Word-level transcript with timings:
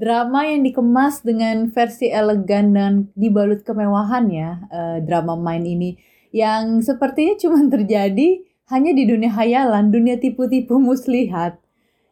drama 0.00 0.48
yang 0.48 0.64
dikemas 0.64 1.20
dengan 1.20 1.68
versi 1.68 2.08
elegan 2.08 2.72
dan 2.72 2.92
dibalut 3.12 3.60
kemewahan 3.60 4.32
ya, 4.32 4.50
uh, 4.72 4.96
drama 5.04 5.36
main 5.36 5.60
ini 5.68 6.00
yang 6.32 6.80
sepertinya 6.80 7.36
cuma 7.36 7.60
terjadi 7.74 8.40
hanya 8.72 8.92
di 8.96 9.04
dunia 9.04 9.28
hayalan, 9.34 9.92
dunia 9.92 10.16
tipu-tipu 10.16 10.80
muslihat. 10.80 11.60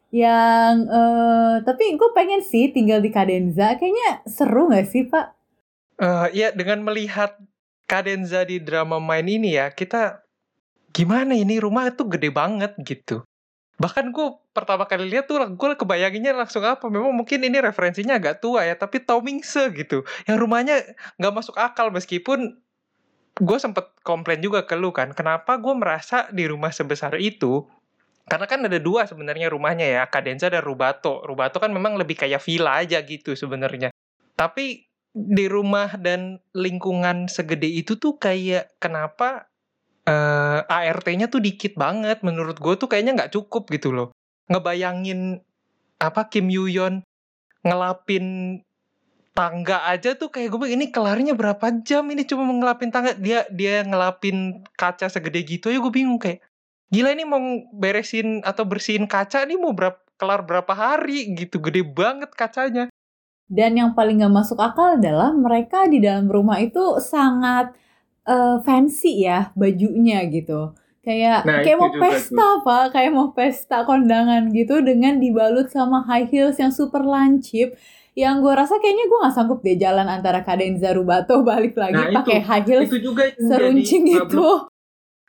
Yang 0.08 0.74
uh, 0.88 1.54
tapi 1.64 1.96
gue 1.96 2.10
pengen 2.16 2.40
sih 2.40 2.72
tinggal 2.72 3.00
di 3.00 3.12
Kadenza, 3.12 3.76
kayaknya 3.76 4.24
seru 4.24 4.68
gak 4.72 4.88
sih 4.88 5.04
pak? 5.06 5.36
Uh, 6.00 6.28
ya 6.32 6.52
dengan 6.52 6.80
melihat 6.84 7.36
Kadenza 7.88 8.44
di 8.44 8.60
drama 8.60 9.00
main 9.00 9.28
ini 9.28 9.56
ya, 9.56 9.68
kita 9.68 10.24
gimana 10.96 11.36
ini 11.36 11.60
rumah 11.60 11.92
itu 11.92 12.08
gede 12.08 12.32
banget 12.32 12.72
gitu 12.82 13.27
bahkan 13.78 14.10
gue 14.10 14.26
pertama 14.50 14.90
kali 14.90 15.06
lihat 15.06 15.30
tuh 15.30 15.38
gue 15.54 15.68
kebayanginnya 15.78 16.34
langsung 16.34 16.66
apa 16.66 16.90
memang 16.90 17.14
mungkin 17.14 17.38
ini 17.46 17.62
referensinya 17.62 18.18
agak 18.18 18.42
tua 18.42 18.66
ya 18.66 18.74
tapi 18.74 18.98
Tomingse 18.98 19.70
gitu. 19.70 20.02
Yang 20.26 20.36
rumahnya 20.42 20.76
nggak 21.16 21.34
masuk 21.34 21.54
akal 21.54 21.94
meskipun 21.94 22.58
gue 23.38 23.58
sempet 23.62 23.86
komplain 24.02 24.42
juga 24.42 24.66
ke 24.66 24.74
lu 24.74 24.90
kan 24.90 25.14
kenapa 25.14 25.62
gue 25.62 25.74
merasa 25.78 26.26
di 26.34 26.50
rumah 26.50 26.74
sebesar 26.74 27.14
itu? 27.22 27.70
Karena 28.28 28.44
kan 28.44 28.60
ada 28.66 28.76
dua 28.76 29.08
sebenarnya 29.08 29.48
rumahnya 29.48 29.86
ya 29.88 30.02
Kadenza 30.10 30.52
dan 30.52 30.60
Rubato. 30.60 31.24
Rubato 31.24 31.56
kan 31.62 31.72
memang 31.72 31.96
lebih 31.96 32.18
kayak 32.18 32.44
villa 32.44 32.76
aja 32.76 33.00
gitu 33.00 33.32
sebenarnya. 33.32 33.88
Tapi 34.36 34.84
di 35.16 35.46
rumah 35.48 35.96
dan 35.96 36.38
lingkungan 36.52 37.26
segede 37.32 37.66
itu 37.66 37.96
tuh 37.96 38.20
kayak 38.20 38.76
kenapa 38.76 39.47
uh, 40.08 40.64
eh, 40.64 40.88
ART-nya 40.88 41.28
tuh 41.28 41.44
dikit 41.44 41.76
banget. 41.76 42.24
Menurut 42.24 42.56
gue 42.56 42.74
tuh 42.80 42.88
kayaknya 42.88 43.12
nggak 43.14 43.32
cukup 43.36 43.68
gitu 43.68 43.92
loh. 43.92 44.08
Ngebayangin 44.48 45.44
apa 46.00 46.32
Kim 46.32 46.48
Yuyon 46.48 47.04
ngelapin 47.60 48.58
tangga 49.36 49.86
aja 49.86 50.18
tuh 50.18 50.32
kayak 50.32 50.50
gue 50.50 50.68
ini 50.72 50.88
kelarnya 50.88 51.36
berapa 51.36 51.84
jam? 51.84 52.08
Ini 52.08 52.24
cuma 52.24 52.48
ngelapin 52.48 52.88
tangga. 52.88 53.12
Dia 53.14 53.44
dia 53.52 53.84
ngelapin 53.84 54.64
kaca 54.74 55.12
segede 55.12 55.44
gitu 55.44 55.68
ya 55.68 55.78
gue 55.78 55.92
bingung 55.92 56.18
kayak 56.18 56.40
gila 56.88 57.12
ini 57.12 57.28
mau 57.28 57.40
beresin 57.76 58.40
atau 58.40 58.64
bersihin 58.64 59.04
kaca 59.04 59.44
nih 59.44 59.60
mau 59.60 59.76
berapa 59.76 60.00
kelar 60.18 60.42
berapa 60.42 60.72
hari? 60.72 61.36
Gitu 61.36 61.60
gede 61.60 61.84
banget 61.84 62.32
kacanya. 62.32 62.88
Dan 63.48 63.80
yang 63.80 63.96
paling 63.96 64.20
gak 64.20 64.28
masuk 64.28 64.60
akal 64.60 65.00
adalah 65.00 65.32
mereka 65.32 65.88
di 65.88 66.04
dalam 66.04 66.28
rumah 66.28 66.60
itu 66.60 67.00
sangat 67.00 67.72
uh, 68.28 68.60
fancy 68.62 69.24
ya 69.24 69.50
bajunya 69.56 70.28
gitu. 70.28 70.76
Kayak 71.00 71.48
nah, 71.48 71.64
kayak 71.64 71.78
mau 71.80 71.92
pesta 71.96 72.36
tuh. 72.36 72.54
pak, 72.68 72.84
kayak 72.92 73.12
mau 73.16 73.28
pesta 73.32 73.78
kondangan 73.88 74.52
gitu 74.52 74.84
dengan 74.84 75.16
dibalut 75.16 75.72
sama 75.72 76.04
high 76.04 76.28
heels 76.28 76.60
yang 76.60 76.68
super 76.68 77.00
lancip. 77.00 77.72
Yang 78.12 78.34
gue 78.44 78.52
rasa 78.52 78.74
kayaknya 78.76 79.08
gue 79.08 79.18
nggak 79.24 79.34
sanggup 79.34 79.60
deh 79.64 79.78
jalan 79.78 80.04
antara 80.04 80.44
Kadenza 80.44 80.92
Rubato 80.92 81.40
balik 81.48 81.78
lagi 81.80 81.96
nah, 81.96 82.20
pakai 82.20 82.44
high 82.44 82.66
heels 82.68 82.92
itu 82.92 83.00
juga 83.00 83.32
seruncing 83.40 84.04
itu. 84.04 84.68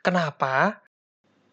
Kenapa? 0.04 0.84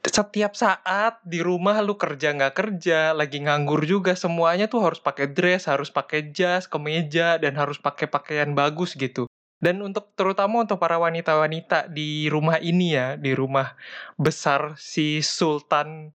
setiap 0.08 0.56
saat 0.56 1.20
di 1.28 1.44
rumah 1.44 1.84
lu 1.84 2.00
kerja 2.00 2.32
nggak 2.32 2.56
kerja, 2.56 3.12
lagi 3.12 3.44
nganggur 3.44 3.84
juga 3.84 4.16
semuanya 4.16 4.72
tuh 4.72 4.80
harus 4.80 5.04
pakai 5.04 5.28
dress, 5.28 5.68
harus 5.68 5.92
pakai 5.92 6.32
jas, 6.32 6.64
kemeja 6.66 7.36
dan 7.36 7.60
harus 7.60 7.76
pakai 7.76 8.08
pakaian 8.08 8.56
bagus 8.56 8.96
gitu. 8.96 9.28
Dan 9.58 9.82
untuk 9.82 10.14
terutama 10.14 10.62
untuk 10.62 10.78
para 10.78 11.02
wanita-wanita 11.02 11.90
di 11.90 12.30
rumah 12.30 12.62
ini 12.62 12.94
ya, 12.94 13.18
di 13.18 13.34
rumah 13.34 13.74
besar 14.14 14.78
si 14.78 15.26
Sultan 15.26 16.14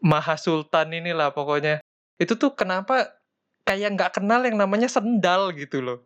Maha 0.00 0.34
Sultan 0.40 0.96
inilah 0.96 1.30
pokoknya. 1.30 1.84
Itu 2.16 2.34
tuh 2.40 2.56
kenapa 2.56 3.20
kayak 3.68 3.94
nggak 3.94 4.12
kenal 4.18 4.40
yang 4.42 4.56
namanya 4.56 4.88
sendal 4.88 5.52
gitu 5.54 5.84
loh. 5.84 5.98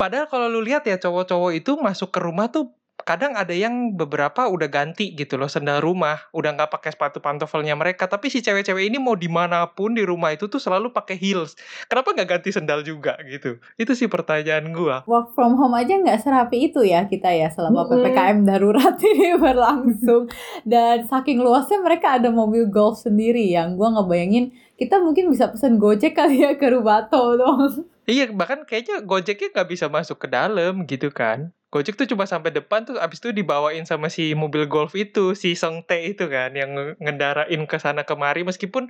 Padahal 0.00 0.26
kalau 0.32 0.48
lu 0.48 0.64
lihat 0.64 0.88
ya 0.88 0.96
cowok-cowok 0.96 1.52
itu 1.52 1.76
masuk 1.76 2.08
ke 2.08 2.20
rumah 2.24 2.48
tuh 2.48 2.72
kadang 3.08 3.32
ada 3.40 3.56
yang 3.56 3.96
beberapa 3.96 4.44
udah 4.52 4.68
ganti 4.68 5.16
gitu 5.16 5.40
loh 5.40 5.48
sendal 5.48 5.80
rumah. 5.80 6.28
Udah 6.36 6.52
nggak 6.52 6.68
pakai 6.68 6.92
sepatu 6.92 7.24
pantofelnya 7.24 7.72
mereka. 7.72 8.04
Tapi 8.04 8.28
si 8.28 8.44
cewek-cewek 8.44 8.92
ini 8.92 9.00
mau 9.00 9.16
di 9.16 9.32
mana 9.32 9.64
pun 9.72 9.96
di 9.96 10.04
rumah 10.04 10.36
itu 10.36 10.44
tuh 10.44 10.60
selalu 10.60 10.92
pakai 10.92 11.16
heels. 11.16 11.56
Kenapa 11.88 12.12
nggak 12.12 12.28
ganti 12.28 12.52
sendal 12.52 12.84
juga 12.84 13.16
gitu? 13.24 13.56
Itu 13.80 13.96
sih 13.96 14.12
pertanyaan 14.12 14.76
gua. 14.76 15.08
Work 15.08 15.32
from 15.32 15.56
home 15.56 15.72
aja 15.72 15.96
nggak 15.96 16.20
serapi 16.20 16.68
itu 16.68 16.84
ya 16.84 17.08
kita 17.08 17.32
ya 17.32 17.48
selama 17.48 17.88
mm-hmm. 17.88 18.12
ppkm 18.12 18.38
darurat 18.44 18.96
ini 19.16 19.40
berlangsung. 19.40 20.28
Dan 20.68 21.08
saking 21.08 21.40
luasnya 21.40 21.80
mereka 21.80 22.20
ada 22.20 22.28
mobil 22.28 22.68
golf 22.68 23.00
sendiri 23.00 23.48
yang 23.48 23.80
gua 23.80 23.96
nggak 23.96 24.04
bayangin 24.04 24.52
kita 24.76 25.00
mungkin 25.00 25.32
bisa 25.32 25.48
pesen 25.48 25.80
gojek 25.80 26.12
kali 26.12 26.44
ya 26.44 26.60
ke 26.60 26.68
Rubato 26.68 27.40
dong. 27.40 27.88
Iya 28.04 28.28
bahkan 28.36 28.68
kayaknya 28.68 29.00
gojeknya 29.00 29.48
nggak 29.56 29.68
bisa 29.72 29.88
masuk 29.88 30.20
ke 30.20 30.28
dalam 30.28 30.84
gitu 30.84 31.08
kan 31.08 31.56
Gojek 31.68 32.00
tuh 32.00 32.08
cuma 32.08 32.24
sampai 32.24 32.48
depan 32.48 32.88
tuh 32.88 32.96
abis 32.96 33.20
itu 33.20 33.28
dibawain 33.36 33.84
sama 33.84 34.08
si 34.08 34.32
mobil 34.32 34.64
golf 34.64 34.96
itu, 34.96 35.36
si 35.36 35.52
Song 35.52 35.84
Tae 35.84 36.16
itu 36.16 36.24
kan 36.24 36.56
yang 36.56 36.96
ngendarain 36.96 37.60
ke 37.68 37.76
sana 37.76 38.08
kemari 38.08 38.40
meskipun 38.40 38.88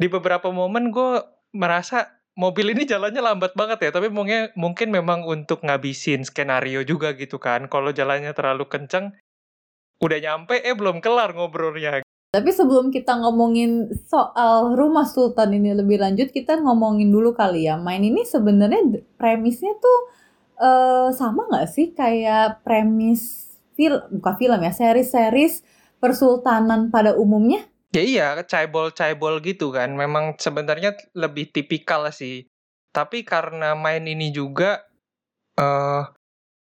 di 0.00 0.08
beberapa 0.08 0.48
momen 0.48 0.96
gue 0.96 1.20
merasa 1.52 2.08
mobil 2.40 2.72
ini 2.72 2.88
jalannya 2.88 3.20
lambat 3.20 3.52
banget 3.52 3.84
ya, 3.84 3.90
tapi 3.92 4.08
mungkin 4.08 4.48
mungkin 4.56 4.88
memang 4.88 5.28
untuk 5.28 5.60
ngabisin 5.60 6.24
skenario 6.24 6.80
juga 6.88 7.12
gitu 7.12 7.36
kan. 7.36 7.68
Kalau 7.68 7.92
jalannya 7.92 8.32
terlalu 8.32 8.64
kenceng 8.64 9.12
udah 10.00 10.18
nyampe 10.24 10.56
eh 10.56 10.72
belum 10.72 11.04
kelar 11.04 11.36
ngobrolnya. 11.36 12.00
Tapi 12.32 12.48
sebelum 12.54 12.88
kita 12.94 13.20
ngomongin 13.20 13.92
soal 14.08 14.72
rumah 14.78 15.04
Sultan 15.04 15.52
ini 15.52 15.76
lebih 15.76 16.00
lanjut, 16.00 16.32
kita 16.32 16.56
ngomongin 16.62 17.12
dulu 17.12 17.36
kali 17.36 17.68
ya. 17.68 17.76
Main 17.76 18.06
ini 18.06 18.24
sebenarnya 18.24 19.04
premisnya 19.20 19.76
tuh 19.76 19.98
uh, 20.60 21.08
sama 21.10 21.48
nggak 21.48 21.68
sih 21.72 21.96
kayak 21.96 22.60
premis 22.62 23.50
film 23.74 24.04
bukan 24.20 24.34
film 24.36 24.60
ya 24.60 24.72
series-series 24.76 25.64
persultanan 25.98 26.92
pada 26.92 27.16
umumnya? 27.16 27.64
Ya 27.90 28.02
iya, 28.06 28.28
caibol-caibol 28.46 29.42
gitu 29.42 29.74
kan. 29.74 29.96
Memang 29.98 30.38
sebenarnya 30.38 30.94
lebih 31.16 31.50
tipikal 31.50 32.06
sih. 32.14 32.46
Tapi 32.94 33.26
karena 33.26 33.74
main 33.74 34.06
ini 34.06 34.30
juga 34.30 34.86
uh, 35.58 36.06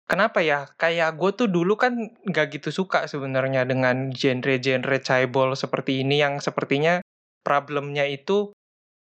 kenapa 0.04 0.44
ya? 0.44 0.68
Kayak 0.76 1.16
gue 1.16 1.30
tuh 1.32 1.48
dulu 1.48 1.80
kan 1.80 1.96
gak 2.28 2.60
gitu 2.60 2.68
suka 2.68 3.08
sebenarnya 3.08 3.64
dengan 3.64 4.12
genre-genre 4.12 4.98
caibol 5.00 5.56
seperti 5.56 6.04
ini 6.04 6.20
yang 6.20 6.42
sepertinya 6.42 7.00
problemnya 7.40 8.04
itu 8.04 8.52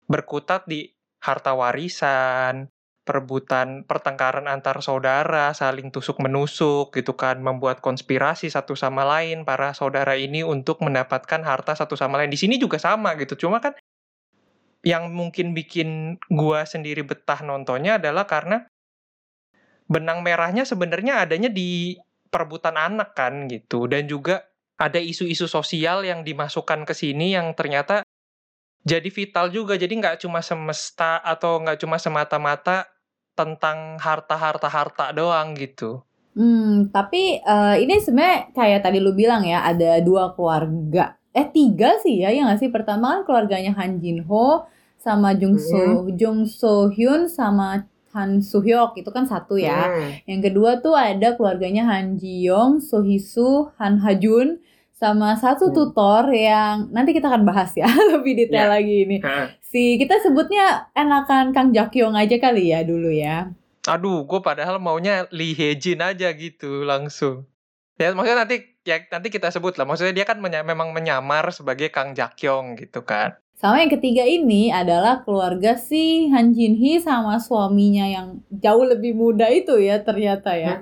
berkutat 0.09 0.65
di 0.67 0.91
harta 1.21 1.53
warisan, 1.53 2.73
perebutan 3.11 3.83
pertengkaran 3.83 4.47
antar 4.47 4.79
saudara, 4.87 5.51
saling 5.51 5.91
tusuk 5.91 6.23
menusuk 6.23 6.95
gitu 6.95 7.19
kan, 7.19 7.43
membuat 7.43 7.83
konspirasi 7.83 8.47
satu 8.47 8.79
sama 8.79 9.03
lain 9.03 9.43
para 9.43 9.75
saudara 9.75 10.15
ini 10.15 10.47
untuk 10.47 10.79
mendapatkan 10.87 11.43
harta 11.43 11.75
satu 11.75 11.99
sama 11.99 12.23
lain. 12.23 12.31
Di 12.31 12.39
sini 12.39 12.63
juga 12.63 12.79
sama 12.79 13.19
gitu. 13.19 13.35
Cuma 13.35 13.59
kan 13.59 13.75
yang 14.87 15.11
mungkin 15.11 15.51
bikin 15.59 16.23
gua 16.31 16.63
sendiri 16.63 17.03
betah 17.03 17.43
nontonnya 17.43 17.99
adalah 17.99 18.31
karena 18.31 18.71
benang 19.91 20.23
merahnya 20.23 20.63
sebenarnya 20.63 21.27
adanya 21.27 21.51
di 21.51 21.99
perebutan 22.31 22.79
anak 22.79 23.19
kan 23.19 23.51
gitu 23.51 23.91
dan 23.91 24.07
juga 24.07 24.47
ada 24.79 25.03
isu-isu 25.03 25.51
sosial 25.51 26.07
yang 26.07 26.23
dimasukkan 26.23 26.87
ke 26.87 26.95
sini 26.95 27.35
yang 27.35 27.53
ternyata 27.59 28.07
jadi 28.87 29.11
vital 29.13 29.53
juga 29.53 29.77
jadi 29.77 29.91
nggak 29.93 30.25
cuma 30.25 30.41
semesta 30.41 31.21
atau 31.21 31.61
nggak 31.61 31.83
cuma 31.85 32.01
semata-mata 32.01 32.89
tentang 33.41 33.97
harta-harta-harta 33.97 35.17
doang 35.17 35.57
gitu. 35.57 36.05
Hmm, 36.37 36.93
tapi 36.93 37.41
uh, 37.43 37.81
ini 37.81 37.99
sebenarnya 37.99 38.53
kayak 38.53 38.81
tadi 38.85 39.01
lu 39.01 39.17
bilang 39.17 39.43
ya, 39.49 39.65
ada 39.65 39.99
dua 40.05 40.37
keluarga. 40.37 41.17
Eh 41.33 41.49
tiga 41.49 41.97
sih 42.05 42.21
ya, 42.21 42.29
yang 42.29 42.53
nggak 42.53 42.61
sih? 42.61 42.71
Pertama 42.71 43.17
kan 43.17 43.23
keluarganya 43.25 43.73
Han 43.81 43.99
Jin 43.99 44.23
Ho 44.29 44.69
sama 45.01 45.33
Jung 45.33 45.57
So 45.57 46.07
hmm. 46.07 46.21
Jung 46.21 46.41
So 46.45 46.93
Hyun 46.93 47.27
sama 47.27 47.89
Han 48.11 48.43
Soo 48.43 48.63
Hyuk 48.63 48.99
itu 48.99 49.11
kan 49.15 49.27
satu 49.27 49.55
ya. 49.55 49.87
Hmm. 49.87 50.11
Yang 50.27 50.41
kedua 50.51 50.71
tuh 50.83 50.99
ada 50.99 51.39
keluarganya 51.39 51.87
Han 51.87 52.19
Ji 52.19 52.47
Yong, 52.47 52.83
So 52.83 53.07
Hee 53.07 53.23
Soo, 53.23 53.71
Han 53.79 54.03
Ha 54.03 54.19
Jun 54.19 54.59
sama 55.01 55.33
satu 55.33 55.73
hmm. 55.73 55.75
tutor 55.75 56.29
yang 56.29 56.93
nanti 56.93 57.17
kita 57.17 57.33
akan 57.33 57.49
bahas 57.49 57.73
ya 57.73 57.89
lebih 58.13 58.37
detail 58.37 58.69
yeah. 58.69 58.75
lagi 58.77 58.97
ini. 59.09 59.17
Si 59.65 59.97
kita 59.97 60.21
sebutnya 60.21 60.93
enakan 60.93 61.57
Kang 61.57 61.73
Jakyong 61.73 62.13
aja 62.13 62.37
kali 62.37 62.69
ya 62.69 62.85
dulu 62.85 63.09
ya. 63.09 63.49
Aduh, 63.89 64.29
gue 64.29 64.45
padahal 64.45 64.77
maunya 64.77 65.25
Lee 65.33 65.57
Hejin 65.57 66.05
aja 66.05 66.29
gitu 66.37 66.85
langsung. 66.85 67.49
Ya 67.97 68.13
maksudnya 68.13 68.45
nanti 68.45 68.77
ya 68.85 69.01
nanti 69.09 69.33
kita 69.33 69.49
sebut 69.49 69.81
lah. 69.81 69.89
Maksudnya 69.89 70.13
dia 70.13 70.29
kan 70.29 70.37
menya 70.37 70.61
memang 70.61 70.93
menyamar 70.93 71.49
sebagai 71.49 71.89
Kang 71.89 72.13
Jakyong 72.13 72.77
gitu 72.77 73.01
kan. 73.01 73.41
Sama 73.61 73.85
yang 73.85 73.93
ketiga 73.93 74.25
ini 74.25 74.73
adalah 74.73 75.21
keluarga 75.21 75.77
si 75.77 76.33
Han 76.33 76.57
Jin 76.57 76.81
Hee 76.81 76.97
sama 76.97 77.37
suaminya 77.37 78.09
yang 78.09 78.41
jauh 78.49 78.89
lebih 78.89 79.13
muda 79.13 79.53
itu 79.53 79.77
ya 79.77 80.01
ternyata 80.01 80.57
ya. 80.57 80.81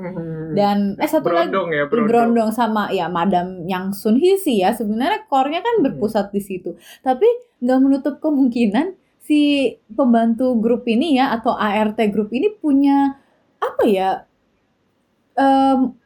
Dan 0.55 0.95
eh 0.95 1.11
satu 1.11 1.27
berondong 1.27 1.75
lagi 1.75 1.75
ya, 1.75 1.85
berondong. 1.91 2.07
berondong 2.07 2.51
sama 2.55 2.95
ya 2.95 3.11
Madam 3.11 3.67
Yang 3.67 3.99
Sun 3.99 4.23
Hee 4.23 4.39
sih 4.39 4.63
ya. 4.63 4.71
Sebenarnya 4.79 5.27
core-nya 5.27 5.59
kan 5.59 5.83
berpusat 5.83 6.31
di 6.31 6.39
situ. 6.39 6.79
Tapi 7.03 7.27
nggak 7.59 7.81
menutup 7.83 8.15
kemungkinan 8.23 8.95
si 9.27 9.75
pembantu 9.91 10.55
grup 10.63 10.87
ini 10.87 11.19
ya 11.19 11.35
atau 11.35 11.59
ART 11.59 11.99
grup 12.15 12.31
ini 12.31 12.55
punya 12.63 13.19
apa 13.59 13.83
ya 13.91 14.23
um, 15.35 15.99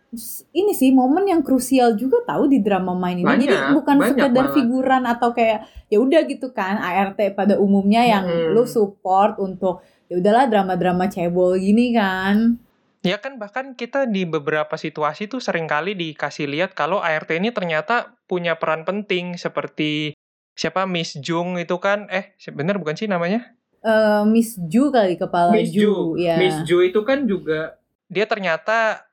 ini 0.52 0.76
sih 0.76 0.92
momen 0.92 1.24
yang 1.24 1.40
krusial 1.40 1.96
juga 1.96 2.20
tahu 2.28 2.44
di 2.44 2.60
drama 2.60 2.92
main 2.92 3.16
ini. 3.16 3.24
Banyak, 3.24 3.48
Jadi 3.48 3.56
bukan 3.72 3.96
banyak 3.96 4.08
sekedar 4.12 4.44
malah. 4.48 4.54
figuran 4.54 5.02
atau 5.08 5.28
kayak 5.32 5.64
ya 5.88 5.98
udah 6.00 6.20
gitu 6.28 6.52
kan 6.52 6.76
ART 6.76 7.16
pada 7.32 7.56
umumnya 7.56 8.04
yang 8.04 8.24
Mm-mm. 8.28 8.52
lu 8.52 8.68
support 8.68 9.40
untuk 9.40 9.80
ya 10.12 10.20
udahlah 10.20 10.52
drama-drama 10.52 11.08
cebol 11.08 11.56
gini 11.56 11.96
kan. 11.96 12.60
Ya 13.02 13.18
kan 13.18 13.40
bahkan 13.40 13.72
kita 13.72 14.04
di 14.04 14.28
beberapa 14.28 14.76
situasi 14.76 15.26
tuh 15.26 15.40
sering 15.40 15.64
kali 15.66 15.96
dikasih 15.96 16.46
lihat 16.46 16.76
kalau 16.76 17.00
ART 17.00 17.32
ini 17.32 17.48
ternyata 17.50 18.14
punya 18.28 18.60
peran 18.60 18.84
penting 18.84 19.40
seperti 19.40 20.12
siapa 20.52 20.84
Miss 20.84 21.16
Jung 21.16 21.56
itu 21.56 21.80
kan 21.80 22.06
eh 22.12 22.36
bener 22.52 22.76
bukan 22.76 22.94
sih 22.94 23.08
namanya? 23.08 23.56
Eh, 23.82 24.22
Miss 24.28 24.54
Ju 24.54 24.94
kali 24.94 25.18
kepala 25.18 25.56
Ju, 25.66 26.14
ya. 26.14 26.38
Ju 26.62 26.84
itu 26.86 27.00
kan 27.02 27.26
juga 27.26 27.80
dia 28.06 28.28
ternyata 28.28 29.08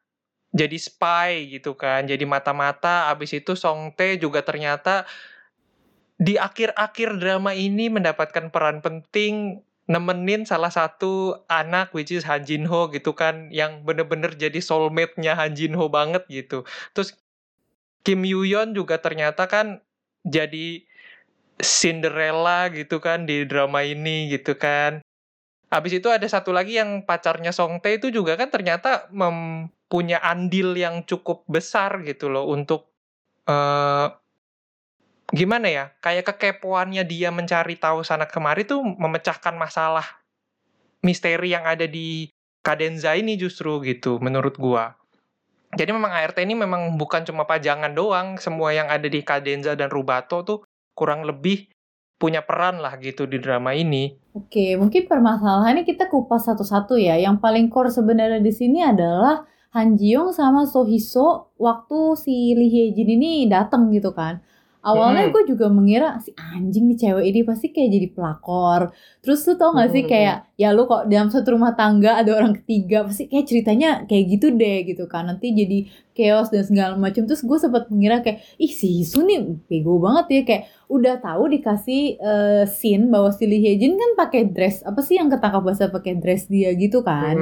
jadi 0.49 0.77
spy 0.77 1.59
gitu 1.59 1.77
kan, 1.77 2.09
jadi 2.09 2.25
mata-mata. 2.25 3.09
Abis 3.13 3.37
itu 3.37 3.53
Song 3.53 3.93
Tae 3.93 4.17
juga 4.17 4.41
ternyata 4.41 5.05
di 6.19 6.35
akhir-akhir 6.35 7.21
drama 7.21 7.55
ini 7.55 7.87
mendapatkan 7.87 8.51
peran 8.51 8.83
penting 8.83 9.63
nemenin 9.89 10.45
salah 10.45 10.69
satu 10.69 11.41
anak 11.49 11.89
which 11.97 12.13
is 12.13 12.21
Han 12.27 12.45
Jin 12.45 12.69
Ho 12.69 12.93
gitu 12.93 13.17
kan 13.17 13.49
yang 13.49 13.81
bener-bener 13.81 14.29
jadi 14.37 14.61
soulmate-nya 14.61 15.33
Han 15.33 15.57
Jin 15.57 15.73
Ho 15.73 15.89
banget 15.89 16.27
gitu. 16.29 16.67
Terus 16.93 17.17
Kim 18.05 18.21
Yoo 18.21 18.45
Yeon 18.45 18.77
juga 18.77 19.01
ternyata 19.01 19.49
kan 19.49 19.81
jadi 20.27 20.85
Cinderella 21.59 22.71
gitu 22.71 23.01
kan 23.01 23.25
di 23.25 23.43
drama 23.49 23.81
ini 23.81 24.29
gitu 24.29 24.55
kan. 24.55 25.01
Habis 25.73 25.97
itu 26.01 26.07
ada 26.13 26.25
satu 26.25 26.53
lagi 26.53 26.77
yang 26.77 27.03
pacarnya 27.03 27.49
Song 27.49 27.81
Tae 27.81 27.97
itu 27.97 28.13
juga 28.13 28.37
kan 28.37 28.53
ternyata 28.53 29.09
mempunyai 29.89 30.21
andil 30.21 30.77
yang 30.77 31.01
cukup 31.01 31.49
besar 31.49 32.05
gitu 32.05 32.29
loh 32.29 32.45
untuk 32.45 32.93
eh 33.49 34.13
gimana 35.33 35.65
ya? 35.65 35.85
Kayak 35.97 36.37
kekepoannya 36.37 37.01
dia 37.09 37.33
mencari 37.33 37.73
tahu 37.73 38.05
sana 38.05 38.29
kemari 38.29 38.69
tuh 38.69 38.85
memecahkan 38.85 39.57
masalah 39.57 40.05
misteri 41.01 41.57
yang 41.57 41.65
ada 41.65 41.89
di 41.89 42.29
Kadenza 42.61 43.17
ini 43.17 43.33
justru 43.33 43.81
gitu 43.81 44.21
menurut 44.21 44.61
gua. 44.61 44.93
Jadi 45.73 45.89
memang 45.89 46.13
ART 46.13 46.37
ini 46.37 46.53
memang 46.53 46.97
bukan 46.97 47.25
cuma 47.25 47.49
pajangan 47.49 47.93
doang, 47.93 48.37
semua 48.37 48.69
yang 48.69 48.93
ada 48.93 49.09
di 49.09 49.25
Kadenza 49.25 49.73
dan 49.73 49.89
Rubato 49.89 50.45
tuh 50.45 50.65
kurang 50.93 51.25
lebih 51.25 51.65
punya 52.19 52.45
peran 52.45 52.77
lah 52.77 52.93
gitu 53.01 53.25
di 53.25 53.41
drama 53.41 53.73
ini. 53.73 54.13
Oke, 54.37 54.77
mungkin 54.77 55.09
permasalahannya 55.09 55.81
kita 55.81 56.11
kupas 56.11 56.45
satu-satu 56.45 56.99
ya. 56.99 57.17
Yang 57.17 57.41
paling 57.41 57.73
core 57.73 57.89
sebenarnya 57.89 58.37
di 58.37 58.53
sini 58.53 58.85
adalah 58.85 59.49
Han 59.69 59.95
Ji 59.95 60.17
Young 60.17 60.33
sama 60.33 60.65
So 60.65 60.81
Hee 60.83 60.97
So 60.97 61.53
waktu 61.61 62.17
si 62.17 62.57
Lee 62.57 62.69
Hye 62.69 62.85
Jin 62.91 63.09
ini 63.09 63.45
datang 63.45 63.93
gitu 63.93 64.09
kan. 64.11 64.41
Awalnya 64.79 65.27
Hmm. 65.27 65.33
gue 65.35 65.43
juga 65.43 65.67
mengira 65.67 66.15
si 66.23 66.31
anjing 66.39 66.87
nih 66.87 66.95
cewek 66.95 67.25
ini 67.27 67.43
pasti 67.43 67.67
kayak 67.67 67.89
jadi 67.91 68.07
pelakor. 68.15 68.95
Terus 69.19 69.43
lu 69.43 69.59
tau 69.59 69.75
gak 69.75 69.91
sih 69.91 70.07
kayak 70.07 70.55
ya 70.55 70.71
lu 70.71 70.87
kok 70.87 71.11
dalam 71.11 71.27
satu 71.27 71.51
rumah 71.51 71.75
tangga 71.75 72.15
ada 72.15 72.31
orang 72.31 72.55
ketiga 72.55 73.03
pasti 73.03 73.27
kayak 73.27 73.43
ceritanya 73.43 73.89
kayak 74.07 74.39
gitu 74.39 74.55
deh 74.55 74.87
gitu 74.87 75.03
kan. 75.11 75.27
Nanti 75.27 75.51
jadi 75.51 75.83
chaos 76.15 76.47
dan 76.47 76.63
segala 76.63 76.95
macam. 76.95 77.27
Terus 77.27 77.43
gue 77.43 77.57
sempat 77.59 77.91
mengira 77.91 78.23
kayak 78.23 78.39
ih 78.55 78.71
si 78.71 79.03
Hisu 79.03 79.27
nih 79.27 79.39
bego 79.67 79.99
banget 79.99 80.25
ya 80.31 80.41
kayak 80.47 80.63
udah 80.87 81.15
tahu 81.19 81.51
dikasih 81.51 82.01
eh, 82.15 82.63
scene 82.63 83.11
bahwa 83.11 83.35
si 83.35 83.51
Lee 83.51 83.59
Hye 83.59 83.75
Jin 83.75 83.99
kan 83.99 84.15
pakai 84.15 84.47
dress 84.47 84.79
apa 84.87 85.03
sih 85.03 85.19
yang 85.19 85.27
ketangkap 85.27 85.59
basah 85.59 85.91
pakai 85.91 86.15
dress 86.15 86.47
dia 86.47 86.71
gitu 86.71 87.03
kan. 87.03 87.35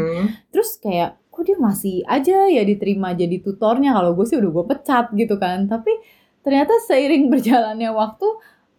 Terus 0.49 0.81
kayak 0.81 1.21
kok 1.37 1.45
dia 1.45 1.57
masih 1.61 2.01
aja 2.09 2.49
ya 2.49 2.65
diterima 2.65 3.13
jadi 3.13 3.37
tutornya 3.45 3.93
kalau 3.93 4.17
gue 4.17 4.25
sih 4.25 4.41
udah 4.41 4.49
gue 4.49 4.65
pecat 4.73 5.05
gitu 5.13 5.37
kan. 5.37 5.69
Tapi 5.69 5.93
ternyata 6.41 6.73
seiring 6.89 7.29
berjalannya 7.33 7.93
waktu 7.93 8.27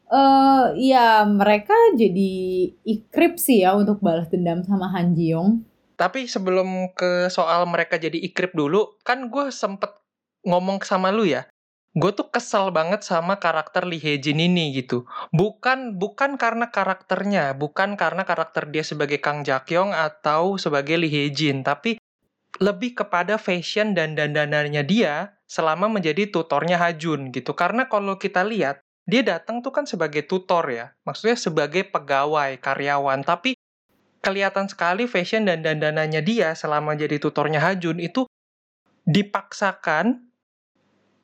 eh 0.08 0.64
ya 0.90 1.22
mereka 1.28 1.76
jadi 1.94 2.32
ikrip 2.82 3.38
sih 3.38 3.62
ya 3.62 3.78
untuk 3.78 4.02
balas 4.02 4.26
dendam 4.26 4.66
sama 4.66 4.90
Han 4.90 5.14
Ji 5.14 5.30
Young. 5.30 5.62
Tapi 5.98 6.30
sebelum 6.30 6.94
ke 6.94 7.26
soal 7.26 7.66
mereka 7.66 7.98
jadi 7.98 8.14
ikrip 8.14 8.54
dulu, 8.54 8.98
kan 9.02 9.30
gue 9.34 9.50
sempet 9.50 9.90
ngomong 10.46 10.78
sama 10.86 11.10
lu 11.10 11.26
ya. 11.26 11.50
Gue 11.98 12.14
tuh 12.14 12.30
kesel 12.30 12.70
banget 12.70 13.02
sama 13.02 13.42
karakter 13.42 13.82
Lee 13.82 13.98
Hye 13.98 14.22
Jin 14.22 14.38
ini 14.38 14.70
gitu. 14.78 15.10
Bukan 15.34 15.98
bukan 15.98 16.38
karena 16.38 16.70
karakternya, 16.70 17.58
bukan 17.58 17.98
karena 17.98 18.22
karakter 18.22 18.70
dia 18.70 18.86
sebagai 18.86 19.18
Kang 19.18 19.42
Jakyong 19.42 19.90
atau 19.90 20.54
sebagai 20.54 20.94
Lee 20.94 21.10
Hye 21.10 21.34
Jin, 21.34 21.66
tapi 21.66 21.97
lebih 22.58 22.98
kepada 22.98 23.38
fashion 23.38 23.94
dan 23.94 24.18
dandanannya 24.18 24.82
dia 24.82 25.38
selama 25.46 25.88
menjadi 25.88 26.28
tutornya 26.28 26.76
Hajun 26.78 27.30
gitu. 27.30 27.54
Karena 27.54 27.86
kalau 27.86 28.18
kita 28.18 28.42
lihat, 28.42 28.82
dia 29.08 29.24
datang 29.24 29.64
tuh 29.64 29.72
kan 29.72 29.88
sebagai 29.88 30.26
tutor 30.28 30.68
ya. 30.68 30.92
Maksudnya 31.08 31.38
sebagai 31.38 31.88
pegawai, 31.88 32.60
karyawan, 32.60 33.24
tapi 33.24 33.56
kelihatan 34.20 34.66
sekali 34.68 35.06
fashion 35.06 35.46
dan 35.46 35.64
dandanannya 35.64 36.20
dia 36.20 36.52
selama 36.52 36.98
jadi 36.98 37.16
tutornya 37.22 37.62
Hajun 37.62 38.02
itu 38.02 38.26
dipaksakan 39.08 40.28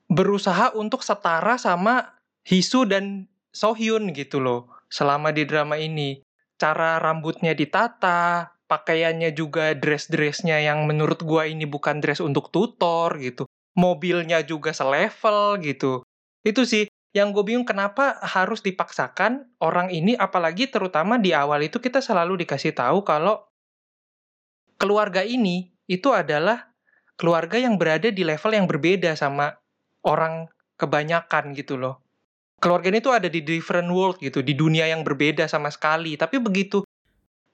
berusaha 0.08 0.72
untuk 0.72 1.04
setara 1.04 1.58
sama 1.60 2.16
Hisu 2.46 2.88
dan 2.88 3.26
Sohyun 3.50 4.14
gitu 4.14 4.40
loh 4.40 4.70
selama 4.88 5.34
di 5.34 5.44
drama 5.44 5.76
ini. 5.76 6.22
Cara 6.54 7.02
rambutnya 7.02 7.50
ditata, 7.52 8.53
pakaiannya 8.66 9.36
juga 9.36 9.76
dress-dressnya 9.76 10.60
yang 10.64 10.88
menurut 10.88 11.20
gua 11.22 11.46
ini 11.48 11.68
bukan 11.68 12.00
dress 12.00 12.20
untuk 12.20 12.48
tutor 12.48 13.16
gitu. 13.20 13.44
Mobilnya 13.74 14.40
juga 14.46 14.70
selevel 14.70 15.60
gitu. 15.60 16.06
Itu 16.46 16.62
sih 16.64 16.86
yang 17.14 17.30
gue 17.30 17.46
bingung 17.46 17.62
kenapa 17.62 18.18
harus 18.26 18.58
dipaksakan 18.58 19.46
orang 19.62 19.86
ini 19.94 20.18
apalagi 20.18 20.66
terutama 20.66 21.14
di 21.14 21.30
awal 21.30 21.62
itu 21.62 21.78
kita 21.78 22.02
selalu 22.02 22.42
dikasih 22.42 22.74
tahu 22.74 23.06
kalau 23.06 23.46
keluarga 24.82 25.22
ini 25.22 25.70
itu 25.86 26.10
adalah 26.10 26.74
keluarga 27.14 27.54
yang 27.54 27.78
berada 27.78 28.10
di 28.10 28.26
level 28.26 28.50
yang 28.50 28.66
berbeda 28.66 29.14
sama 29.14 29.54
orang 30.02 30.50
kebanyakan 30.74 31.54
gitu 31.54 31.78
loh. 31.78 32.02
Keluarga 32.58 32.90
ini 32.90 32.98
tuh 32.98 33.14
ada 33.14 33.30
di 33.30 33.44
different 33.46 33.86
world 33.94 34.18
gitu, 34.18 34.42
di 34.42 34.56
dunia 34.56 34.90
yang 34.90 35.06
berbeda 35.06 35.46
sama 35.46 35.70
sekali. 35.70 36.18
Tapi 36.18 36.42
begitu 36.42 36.82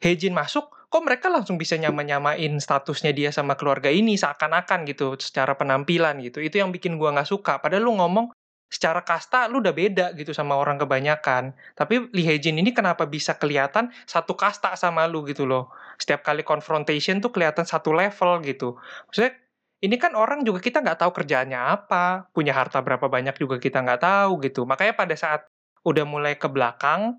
Hejin 0.00 0.32
masuk, 0.32 0.79
kok 0.90 1.02
mereka 1.06 1.30
langsung 1.30 1.54
bisa 1.54 1.78
nyama-nyamain 1.78 2.58
statusnya 2.58 3.14
dia 3.14 3.30
sama 3.30 3.54
keluarga 3.54 3.88
ini 3.88 4.18
seakan-akan 4.18 4.84
gitu, 4.90 5.14
secara 5.16 5.54
penampilan 5.54 6.18
gitu. 6.26 6.42
Itu 6.42 6.58
yang 6.58 6.74
bikin 6.74 6.98
gua 6.98 7.14
nggak 7.14 7.30
suka. 7.30 7.62
Padahal 7.62 7.86
lu 7.86 7.94
ngomong 7.94 8.34
secara 8.70 9.02
kasta 9.02 9.50
lu 9.50 9.58
udah 9.62 9.74
beda 9.74 10.06
gitu 10.18 10.34
sama 10.34 10.58
orang 10.58 10.78
kebanyakan. 10.78 11.54
Tapi 11.74 12.10
Lee 12.14 12.26
Hye-jin 12.26 12.58
ini 12.58 12.70
kenapa 12.74 13.06
bisa 13.06 13.34
kelihatan 13.38 13.90
satu 14.06 14.34
kasta 14.34 14.74
sama 14.74 15.06
lu 15.06 15.22
gitu 15.26 15.46
loh. 15.46 15.70
Setiap 15.98 16.26
kali 16.26 16.42
confrontation 16.42 17.22
tuh 17.22 17.30
kelihatan 17.34 17.66
satu 17.66 17.94
level 17.94 18.42
gitu. 18.46 18.78
Maksudnya 19.10 19.34
ini 19.82 19.96
kan 19.98 20.14
orang 20.18 20.46
juga 20.46 20.62
kita 20.62 20.82
nggak 20.82 21.06
tahu 21.06 21.10
kerjaannya 21.22 21.56
apa, 21.58 22.30
punya 22.34 22.54
harta 22.54 22.78
berapa 22.82 23.06
banyak 23.10 23.34
juga 23.38 23.62
kita 23.62 23.82
nggak 23.82 24.00
tahu 24.02 24.42
gitu. 24.46 24.66
Makanya 24.66 24.94
pada 24.94 25.14
saat 25.18 25.46
udah 25.82 26.04
mulai 26.04 26.36
ke 26.36 26.46
belakang, 26.46 27.16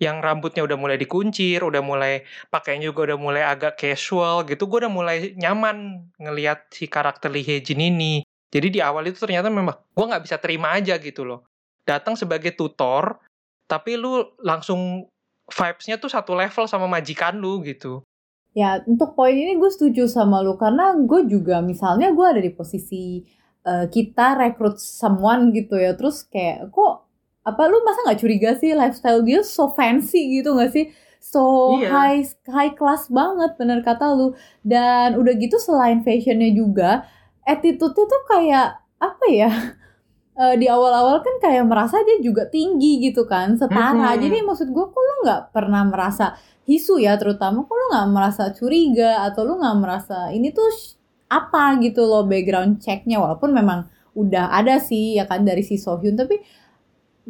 yang 0.00 0.24
rambutnya 0.24 0.64
udah 0.64 0.80
mulai 0.80 0.96
dikuncir, 0.96 1.60
udah 1.60 1.84
mulai 1.84 2.24
pakainya 2.48 2.88
juga 2.88 3.12
udah 3.12 3.18
mulai 3.20 3.42
agak 3.44 3.76
casual 3.76 4.48
gitu, 4.48 4.64
gue 4.64 4.88
udah 4.88 4.92
mulai 4.92 5.36
nyaman 5.36 6.08
ngelihat 6.16 6.72
si 6.72 6.88
karakter 6.88 7.28
Lee 7.28 7.44
Hye-jin 7.44 7.78
ini. 7.78 8.24
Jadi 8.50 8.72
di 8.72 8.80
awal 8.80 9.12
itu 9.12 9.20
ternyata 9.20 9.52
memang 9.52 9.76
gue 9.76 10.04
nggak 10.08 10.24
bisa 10.24 10.40
terima 10.40 10.72
aja 10.72 10.96
gitu 10.96 11.22
loh. 11.28 11.44
Datang 11.84 12.16
sebagai 12.16 12.56
tutor, 12.56 13.20
tapi 13.68 14.00
lu 14.00 14.24
langsung 14.40 15.06
vibes-nya 15.52 16.00
tuh 16.00 16.08
satu 16.08 16.32
level 16.32 16.64
sama 16.64 16.88
majikan 16.88 17.36
lu 17.36 17.60
gitu. 17.60 18.00
Ya, 18.56 18.82
untuk 18.88 19.14
poin 19.14 19.36
ini 19.36 19.54
gue 19.60 19.70
setuju 19.70 20.10
sama 20.10 20.42
lu 20.42 20.56
karena 20.58 20.96
gue 20.96 21.28
juga 21.28 21.60
misalnya 21.62 22.10
gue 22.10 22.26
ada 22.26 22.40
di 22.42 22.50
posisi 22.50 23.22
eh, 23.62 23.86
kita 23.86 24.40
rekrut 24.40 24.80
someone 24.80 25.52
gitu 25.52 25.76
ya, 25.76 25.92
terus 25.92 26.24
kayak 26.24 26.72
kok 26.72 27.09
apa 27.46 27.62
lu 27.70 27.80
masa 27.86 28.04
nggak 28.06 28.20
curiga 28.20 28.50
sih 28.60 28.72
lifestyle 28.76 29.20
dia 29.24 29.40
so 29.44 29.72
fancy 29.72 30.40
gitu 30.40 30.52
nggak 30.56 30.70
sih? 30.72 30.84
So 31.20 31.40
Iya. 31.80 31.88
high 31.92 32.20
high 32.48 32.72
class 32.76 33.08
banget 33.12 33.56
bener 33.60 33.80
kata 33.84 34.12
lu. 34.16 34.32
Dan 34.64 35.16
udah 35.20 35.32
gitu 35.36 35.56
selain 35.60 36.00
fashionnya 36.06 36.50
juga, 36.52 37.04
attitude-nya 37.44 38.04
tuh 38.08 38.22
kayak 38.30 38.68
apa 39.00 39.26
ya? 39.30 39.50
Eh, 40.40 40.56
di 40.56 40.64
awal-awal 40.72 41.20
kan 41.20 41.36
kayak 41.44 41.68
merasa 41.68 42.00
dia 42.06 42.16
juga 42.24 42.48
tinggi 42.48 43.02
gitu 43.04 43.28
kan, 43.28 43.60
setara. 43.60 44.16
Mm-mm. 44.16 44.22
Jadi 44.24 44.36
maksud 44.40 44.68
gue 44.72 44.86
kok 44.88 44.96
lu 45.02 45.14
nggak 45.28 45.52
pernah 45.52 45.84
merasa 45.84 46.32
hisu 46.64 46.96
ya 47.02 47.18
terutama 47.20 47.66
kok 47.68 47.74
lu 47.76 47.84
nggak 47.92 48.08
merasa 48.08 48.44
curiga 48.56 49.26
atau 49.28 49.44
lu 49.44 49.60
nggak 49.60 49.76
merasa 49.82 50.32
ini 50.32 50.48
tuh 50.54 50.70
apa 51.28 51.78
gitu 51.84 52.02
loh 52.06 52.24
background 52.26 52.80
checknya 52.82 53.20
walaupun 53.22 53.50
memang 53.52 53.86
udah 54.18 54.50
ada 54.54 54.80
sih 54.82 55.18
ya 55.18 55.24
kan 55.30 55.46
dari 55.46 55.62
si 55.62 55.78
Sohyun 55.78 56.18
tapi 56.18 56.40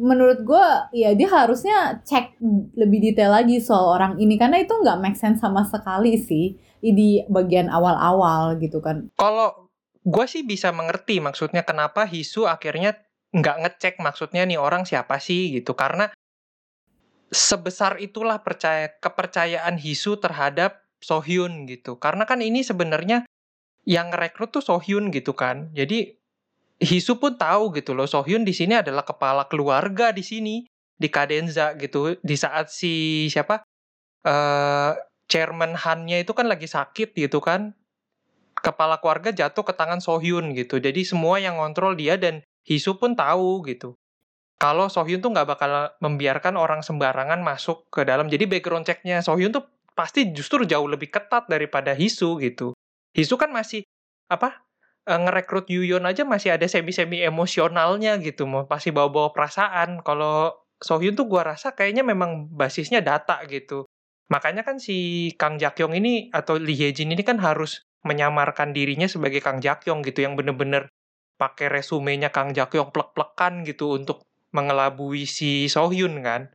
menurut 0.01 0.41
gue 0.41 0.65
ya 0.97 1.13
dia 1.13 1.29
harusnya 1.29 2.01
cek 2.01 2.41
lebih 2.73 2.99
detail 3.13 3.37
lagi 3.37 3.61
soal 3.61 4.01
orang 4.01 4.17
ini. 4.17 4.35
Karena 4.41 4.57
itu 4.57 4.73
nggak 4.73 4.97
make 4.97 5.17
sense 5.17 5.37
sama 5.37 5.61
sekali 5.61 6.17
sih 6.17 6.57
di 6.81 7.21
bagian 7.29 7.69
awal-awal 7.69 8.57
gitu 8.57 8.81
kan. 8.81 9.13
Kalau 9.15 9.69
gue 10.01 10.25
sih 10.25 10.41
bisa 10.41 10.73
mengerti 10.73 11.21
maksudnya 11.21 11.61
kenapa 11.61 12.09
Hisu 12.09 12.49
akhirnya 12.49 12.97
nggak 13.31 13.57
ngecek 13.63 13.95
maksudnya 14.01 14.43
nih 14.49 14.57
orang 14.57 14.89
siapa 14.89 15.21
sih 15.21 15.53
gitu. 15.53 15.77
Karena 15.77 16.09
sebesar 17.29 18.01
itulah 18.01 18.41
percaya 18.41 18.89
kepercayaan 18.97 19.77
Hisu 19.77 20.17
terhadap 20.17 20.83
Sohyun 20.99 21.69
gitu. 21.69 22.01
Karena 22.01 22.25
kan 22.25 22.41
ini 22.41 22.65
sebenarnya 22.65 23.29
yang 23.85 24.13
rekrut 24.13 24.53
tuh 24.53 24.65
Sohyun 24.65 25.09
gitu 25.09 25.33
kan. 25.33 25.73
Jadi 25.73 26.20
Hisu 26.81 27.21
pun 27.21 27.37
tahu 27.37 27.77
gitu 27.77 27.93
loh 27.93 28.09
Sohyun 28.09 28.41
di 28.41 28.57
sini 28.57 28.73
adalah 28.73 29.05
kepala 29.05 29.45
keluarga 29.45 30.09
di 30.09 30.25
sini 30.25 30.65
di 30.97 31.07
Kadenza 31.13 31.77
gitu. 31.77 32.17
Di 32.25 32.33
saat 32.33 32.73
si 32.73 33.25
siapa 33.29 33.61
uh, 34.25 34.97
chairman 35.29 35.77
Han-nya 35.77 36.25
itu 36.25 36.33
kan 36.33 36.49
lagi 36.49 36.65
sakit 36.65 37.13
gitu 37.13 37.37
kan 37.37 37.77
kepala 38.61 38.97
keluarga 39.01 39.29
jatuh 39.29 39.61
ke 39.61 39.73
tangan 39.77 40.01
Sohyun 40.01 40.57
gitu. 40.57 40.81
Jadi 40.81 41.05
semua 41.05 41.37
yang 41.37 41.61
ngontrol 41.61 41.93
dia 41.93 42.17
dan 42.17 42.41
Hisu 42.65 42.97
pun 42.97 43.17
tahu 43.17 43.65
gitu. 43.65 43.97
Kalau 44.61 44.89
Sohyun 44.89 45.21
tuh 45.21 45.33
nggak 45.33 45.49
bakal 45.49 45.89
membiarkan 46.01 46.53
orang 46.53 46.85
sembarangan 46.85 47.41
masuk 47.41 47.89
ke 47.89 48.05
dalam. 48.05 48.29
Jadi 48.29 48.45
background 48.45 48.85
checknya 48.85 49.21
Sohyun 49.25 49.49
tuh 49.49 49.65
pasti 49.97 50.29
justru 50.29 50.65
jauh 50.65 50.85
lebih 50.85 51.09
ketat 51.09 51.49
daripada 51.49 51.97
Hisu 51.97 52.37
gitu. 52.41 52.77
Hisu 53.17 53.37
kan 53.37 53.49
masih 53.49 53.81
apa 54.29 54.61
uh, 55.07 55.19
ngerekrut 55.21 55.69
Yuyon 55.71 56.05
aja 56.05 56.25
masih 56.27 56.55
ada 56.55 56.65
semi-semi 56.69 57.21
emosionalnya 57.23 58.19
gitu, 58.21 58.45
mau 58.45 58.65
pasti 58.65 58.89
bawa-bawa 58.93 59.33
perasaan. 59.33 60.01
Kalau 60.05 60.53
Sohyun 60.81 61.13
tuh 61.13 61.29
gua 61.29 61.45
rasa 61.53 61.77
kayaknya 61.77 62.01
memang 62.01 62.49
basisnya 62.53 63.05
data 63.05 63.37
gitu. 63.45 63.85
Makanya 64.33 64.63
kan 64.65 64.79
si 64.81 65.29
Kang 65.35 65.59
Jakyong 65.61 65.93
ini 65.97 66.31
atau 66.31 66.55
Lee 66.57 66.77
Hye-jin 66.77 67.11
ini 67.11 67.21
kan 67.21 67.37
harus 67.37 67.83
menyamarkan 68.01 68.73
dirinya 68.73 69.05
sebagai 69.05 69.43
Kang 69.43 69.61
Jakyong 69.61 70.01
gitu 70.01 70.25
yang 70.25 70.33
bener-bener 70.39 70.89
pakai 71.37 71.69
resumenya 71.69 72.33
Kang 72.33 72.55
Jakyong 72.55 72.89
plek-plekan 72.95 73.67
gitu 73.67 73.99
untuk 73.99 74.25
mengelabui 74.55 75.27
si 75.29 75.67
Sohyun 75.67 76.23
kan. 76.23 76.49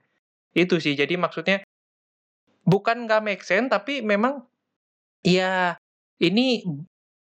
Itu 0.57 0.81
sih. 0.83 0.97
Jadi 0.97 1.15
maksudnya 1.21 1.63
bukan 2.67 3.07
nggak 3.07 3.23
make 3.23 3.45
sense 3.47 3.71
tapi 3.71 4.03
memang 4.03 4.43
ya 5.23 5.79
ini 6.19 6.67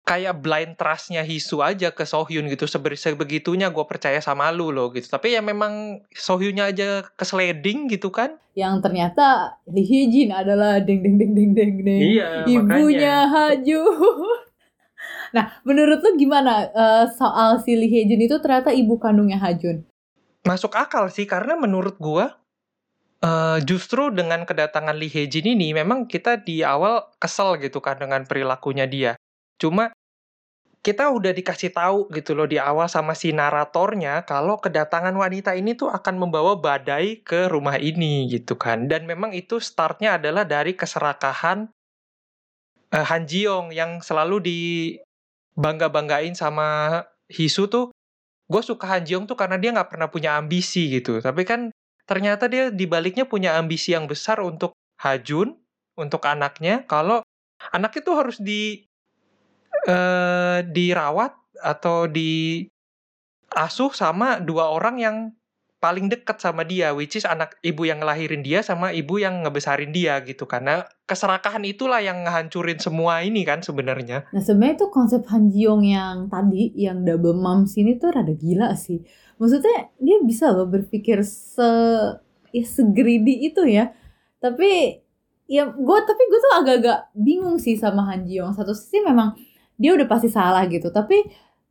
kayak 0.06 0.38
blind 0.38 0.78
trustnya 0.78 1.26
Hisu 1.26 1.60
aja 1.60 1.90
ke 1.90 2.06
Sohyun 2.06 2.46
gitu. 2.46 2.70
Sebegitunya 2.70 3.74
gue 3.74 3.84
percaya 3.84 4.22
sama 4.22 4.54
lu 4.54 4.70
loh 4.70 4.94
gitu. 4.94 5.10
Tapi 5.10 5.34
ya 5.34 5.42
memang 5.42 6.00
Sohyunnya 6.14 6.70
aja 6.70 7.02
keseleding 7.18 7.90
gitu 7.90 8.14
kan. 8.14 8.38
Yang 8.54 8.86
ternyata 8.86 9.58
Lee 9.66 9.84
Hee-jin 9.84 10.30
adalah 10.30 10.78
deng 10.78 11.02
deng 11.02 11.18
deng 11.18 11.34
deng 11.34 11.50
deng 11.52 11.72
deng 11.82 12.00
iya, 12.00 12.46
ibunya 12.46 13.26
Haju. 13.26 13.82
Nah 15.26 15.52
menurut 15.66 16.00
lu 16.00 16.16
gimana 16.16 16.70
uh, 16.70 17.04
soal 17.12 17.60
si 17.60 17.76
Lee 17.76 17.90
Hee-jin 17.90 18.22
itu 18.24 18.38
ternyata 18.40 18.72
ibu 18.72 18.96
kandungnya 18.96 19.36
Hajun? 19.42 19.84
Masuk 20.46 20.72
akal 20.78 21.10
sih 21.12 21.26
karena 21.26 21.58
menurut 21.58 21.98
gue 21.98 22.30
Uh, 23.16 23.56
justru 23.64 24.12
dengan 24.12 24.44
kedatangan 24.44 24.92
Lee 24.92 25.08
Hee-jin 25.08 25.56
ini 25.56 25.72
memang 25.72 26.04
kita 26.04 26.36
di 26.36 26.60
awal 26.60 27.00
kesel 27.16 27.56
gitu 27.64 27.80
kan 27.80 27.96
dengan 27.96 28.28
perilakunya 28.28 28.84
dia. 28.84 29.16
Cuma 29.56 29.95
kita 30.86 31.10
udah 31.10 31.34
dikasih 31.34 31.74
tahu 31.74 32.06
gitu 32.14 32.38
loh 32.38 32.46
di 32.46 32.62
awal 32.62 32.86
sama 32.86 33.18
si 33.18 33.34
naratornya 33.34 34.22
kalau 34.22 34.62
kedatangan 34.62 35.10
wanita 35.18 35.58
ini 35.58 35.74
tuh 35.74 35.90
akan 35.90 36.14
membawa 36.14 36.54
badai 36.54 37.26
ke 37.26 37.50
rumah 37.50 37.74
ini 37.74 38.30
gitu 38.30 38.54
kan. 38.54 38.86
Dan 38.86 39.02
memang 39.10 39.34
itu 39.34 39.58
startnya 39.58 40.14
adalah 40.14 40.46
dari 40.46 40.78
keserakahan 40.78 41.66
uh, 42.94 43.02
Han 43.10 43.26
Jiong 43.26 43.74
yang 43.74 43.98
selalu 43.98 44.38
dibangga-banggain 44.46 46.38
sama 46.38 47.02
Hisu 47.26 47.66
tuh. 47.66 47.90
Gue 48.46 48.62
suka 48.62 48.86
Han 48.86 49.02
Jiong 49.02 49.26
tuh 49.26 49.34
karena 49.34 49.58
dia 49.58 49.74
nggak 49.74 49.90
pernah 49.90 50.06
punya 50.06 50.38
ambisi 50.38 50.86
gitu. 50.86 51.18
Tapi 51.18 51.42
kan 51.42 51.74
ternyata 52.06 52.46
dia 52.46 52.70
dibaliknya 52.70 53.26
punya 53.26 53.58
ambisi 53.58 53.90
yang 53.90 54.06
besar 54.06 54.38
untuk 54.38 54.78
Hajun, 55.02 55.58
untuk 55.98 56.22
anaknya. 56.30 56.86
Kalau 56.86 57.26
anaknya 57.74 58.00
tuh 58.06 58.14
harus 58.22 58.38
di 58.38 58.85
uh, 59.86 60.60
dirawat 60.66 61.32
atau 61.62 62.10
diasuh 62.10 63.92
sama 63.94 64.42
dua 64.42 64.74
orang 64.74 64.96
yang 65.00 65.16
paling 65.76 66.08
dekat 66.08 66.40
sama 66.40 66.64
dia, 66.64 66.96
which 66.96 67.14
is 67.14 67.28
anak 67.28 67.54
ibu 67.60 67.86
yang 67.86 68.02
ngelahirin 68.02 68.40
dia 68.40 68.64
sama 68.64 68.90
ibu 68.90 69.20
yang 69.20 69.44
ngebesarin 69.44 69.92
dia 69.92 70.18
gitu. 70.24 70.48
Karena 70.48 70.82
keserakahan 71.06 71.62
itulah 71.62 72.00
yang 72.02 72.26
ngehancurin 72.26 72.80
semua 72.80 73.22
ini 73.22 73.44
kan 73.46 73.60
sebenarnya. 73.62 74.26
Nah 74.32 74.42
sebenarnya 74.42 74.88
tuh 74.88 74.90
konsep 74.90 75.22
Han 75.30 75.52
Jiong 75.52 75.84
yang 75.86 76.26
tadi, 76.32 76.72
yang 76.74 77.04
double 77.06 77.36
mom 77.36 77.68
sini 77.68 78.00
tuh 78.00 78.10
rada 78.10 78.32
gila 78.32 78.74
sih. 78.74 79.04
Maksudnya 79.36 79.92
dia 80.00 80.18
bisa 80.24 80.50
loh 80.50 80.66
berpikir 80.66 81.22
se 81.22 81.68
ya 82.50 82.64
segridi 82.64 83.46
itu 83.46 83.62
ya. 83.68 83.92
Tapi 84.40 85.04
ya 85.46 85.70
gue 85.70 85.98
tapi 86.02 86.22
gue 86.26 86.40
tuh 86.40 86.54
agak-agak 86.56 87.14
bingung 87.14 87.60
sih 87.60 87.76
sama 87.76 88.08
Han 88.10 88.24
Jiong. 88.24 88.56
Satu 88.56 88.72
sisi 88.72 89.04
memang 89.04 89.36
dia 89.76 89.90
udah 89.96 90.08
pasti 90.08 90.28
salah 90.32 90.64
gitu. 90.68 90.88
Tapi 90.92 91.16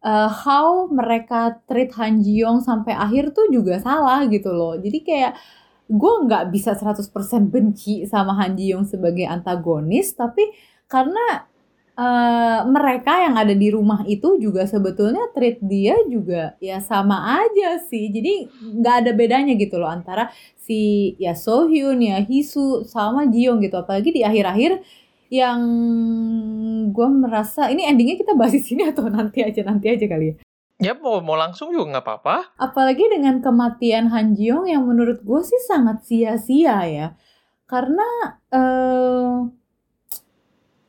uh, 0.06 0.30
how 0.30 0.86
mereka 0.90 1.60
treat 1.66 1.92
Han 1.98 2.22
Ji 2.22 2.46
Young 2.46 2.62
sampai 2.62 2.94
akhir 2.94 3.34
tuh 3.34 3.50
juga 3.50 3.82
salah 3.82 4.24
gitu 4.30 4.54
loh. 4.54 4.78
Jadi 4.78 5.02
kayak 5.02 5.34
gue 5.86 6.14
nggak 6.26 6.50
bisa 6.50 6.74
100% 6.74 7.14
benci 7.54 8.06
sama 8.10 8.38
Han 8.42 8.58
Ji 8.58 8.74
Young 8.74 8.86
sebagai 8.90 9.26
antagonis 9.30 10.18
tapi 10.18 10.42
karena 10.90 11.46
uh, 11.98 12.62
mereka 12.70 13.22
yang 13.26 13.36
ada 13.38 13.54
di 13.54 13.70
rumah 13.74 14.02
itu 14.06 14.38
juga 14.38 14.66
sebetulnya 14.66 15.30
treat 15.34 15.62
dia 15.62 15.98
juga 16.06 16.54
ya 16.62 16.78
sama 16.84 17.42
aja 17.42 17.82
sih. 17.90 18.12
Jadi 18.14 18.50
nggak 18.82 18.96
ada 19.06 19.12
bedanya 19.18 19.54
gitu 19.58 19.82
loh 19.82 19.90
antara 19.90 20.30
si 20.60 21.14
ya 21.18 21.34
Sohyun 21.34 22.02
ya 22.02 22.22
Hisu 22.22 22.86
sama 22.86 23.26
Jiyoung 23.26 23.64
gitu. 23.66 23.78
Apalagi 23.80 24.14
di 24.14 24.22
akhir-akhir 24.22 24.82
yang 25.42 25.62
gue 26.92 27.08
merasa 27.12 27.68
ini 27.68 27.84
endingnya 27.84 28.16
kita 28.16 28.34
bahas 28.34 28.56
di 28.56 28.64
sini 28.64 28.88
atau 28.88 29.08
nanti 29.12 29.44
aja 29.44 29.62
nanti 29.68 29.92
aja 29.92 30.06
kali 30.08 30.26
ya? 30.32 30.36
Ya 30.76 30.92
mau 30.92 31.24
mau 31.24 31.40
langsung 31.40 31.72
juga 31.72 31.96
nggak 31.96 32.06
apa-apa. 32.06 32.38
Apalagi 32.60 33.08
dengan 33.08 33.40
kematian 33.40 34.12
Han 34.12 34.36
Jiong 34.36 34.68
yang 34.68 34.84
menurut 34.84 35.24
gue 35.24 35.42
sih 35.44 35.62
sangat 35.64 36.04
sia-sia 36.04 36.78
ya. 36.88 37.08
Karena 37.66 38.06
uh, 38.52 39.48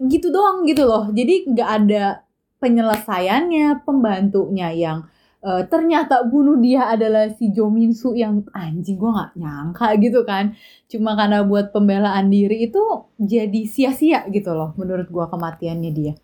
gitu 0.02 0.28
doang 0.34 0.66
gitu 0.66 0.86
loh. 0.86 1.06
Jadi 1.14 1.50
nggak 1.54 1.70
ada 1.82 2.26
penyelesaiannya 2.58 3.86
pembantunya 3.86 4.74
yang 4.74 4.98
uh, 5.42 5.62
ternyata 5.66 6.24
bunuh 6.24 6.56
dia 6.60 6.88
adalah 6.88 7.28
si 7.34 7.52
Jo 7.52 7.68
Min 7.68 7.92
Soo 7.92 8.14
yang 8.14 8.44
anjing 8.54 8.96
gue 8.96 9.10
nggak 9.10 9.32
nyangka 9.36 9.88
gitu 10.00 10.22
kan 10.22 10.56
cuma 10.88 11.18
karena 11.18 11.42
buat 11.42 11.74
pembelaan 11.74 12.30
diri 12.32 12.70
itu 12.70 12.80
jadi 13.20 13.60
sia-sia 13.68 14.24
gitu 14.32 14.54
loh 14.54 14.72
menurut 14.78 15.08
gue 15.10 15.24
kematiannya 15.28 15.92
dia 15.92 16.14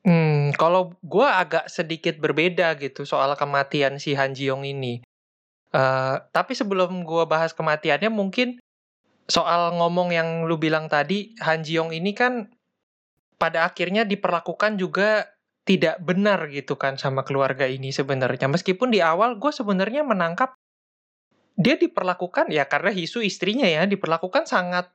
Hmm, 0.00 0.56
kalau 0.56 0.96
gue 1.04 1.28
agak 1.28 1.68
sedikit 1.68 2.16
berbeda 2.16 2.72
gitu 2.80 3.04
soal 3.04 3.36
kematian 3.36 4.00
si 4.00 4.16
Han 4.16 4.32
Ji 4.32 4.48
Yong 4.48 4.64
ini. 4.64 5.04
Uh, 5.70 6.16
tapi 6.32 6.56
sebelum 6.56 7.04
gue 7.04 7.24
bahas 7.28 7.52
kematiannya, 7.52 8.08
mungkin 8.08 8.56
soal 9.28 9.76
ngomong 9.76 10.08
yang 10.16 10.48
lu 10.48 10.56
bilang 10.56 10.88
tadi, 10.88 11.36
Han 11.44 11.60
Ji 11.60 11.76
Yong 11.76 11.92
ini 11.92 12.16
kan 12.16 12.48
pada 13.36 13.68
akhirnya 13.68 14.08
diperlakukan 14.08 14.80
juga 14.80 15.28
tidak 15.70 16.02
benar 16.02 16.50
gitu 16.50 16.74
kan 16.74 16.98
sama 16.98 17.22
keluarga 17.22 17.62
ini 17.62 17.94
sebenarnya. 17.94 18.50
Meskipun 18.50 18.90
di 18.90 18.98
awal 18.98 19.38
gue 19.38 19.54
sebenarnya 19.54 20.02
menangkap 20.02 20.58
dia 21.54 21.78
diperlakukan 21.78 22.50
ya 22.50 22.66
karena 22.66 22.90
Hisu 22.90 23.22
istrinya 23.22 23.70
ya 23.70 23.86
diperlakukan 23.86 24.50
sangat 24.50 24.90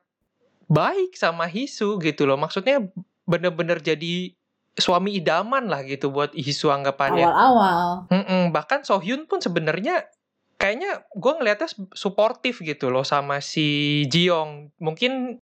baik 0.67 1.15
sama 1.15 1.47
Hisu 1.47 1.95
gitu 2.03 2.27
loh. 2.27 2.35
Maksudnya 2.35 2.83
bener-bener 3.23 3.79
jadi 3.79 4.35
suami 4.75 5.15
idaman 5.15 5.71
lah 5.71 5.87
gitu 5.87 6.11
buat 6.11 6.35
Hisu 6.35 6.67
anggapannya. 6.67 7.23
Awal-awal. 7.23 8.11
Bahkan 8.51 8.83
Sohyun 8.83 9.31
pun 9.31 9.39
sebenarnya 9.39 10.11
kayaknya 10.59 11.07
gue 11.15 11.33
ngeliatnya 11.39 11.71
suportif 11.95 12.59
gitu 12.59 12.91
loh 12.91 13.07
sama 13.07 13.39
si 13.39 14.03
Jiong. 14.11 14.75
Mungkin 14.83 15.39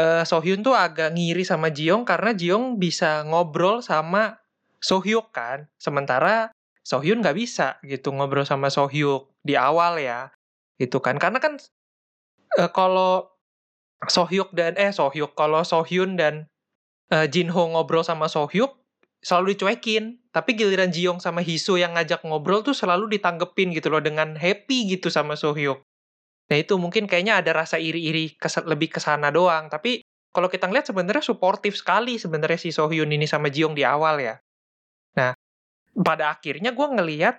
uh, 0.00 0.24
Sohyun 0.24 0.64
tuh 0.64 0.72
agak 0.72 1.12
ngiri 1.12 1.44
sama 1.44 1.68
Jiong 1.68 2.08
karena 2.08 2.32
Jiong 2.32 2.80
bisa 2.80 3.28
ngobrol 3.28 3.84
sama 3.84 4.40
Sohyuk 4.84 5.32
kan. 5.32 5.72
Sementara 5.80 6.52
Sohyun 6.84 7.24
nggak 7.24 7.40
bisa 7.40 7.80
gitu 7.80 8.12
ngobrol 8.12 8.44
sama 8.44 8.68
Sohyuk 8.68 9.32
di 9.40 9.56
awal 9.56 9.96
ya. 9.96 10.28
Gitu 10.76 11.00
kan. 11.00 11.16
Karena 11.16 11.40
kan 11.40 11.56
e, 12.60 12.68
kalau 12.68 13.32
Sohyuk 14.04 14.52
dan 14.52 14.76
eh 14.76 14.92
Sohyuk 14.92 15.32
kalau 15.32 15.64
Sohyun 15.64 16.20
dan 16.20 16.44
e, 17.08 17.24
Jinho 17.32 17.72
ngobrol 17.72 18.04
sama 18.04 18.28
Sohyuk 18.28 18.76
selalu 19.24 19.56
dicuekin. 19.56 20.20
Tapi 20.28 20.52
giliran 20.52 20.92
Jiyoung 20.92 21.24
sama 21.24 21.40
Hiso 21.40 21.80
yang 21.80 21.96
ngajak 21.96 22.20
ngobrol 22.26 22.60
tuh 22.60 22.76
selalu 22.76 23.08
ditanggepin 23.16 23.72
gitu 23.72 23.88
loh 23.88 24.04
dengan 24.04 24.36
happy 24.36 24.92
gitu 24.92 25.08
sama 25.08 25.32
Sohyuk. 25.40 25.80
Nah 26.52 26.56
itu 26.60 26.76
mungkin 26.76 27.08
kayaknya 27.08 27.40
ada 27.40 27.56
rasa 27.56 27.80
iri-iri 27.80 28.36
kes 28.36 28.60
lebih 28.68 28.92
ke 28.92 29.00
sana 29.00 29.32
doang. 29.32 29.72
Tapi 29.72 30.04
kalau 30.34 30.50
kita 30.50 30.68
ngeliat 30.68 30.84
sebenarnya 30.84 31.24
suportif 31.24 31.78
sekali 31.78 32.20
sebenarnya 32.20 32.58
si 32.60 32.74
Sohyun 32.74 33.08
ini 33.14 33.24
sama 33.24 33.48
Jiyoung 33.48 33.72
di 33.72 33.86
awal 33.86 34.20
ya. 34.20 34.36
Nah, 35.14 35.32
pada 35.94 36.34
akhirnya 36.34 36.74
gue 36.74 36.88
ngeliat 36.90 37.36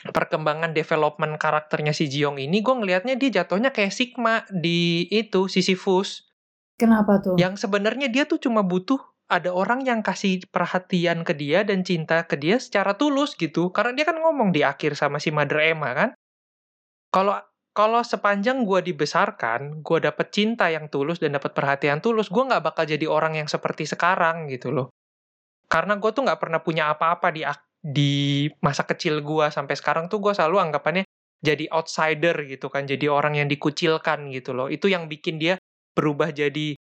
perkembangan 0.00 0.72
development 0.72 1.36
karakternya 1.36 1.92
si 1.92 2.08
Jiyoung 2.08 2.40
ini, 2.40 2.64
gue 2.64 2.74
ngelihatnya 2.74 3.20
dia 3.20 3.42
jatuhnya 3.42 3.74
kayak 3.74 3.92
Sigma 3.92 4.46
di 4.48 5.04
itu 5.12 5.50
Sisyphus. 5.50 6.30
Kenapa 6.80 7.20
tuh? 7.20 7.36
Yang 7.36 7.68
sebenarnya 7.68 8.08
dia 8.08 8.24
tuh 8.24 8.40
cuma 8.40 8.64
butuh 8.64 8.96
ada 9.30 9.52
orang 9.54 9.84
yang 9.86 10.00
kasih 10.02 10.42
perhatian 10.50 11.22
ke 11.22 11.36
dia 11.36 11.62
dan 11.62 11.86
cinta 11.86 12.24
ke 12.26 12.34
dia 12.40 12.56
secara 12.56 12.96
tulus 12.96 13.36
gitu. 13.36 13.70
Karena 13.70 13.92
dia 13.94 14.08
kan 14.08 14.18
ngomong 14.18 14.50
di 14.50 14.64
akhir 14.66 14.96
sama 14.96 15.20
si 15.22 15.30
Mother 15.30 15.60
Emma 15.60 15.92
kan. 15.92 16.10
Kalau 17.12 17.36
kalau 17.70 18.02
sepanjang 18.02 18.66
gue 18.66 18.82
dibesarkan, 18.82 19.86
gue 19.86 19.98
dapet 20.02 20.34
cinta 20.34 20.66
yang 20.66 20.90
tulus 20.90 21.22
dan 21.22 21.38
dapet 21.38 21.54
perhatian 21.54 22.02
tulus, 22.02 22.26
gue 22.26 22.42
nggak 22.42 22.66
bakal 22.66 22.82
jadi 22.82 23.06
orang 23.06 23.38
yang 23.38 23.46
seperti 23.46 23.86
sekarang 23.86 24.50
gitu 24.50 24.74
loh. 24.74 24.90
Karena 25.70 25.94
gue 26.02 26.10
tuh 26.10 26.26
nggak 26.26 26.40
pernah 26.42 26.58
punya 26.58 26.90
apa-apa 26.90 27.30
di 27.30 27.46
di 27.80 28.44
masa 28.60 28.84
kecil 28.84 29.22
gue 29.22 29.46
sampai 29.48 29.72
sekarang 29.78 30.10
tuh 30.10 30.20
gue 30.20 30.34
selalu 30.36 30.58
anggapannya 30.58 31.06
jadi 31.40 31.72
outsider 31.72 32.36
gitu 32.44 32.68
kan, 32.68 32.84
jadi 32.84 33.08
orang 33.08 33.40
yang 33.40 33.48
dikucilkan 33.48 34.28
gitu 34.34 34.52
loh. 34.52 34.68
Itu 34.68 34.92
yang 34.92 35.08
bikin 35.08 35.40
dia 35.40 35.56
berubah 35.96 36.34
jadi 36.34 36.76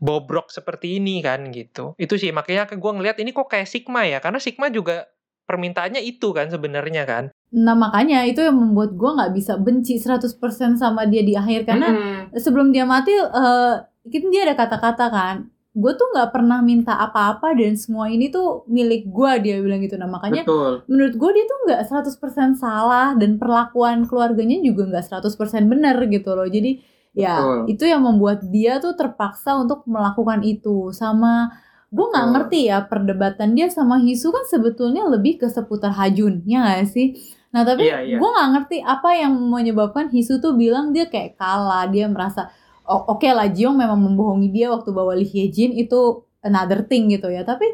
bobrok 0.00 0.50
seperti 0.50 0.98
ini 0.98 1.22
kan 1.22 1.52
gitu. 1.54 1.94
Itu 1.94 2.18
sih 2.18 2.34
makanya 2.34 2.66
gue 2.66 2.92
ngelihat 2.96 3.22
ini 3.22 3.30
kok 3.30 3.46
kayak 3.46 3.70
Sigma 3.70 4.02
ya, 4.08 4.18
karena 4.18 4.42
Sigma 4.42 4.72
juga 4.72 5.06
permintaannya 5.46 6.02
itu 6.04 6.34
kan 6.34 6.50
sebenarnya 6.50 7.06
kan. 7.06 7.24
Nah 7.56 7.72
makanya 7.72 8.28
itu 8.28 8.44
yang 8.44 8.60
membuat 8.60 8.92
gue 8.92 9.10
nggak 9.16 9.32
bisa 9.32 9.56
benci 9.56 9.96
100% 9.96 10.36
sama 10.76 11.08
dia 11.08 11.24
di 11.24 11.32
akhir 11.32 11.64
karena 11.64 11.88
hmm. 11.88 12.36
sebelum 12.36 12.68
dia 12.74 12.84
mati 12.84 13.16
uh, 13.16 13.80
dia 14.04 14.42
ada 14.44 14.52
kata-kata 14.52 15.06
kan 15.08 15.36
gue 15.78 15.92
tuh 15.94 16.08
nggak 16.10 16.34
pernah 16.34 16.58
minta 16.58 16.98
apa-apa 16.98 17.54
dan 17.54 17.78
semua 17.78 18.10
ini 18.10 18.34
tuh 18.34 18.66
milik 18.66 19.06
gue 19.06 19.32
dia 19.46 19.56
bilang 19.62 19.78
gitu 19.78 19.94
nah 19.94 20.10
makanya 20.10 20.42
Betul. 20.42 20.82
menurut 20.90 21.14
gue 21.14 21.30
dia 21.38 21.44
tuh 21.46 21.58
nggak 21.70 21.82
100% 21.86 22.58
salah 22.58 23.14
dan 23.14 23.38
perlakuan 23.38 24.02
keluarganya 24.10 24.58
juga 24.58 24.90
nggak 24.90 25.22
100% 25.22 25.70
benar 25.70 25.96
gitu 26.10 26.34
loh 26.34 26.50
jadi 26.50 26.82
ya 27.14 27.38
Betul. 27.38 27.58
itu 27.78 27.84
yang 27.86 28.02
membuat 28.02 28.42
dia 28.50 28.82
tuh 28.82 28.98
terpaksa 28.98 29.54
untuk 29.54 29.86
melakukan 29.86 30.42
itu 30.42 30.90
sama 30.90 31.54
gue 31.88 32.06
nggak 32.10 32.26
ngerti 32.34 32.60
ya 32.68 32.84
perdebatan 32.84 33.54
dia 33.54 33.70
sama 33.72 34.02
Hisu 34.02 34.28
kan 34.34 34.44
sebetulnya 34.50 35.06
lebih 35.08 35.40
ke 35.40 35.46
seputar 35.48 35.94
Hajun 35.94 36.44
ya 36.44 36.66
gak 36.66 36.90
sih 36.90 37.16
nah 37.48 37.64
tapi 37.64 37.88
yeah, 37.88 38.04
yeah. 38.04 38.18
gue 38.20 38.28
nggak 38.28 38.48
ngerti 38.52 38.76
apa 38.84 39.10
yang 39.16 39.32
menyebabkan 39.46 40.12
Hisu 40.12 40.42
tuh 40.42 40.52
bilang 40.58 40.92
dia 40.92 41.08
kayak 41.08 41.40
kalah 41.40 41.88
dia 41.88 42.04
merasa 42.10 42.52
oh, 42.88 43.14
oke 43.14 43.22
okay 43.22 43.36
lah 43.36 43.52
Jiong 43.52 43.76
memang 43.76 44.00
membohongi 44.00 44.48
dia 44.48 44.72
waktu 44.72 44.90
bawa 44.90 45.12
Lee 45.12 45.28
Hyejin 45.28 45.76
itu 45.76 46.24
another 46.40 46.82
thing 46.88 47.12
gitu 47.12 47.28
ya. 47.28 47.44
Tapi 47.44 47.68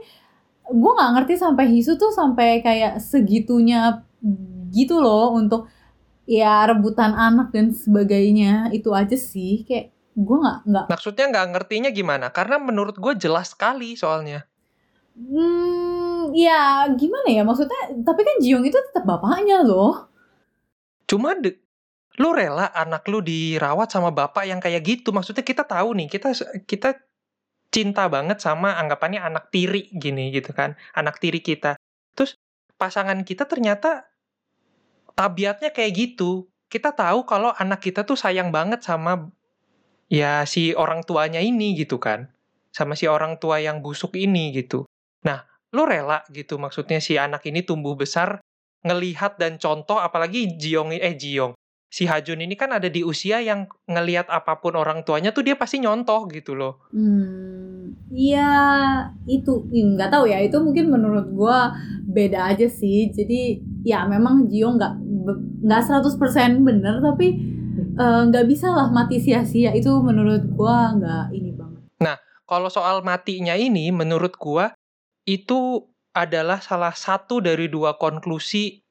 gue 0.69 0.93
nggak 0.93 1.13
ngerti 1.17 1.35
sampai 1.39 1.71
Hisu 1.71 1.95
tuh 1.95 2.11
sampai 2.11 2.61
kayak 2.61 2.99
segitunya 2.99 4.03
gitu 4.75 4.99
loh 4.99 5.39
untuk 5.39 5.71
ya 6.27 6.67
rebutan 6.67 7.15
anak 7.15 7.55
dan 7.55 7.71
sebagainya. 7.71 8.75
Itu 8.75 8.91
aja 8.93 9.15
sih 9.15 9.63
kayak 9.63 9.95
gue 10.19 10.37
nggak 10.37 10.59
nggak. 10.67 10.87
Maksudnya 10.91 11.25
nggak 11.31 11.47
ngertinya 11.55 11.91
gimana? 11.95 12.27
Karena 12.35 12.59
menurut 12.59 12.99
gue 12.99 13.15
jelas 13.15 13.55
sekali 13.55 13.95
soalnya. 13.95 14.45
Hmm 15.15 16.35
ya 16.35 16.91
gimana 16.99 17.29
ya? 17.31 17.43
Maksudnya 17.47 18.03
tapi 18.03 18.27
kan 18.27 18.37
Jiong 18.43 18.67
itu 18.67 18.75
tetap 18.91 19.07
bapaknya 19.07 19.63
loh. 19.63 20.11
Cuma 21.07 21.37
de 21.39 21.64
lu 22.23 22.31
rela 22.31 22.71
anak 22.71 23.07
lu 23.11 23.19
dirawat 23.21 23.91
sama 23.91 24.15
bapak 24.15 24.47
yang 24.47 24.63
kayak 24.63 24.87
gitu 24.87 25.11
maksudnya 25.11 25.43
kita 25.43 25.67
tahu 25.67 25.99
nih 25.99 26.07
kita 26.07 26.31
kita 26.63 26.95
cinta 27.75 28.07
banget 28.07 28.39
sama 28.39 28.79
anggapannya 28.79 29.19
anak 29.19 29.51
tiri 29.51 29.91
gini 29.91 30.31
gitu 30.31 30.55
kan 30.55 30.79
anak 30.95 31.19
tiri 31.19 31.43
kita 31.43 31.75
terus 32.15 32.39
pasangan 32.79 33.19
kita 33.27 33.51
ternyata 33.51 34.07
tabiatnya 35.15 35.71
kayak 35.71 35.93
gitu. 35.95 36.51
Kita 36.69 36.91
tahu 36.91 37.23
kalau 37.25 37.55
anak 37.55 37.87
kita 37.87 38.03
tuh 38.03 38.19
sayang 38.19 38.51
banget 38.51 38.83
sama 38.83 39.31
ya 40.11 40.43
si 40.43 40.75
orang 40.75 41.07
tuanya 41.07 41.39
ini 41.39 41.79
gitu 41.79 42.03
kan. 42.03 42.29
Sama 42.75 42.99
si 42.99 43.07
orang 43.07 43.39
tua 43.39 43.63
yang 43.63 43.79
busuk 43.79 44.19
ini 44.19 44.51
gitu. 44.51 44.83
Nah, 45.23 45.47
lo 45.71 45.87
rela 45.87 46.27
gitu 46.35 46.59
maksudnya 46.59 46.99
si 46.99 47.15
anak 47.15 47.47
ini 47.47 47.63
tumbuh 47.63 47.95
besar 47.95 48.43
ngelihat 48.85 49.39
dan 49.39 49.57
contoh 49.57 49.97
apalagi 49.97 50.59
Jiong 50.59 50.93
eh 50.93 51.15
Jiong 51.17 51.55
si 51.95 52.11
Hajun 52.11 52.43
ini 52.43 52.59
kan 52.59 52.75
ada 52.75 52.91
di 52.91 53.07
usia 53.07 53.39
yang 53.39 53.71
ngelihat 53.87 54.27
apa 54.27 54.59
pun 54.59 54.75
orang 54.75 55.07
tuanya 55.07 55.31
tuh 55.31 55.47
dia 55.47 55.55
pasti 55.55 55.79
nyontoh 55.79 56.27
gitu 56.27 56.59
loh. 56.59 56.83
Hmm, 56.91 57.95
iya 58.11 58.51
itu 59.31 59.63
nggak 59.71 60.11
tahu 60.11 60.27
ya 60.27 60.43
itu 60.43 60.59
mungkin 60.59 60.91
menurut 60.91 61.31
gue 61.31 61.59
beda 62.11 62.51
aja 62.51 62.67
sih. 62.67 63.15
Jadi 63.15 63.63
ya 63.87 64.11
memang 64.11 64.51
Jio 64.51 64.75
nggak 64.75 64.93
nggak 65.63 65.83
100% 65.87 66.67
bener 66.67 66.99
tapi 66.99 67.39
eh, 67.95 68.21
nggak 68.27 68.43
uh, 68.43 68.49
bisa 68.51 68.75
lah 68.75 68.91
mati 68.91 69.23
sia-sia 69.23 69.71
itu 69.71 69.95
menurut 70.03 70.43
gue 70.51 70.77
nggak 70.99 71.31
ini 71.31 71.55
banget. 71.55 71.83
Nah 72.03 72.19
kalau 72.51 72.75
soal 72.75 73.07
matinya 73.07 73.55
ini 73.55 73.95
menurut 73.95 74.35
gue 74.35 74.67
itu 75.31 75.87
adalah 76.11 76.59
salah 76.59 76.95
satu 76.99 77.39
dari 77.39 77.71
dua 77.71 77.95
konklusi 77.95 78.83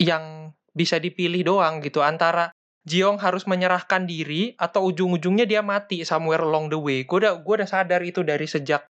yang 0.00 0.56
bisa 0.78 1.02
dipilih 1.02 1.42
doang 1.42 1.82
gitu 1.82 1.98
antara 2.06 2.54
Jiong 2.88 3.20
harus 3.20 3.44
menyerahkan 3.44 4.08
diri 4.08 4.56
atau 4.56 4.88
ujung-ujungnya 4.88 5.44
dia 5.44 5.60
mati 5.60 6.08
somewhere 6.08 6.40
along 6.40 6.72
the 6.72 6.78
way. 6.80 7.04
Gue 7.04 7.20
udah 7.20 7.36
gue 7.44 7.54
udah 7.60 7.68
sadar 7.68 8.00
itu 8.00 8.24
dari 8.24 8.48
sejak 8.48 8.88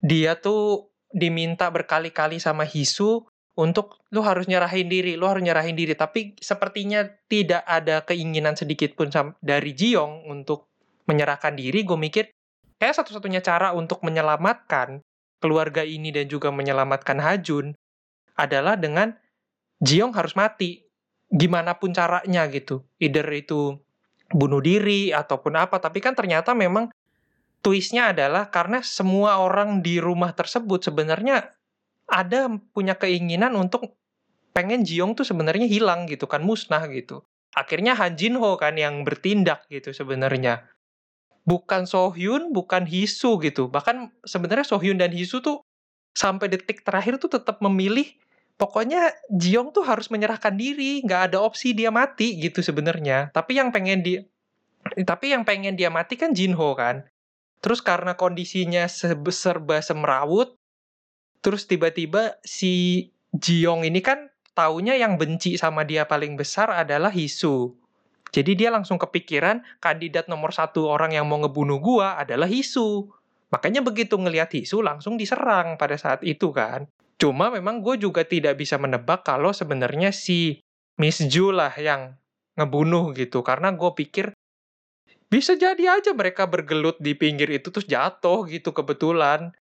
dia 0.00 0.40
tuh 0.40 0.88
diminta 1.12 1.68
berkali-kali 1.68 2.40
sama 2.40 2.64
Hisu 2.64 3.28
untuk 3.60 4.00
lu 4.08 4.24
harus 4.24 4.48
nyerahin 4.48 4.88
diri, 4.88 5.20
lu 5.20 5.28
harus 5.28 5.44
nyerahin 5.44 5.76
diri. 5.76 5.92
Tapi 5.92 6.40
sepertinya 6.40 7.04
tidak 7.28 7.60
ada 7.68 8.00
keinginan 8.08 8.56
sedikit 8.56 8.96
pun 8.96 9.12
dari 9.44 9.76
Jiong 9.76 10.24
untuk 10.32 10.72
menyerahkan 11.04 11.52
diri. 11.52 11.84
Gue 11.84 12.00
mikir 12.00 12.32
kayak 12.80 13.04
satu-satunya 13.04 13.44
cara 13.44 13.76
untuk 13.76 14.00
menyelamatkan 14.00 15.04
keluarga 15.44 15.84
ini 15.84 16.08
dan 16.08 16.24
juga 16.24 16.48
menyelamatkan 16.48 17.20
Hajun 17.20 17.76
adalah 18.40 18.80
dengan 18.80 19.12
Jiong 19.84 20.16
harus 20.16 20.32
mati 20.36 20.88
gimana 21.30 21.78
pun 21.78 21.94
caranya 21.94 22.50
gitu. 22.50 22.82
Either 22.98 23.26
itu 23.30 23.78
bunuh 24.30 24.60
diri 24.60 25.14
ataupun 25.14 25.54
apa. 25.56 25.78
Tapi 25.78 26.02
kan 26.02 26.18
ternyata 26.18 26.52
memang 26.52 26.90
twistnya 27.62 28.10
adalah 28.10 28.50
karena 28.50 28.82
semua 28.82 29.38
orang 29.38 29.80
di 29.80 30.02
rumah 30.02 30.34
tersebut 30.34 30.82
sebenarnya 30.90 31.54
ada 32.10 32.50
punya 32.74 32.98
keinginan 32.98 33.54
untuk 33.54 33.94
pengen 34.50 34.82
Jiong 34.82 35.14
tuh 35.14 35.22
sebenarnya 35.22 35.70
hilang 35.70 36.10
gitu 36.10 36.26
kan 36.26 36.42
musnah 36.42 36.90
gitu. 36.90 37.22
Akhirnya 37.54 37.94
Han 37.98 38.14
Jin 38.18 38.38
Ho 38.38 38.58
kan 38.58 38.74
yang 38.74 39.06
bertindak 39.06 39.66
gitu 39.70 39.94
sebenarnya. 39.94 40.66
Bukan 41.46 41.86
Sohyun, 41.86 42.54
bukan 42.54 42.86
Hisu 42.86 43.38
gitu. 43.42 43.66
Bahkan 43.70 44.22
sebenarnya 44.22 44.66
Sohyun 44.66 44.98
dan 44.98 45.10
Hisu 45.10 45.42
tuh 45.42 45.62
sampai 46.14 46.50
detik 46.50 46.82
terakhir 46.82 47.18
tuh 47.22 47.30
tetap 47.30 47.62
memilih 47.62 48.06
pokoknya 48.60 49.16
Jiong 49.32 49.72
tuh 49.72 49.88
harus 49.88 50.12
menyerahkan 50.12 50.52
diri, 50.52 51.00
nggak 51.00 51.32
ada 51.32 51.40
opsi 51.40 51.72
dia 51.72 51.88
mati 51.88 52.36
gitu 52.36 52.60
sebenarnya. 52.60 53.32
Tapi 53.32 53.56
yang 53.56 53.72
pengen 53.72 54.04
di 54.04 54.20
tapi 55.08 55.32
yang 55.32 55.48
pengen 55.48 55.80
dia 55.80 55.88
mati 55.88 56.20
kan 56.20 56.36
Jinho 56.36 56.76
kan. 56.76 57.08
Terus 57.64 57.80
karena 57.80 58.16
kondisinya 58.16 58.84
serba 58.88 59.80
semrawut, 59.80 60.56
terus 61.40 61.64
tiba-tiba 61.64 62.36
si 62.44 63.08
Jiong 63.32 63.88
ini 63.88 64.04
kan 64.04 64.28
taunya 64.52 64.96
yang 64.96 65.16
benci 65.16 65.56
sama 65.56 65.88
dia 65.88 66.04
paling 66.04 66.36
besar 66.36 66.68
adalah 66.72 67.08
Hisu. 67.08 67.72
Jadi 68.30 68.54
dia 68.54 68.70
langsung 68.70 69.00
kepikiran 69.00 69.64
kandidat 69.82 70.30
nomor 70.30 70.54
satu 70.54 70.86
orang 70.86 71.16
yang 71.16 71.26
mau 71.26 71.40
ngebunuh 71.40 71.80
gua 71.80 72.20
adalah 72.20 72.46
Hisu. 72.46 73.08
Makanya 73.50 73.82
begitu 73.82 74.14
ngelihat 74.14 74.52
Hisu 74.54 74.84
langsung 74.84 75.18
diserang 75.18 75.74
pada 75.74 75.98
saat 75.98 76.22
itu 76.22 76.52
kan. 76.54 76.86
Cuma 77.20 77.52
memang 77.52 77.84
gue 77.84 78.00
juga 78.00 78.24
tidak 78.24 78.56
bisa 78.56 78.80
menebak 78.80 79.28
kalau 79.28 79.52
sebenarnya 79.52 80.08
si 80.08 80.64
Miss 80.96 81.20
Ju 81.20 81.52
lah 81.52 81.76
yang 81.76 82.16
ngebunuh 82.56 83.12
gitu. 83.12 83.44
Karena 83.44 83.76
gue 83.76 83.92
pikir 83.92 84.32
bisa 85.28 85.54
jadi 85.54 86.00
aja 86.00 86.16
mereka 86.16 86.48
bergelut 86.48 86.96
di 86.98 87.12
pinggir 87.14 87.52
itu 87.52 87.68
terus 87.68 87.84
jatuh 87.84 88.48
gitu 88.48 88.72
kebetulan. 88.72 89.52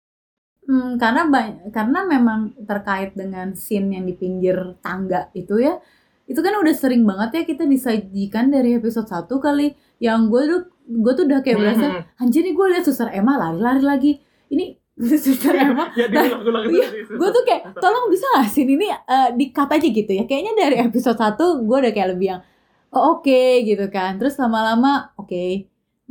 Hmm, 0.66 0.96
karena 0.96 1.28
karena 1.70 2.00
memang 2.08 2.56
terkait 2.64 3.14
dengan 3.14 3.52
scene 3.54 3.92
yang 3.92 4.08
di 4.08 4.16
pinggir 4.16 4.56
tangga 4.80 5.28
itu 5.36 5.60
ya. 5.60 5.78
Itu 6.30 6.40
kan 6.40 6.56
udah 6.64 6.76
sering 6.78 7.04
banget 7.04 7.42
ya 7.42 7.44
kita 7.44 7.68
disajikan 7.68 8.54
dari 8.54 8.78
episode 8.78 9.10
1 9.10 9.28
kali 9.28 9.74
yang 10.00 10.32
gue 10.32 10.42
tuh 10.46 10.62
gue 10.90 11.14
tuh 11.14 11.26
udah 11.26 11.42
kayak 11.42 11.58
berasa 11.58 11.86
mm 11.86 11.94
-hmm. 11.94 12.22
anjir 12.22 12.42
nih 12.46 12.54
gue 12.54 12.66
liat 12.70 12.86
suster 12.86 13.10
Emma 13.12 13.36
lari-lari 13.36 13.84
lagi. 13.84 14.12
Ini 14.50 14.80
Suster 15.24 15.56
Emma. 15.56 15.88
ya 15.96 16.12
diulang-ulang 16.12 16.68
gue 17.08 17.30
tuh 17.32 17.44
kayak 17.48 17.72
tolong 17.80 18.12
bisa 18.12 18.28
gak 18.36 18.52
sih 18.52 18.68
ini 18.68 18.92
uh, 18.92 19.32
di-cut 19.32 19.72
aja 19.72 19.88
gitu 19.88 20.12
ya. 20.12 20.28
Kayaknya 20.28 20.54
dari 20.60 20.76
episode 20.84 21.16
1 21.16 21.40
gue 21.40 21.78
udah 21.88 21.94
kayak 21.96 22.10
lebih 22.16 22.28
yang 22.36 22.42
oh, 22.92 23.18
oke 23.18 23.24
okay, 23.24 23.64
gitu 23.64 23.88
kan. 23.88 24.20
Terus 24.20 24.36
lama-lama 24.36 25.16
oke. 25.16 25.32
Okay, 25.32 25.52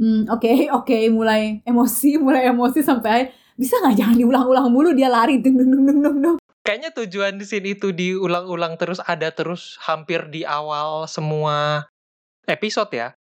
hmm, 0.01 0.33
oke, 0.33 0.41
okay, 0.41 0.57
oke, 0.79 0.89
okay, 0.89 1.03
mulai 1.13 1.61
emosi, 1.69 2.17
mulai 2.17 2.49
emosi 2.49 2.81
sampai 2.81 3.29
bisa 3.59 3.77
nggak 3.83 3.97
jangan 3.99 4.17
diulang-ulang 4.17 4.71
mulu 4.73 4.97
dia 4.97 5.13
lari 5.13 5.37
dung 5.45 5.61
dung 5.61 5.85
dung 5.85 6.01
dung 6.01 6.19
dung. 6.25 6.37
Kayaknya 6.65 6.93
tujuan 6.93 7.41
di 7.41 7.47
sini 7.49 7.77
itu 7.77 7.93
diulang-ulang 7.93 8.77
terus 8.81 9.01
ada 9.05 9.33
terus 9.33 9.81
hampir 9.85 10.29
di 10.29 10.45
awal 10.45 11.09
semua 11.09 11.89
episode 12.45 12.93
ya 12.93 13.18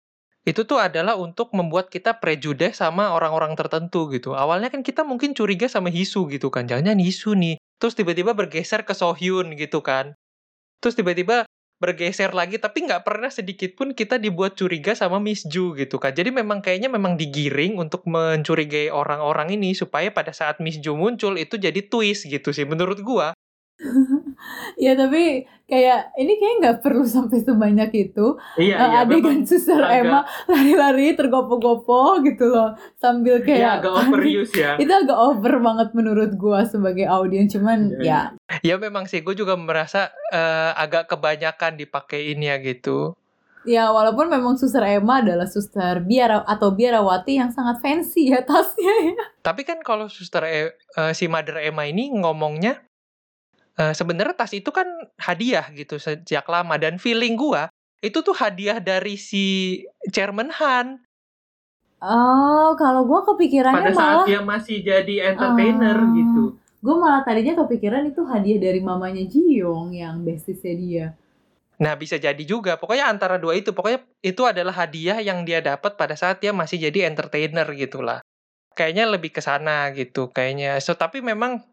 itu 0.49 0.65
tuh 0.65 0.81
adalah 0.81 1.21
untuk 1.21 1.53
membuat 1.53 1.93
kita 1.93 2.17
prejude 2.17 2.73
sama 2.73 3.13
orang-orang 3.13 3.53
tertentu 3.53 4.09
gitu. 4.09 4.33
Awalnya 4.33 4.73
kan 4.73 4.81
kita 4.81 5.05
mungkin 5.05 5.37
curiga 5.37 5.69
sama 5.69 5.93
Hisu 5.93 6.25
gitu 6.33 6.49
kan. 6.49 6.65
Jangan-jangan 6.65 7.05
Hisu 7.05 7.37
nih. 7.37 7.57
Terus 7.77 7.93
tiba-tiba 7.93 8.33
bergeser 8.33 8.89
ke 8.89 8.97
Sohyun 8.97 9.53
gitu 9.61 9.85
kan. 9.85 10.17
Terus 10.81 10.97
tiba-tiba 10.97 11.45
bergeser 11.79 12.35
lagi 12.35 12.59
tapi 12.59 12.91
nggak 12.91 13.07
pernah 13.07 13.31
sedikit 13.31 13.79
pun 13.79 13.95
kita 13.95 14.19
dibuat 14.19 14.59
curiga 14.59 14.99
sama 14.99 15.23
Miss 15.23 15.47
Ju 15.47 15.79
gitu 15.79 16.03
kan. 16.03 16.11
Jadi 16.11 16.35
memang 16.35 16.59
kayaknya 16.59 16.91
memang 16.91 17.15
digiring 17.15 17.79
untuk 17.79 18.03
mencurigai 18.09 18.91
orang-orang 18.91 19.55
ini 19.55 19.79
supaya 19.79 20.11
pada 20.11 20.35
saat 20.35 20.59
Miss 20.59 20.83
Ju 20.83 20.99
muncul 20.99 21.39
itu 21.39 21.55
jadi 21.55 21.79
twist 21.87 22.27
gitu 22.27 22.51
sih 22.51 22.67
menurut 22.67 22.99
gua. 23.05 23.31
ya 24.85 24.99
tapi 24.99 25.47
kayak 25.69 26.17
ini 26.17 26.33
kayak 26.41 26.55
nggak 26.65 26.79
perlu 26.81 27.05
sampai 27.05 27.45
sebanyak 27.45 28.11
itu. 28.11 28.41
Iya, 28.57 28.77
uh, 28.81 28.89
iya, 28.89 28.99
adegan 29.05 29.45
suster 29.45 29.79
agak... 29.79 30.01
Emma 30.01 30.21
lari-lari 30.49 31.13
tergopo-gopo 31.13 32.25
gitu 32.25 32.49
loh 32.49 32.73
sambil 32.97 33.39
iya, 33.39 33.47
kayak 33.47 33.61
iya, 33.61 33.77
agak 33.77 33.93
overuse 33.93 34.53
ya. 34.57 34.73
Itu 34.81 34.89
agak 34.91 35.19
over 35.21 35.55
banget 35.61 35.89
menurut 35.93 36.33
gua 36.41 36.65
sebagai 36.65 37.05
audiens 37.05 37.53
cuman 37.53 38.01
iya, 38.01 38.33
ya. 38.49 38.75
ya 38.75 38.75
memang 38.81 39.05
sih 39.05 39.21
gua 39.21 39.37
juga 39.37 39.55
merasa 39.55 40.09
uh, 40.33 40.73
agak 40.75 41.13
kebanyakan 41.13 41.77
dipakein 41.77 42.41
ya 42.41 42.57
gitu. 42.65 43.13
Ya 43.69 43.93
walaupun 43.93 44.33
memang 44.33 44.57
suster 44.57 44.81
Emma 44.81 45.21
adalah 45.21 45.45
suster 45.45 46.01
biara 46.01 46.41
atau 46.49 46.73
biarawati 46.73 47.37
yang 47.37 47.53
sangat 47.53 47.85
fancy 47.85 48.33
ya 48.33 48.41
tasnya 48.41 49.13
ya. 49.13 49.25
Tapi 49.45 49.69
kan 49.69 49.85
kalau 49.85 50.09
suster 50.09 50.41
e, 50.49 50.73
uh, 50.97 51.13
si 51.13 51.29
Mother 51.29 51.61
Emma 51.61 51.85
ini 51.85 52.09
ngomongnya 52.17 52.88
uh, 53.79 53.95
sebenarnya 53.95 54.35
tas 54.35 54.53
itu 54.53 54.69
kan 54.75 54.87
hadiah 55.17 55.65
gitu 55.73 55.97
sejak 55.97 56.45
lama 56.51 56.75
dan 56.77 56.99
feeling 56.99 57.39
gua 57.39 57.71
itu 58.03 58.23
tuh 58.23 58.35
hadiah 58.35 58.79
dari 58.79 59.19
si 59.19 59.79
Chairman 60.11 60.51
Han. 60.55 61.03
Oh, 61.99 62.79
kalau 62.79 63.07
gua 63.07 63.27
kepikirannya 63.27 63.91
pada 63.91 63.91
saat 63.95 64.19
dia 64.31 64.39
masih 64.39 64.83
jadi 64.83 65.35
entertainer 65.35 65.99
uh, 65.99 66.15
gitu. 66.15 66.45
Gue 66.79 66.95
malah 66.95 67.27
tadinya 67.27 67.59
kepikiran 67.59 68.07
itu 68.07 68.23
hadiah 68.23 68.63
dari 68.63 68.79
mamanya 68.79 69.27
Jiyoung 69.27 69.99
yang 69.99 70.23
bestisnya 70.23 70.75
dia. 70.79 71.07
Nah, 71.79 71.95
bisa 71.99 72.19
jadi 72.19 72.39
juga. 72.43 72.79
Pokoknya 72.79 73.11
antara 73.11 73.39
dua 73.39 73.59
itu. 73.59 73.75
Pokoknya 73.75 74.03
itu 74.23 74.43
adalah 74.47 74.75
hadiah 74.87 75.19
yang 75.19 75.43
dia 75.43 75.59
dapat 75.59 75.99
pada 75.99 76.15
saat 76.15 76.39
dia 76.39 76.55
masih 76.55 76.79
jadi 76.79 77.11
entertainer 77.11 77.67
gitulah. 77.75 78.23
Kayaknya 78.79 79.05
lebih 79.11 79.31
ke 79.35 79.43
sana 79.43 79.91
gitu 79.91 80.31
kayaknya. 80.31 80.79
So, 80.79 80.95
tapi 80.95 81.19
memang 81.19 81.67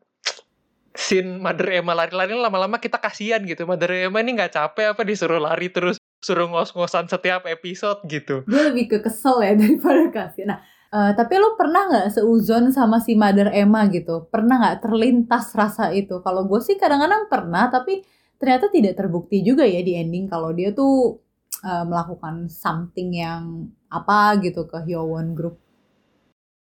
scene 0.96 1.38
Mother 1.38 1.68
Emma 1.70 1.94
lari-lari 1.94 2.34
lama-lama 2.34 2.80
kita 2.80 2.98
kasihan 2.98 3.44
gitu. 3.44 3.68
Mother 3.68 3.92
Emma 3.92 4.24
ini 4.24 4.36
nggak 4.40 4.56
capek 4.56 4.96
apa 4.96 5.02
disuruh 5.04 5.40
lari 5.40 5.70
terus 5.70 6.00
suruh 6.24 6.50
ngos-ngosan 6.50 7.06
setiap 7.06 7.46
episode 7.46 8.02
gitu. 8.10 8.42
Dia 8.50 8.72
lebih 8.72 8.90
ke 8.90 8.98
kesel 9.06 9.44
ya 9.46 9.54
daripada 9.62 10.10
kasihan. 10.10 10.58
Nah, 10.58 10.60
uh, 10.96 11.12
tapi 11.14 11.38
lu 11.38 11.54
pernah 11.60 11.86
nggak 11.92 12.08
seuzon 12.18 12.74
sama 12.74 12.98
si 13.04 13.14
Mother 13.14 13.54
Emma 13.54 13.86
gitu? 13.92 14.26
Pernah 14.34 14.56
nggak 14.58 14.78
terlintas 14.82 15.54
rasa 15.54 15.94
itu? 15.94 16.24
Kalau 16.26 16.50
gue 16.50 16.60
sih 16.64 16.80
kadang-kadang 16.80 17.30
pernah, 17.30 17.70
tapi 17.70 18.02
ternyata 18.42 18.72
tidak 18.74 18.98
terbukti 18.98 19.46
juga 19.46 19.64
ya 19.64 19.80
di 19.86 19.96
ending 19.96 20.28
kalau 20.28 20.52
dia 20.52 20.74
tuh 20.74 21.22
uh, 21.62 21.86
melakukan 21.86 22.50
something 22.50 23.16
yang 23.16 23.70
apa 23.92 24.42
gitu 24.42 24.66
ke 24.66 24.82
Hyowon 24.82 25.38
Group. 25.38 25.62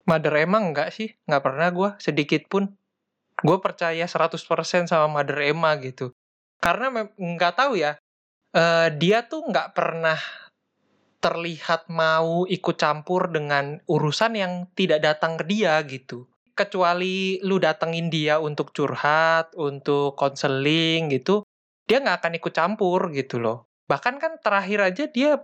Mother 0.03 0.35
Emma 0.35 0.59
enggak 0.59 0.91
sih, 0.91 1.15
nggak 1.31 1.43
pernah 1.47 1.69
gue 1.71 1.91
sedikit 2.03 2.51
pun 2.51 2.75
gue 3.43 3.59
percaya 3.59 4.07
100% 4.07 4.89
sama 4.89 5.07
Mother 5.11 5.39
Emma 5.43 5.75
gitu. 5.83 6.15
Karena 6.63 6.91
nggak 7.19 7.55
tahu 7.59 7.75
ya 7.77 7.99
uh, 8.55 8.89
dia 8.95 9.27
tuh 9.27 9.51
nggak 9.51 9.75
pernah 9.75 10.19
terlihat 11.23 11.87
mau 11.87 12.47
ikut 12.51 12.77
campur 12.79 13.31
dengan 13.31 13.79
urusan 13.87 14.35
yang 14.35 14.53
tidak 14.75 15.03
datang 15.03 15.39
ke 15.39 15.45
dia 15.47 15.79
gitu. 15.87 16.27
Kecuali 16.55 17.39
lu 17.43 17.59
datengin 17.59 18.11
dia 18.11 18.39
untuk 18.39 18.71
curhat 18.75 19.55
untuk 19.59 20.15
konseling 20.19 21.11
gitu 21.11 21.43
dia 21.87 21.99
nggak 22.03 22.25
akan 22.25 22.33
ikut 22.39 22.53
campur 22.55 23.01
gitu 23.13 23.43
loh. 23.43 23.67
Bahkan 23.91 24.15
kan 24.23 24.33
terakhir 24.41 24.81
aja 24.81 25.05
dia 25.11 25.37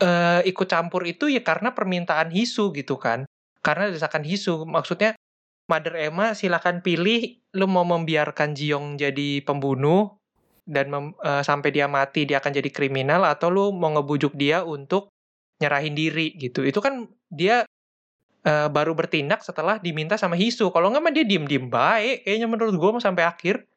uh, 0.00 0.40
ikut 0.46 0.68
campur 0.70 1.04
itu 1.04 1.28
ya 1.28 1.42
karena 1.42 1.74
permintaan 1.74 2.30
Hisu 2.30 2.70
gitu 2.72 2.96
kan. 2.96 3.26
Karena 3.60 3.90
desakan 3.90 4.22
Hisu 4.22 4.64
maksudnya 4.64 5.18
Mother 5.68 5.94
Emma 6.00 6.32
silakan 6.32 6.80
pilih 6.80 7.44
lu 7.52 7.68
mau 7.68 7.84
membiarkan 7.84 8.56
Jiong 8.56 8.96
jadi 8.96 9.44
pembunuh 9.44 10.16
dan 10.64 10.88
mem, 10.88 11.16
uh, 11.20 11.44
sampai 11.44 11.72
dia 11.72 11.84
mati 11.88 12.24
dia 12.24 12.40
akan 12.40 12.52
jadi 12.56 12.68
kriminal 12.72 13.24
atau 13.28 13.52
lu 13.52 13.72
mau 13.72 13.92
ngebujuk 13.92 14.36
dia 14.36 14.64
untuk 14.64 15.12
nyerahin 15.60 15.92
diri 15.92 16.32
gitu. 16.40 16.64
Itu 16.64 16.80
kan 16.80 17.08
dia 17.28 17.68
uh, 18.48 18.68
baru 18.72 18.96
bertindak 18.96 19.44
setelah 19.44 19.76
diminta 19.76 20.16
sama 20.16 20.40
Hisu. 20.40 20.72
Kalau 20.72 20.88
nggak 20.88 21.04
mah 21.04 21.12
dia 21.12 21.24
diem-diem 21.28 21.68
baik 21.68 22.24
kayaknya 22.24 22.48
menurut 22.48 22.74
gue 22.76 22.90
mau 22.96 23.02
sampai 23.04 23.28
akhir. 23.28 23.68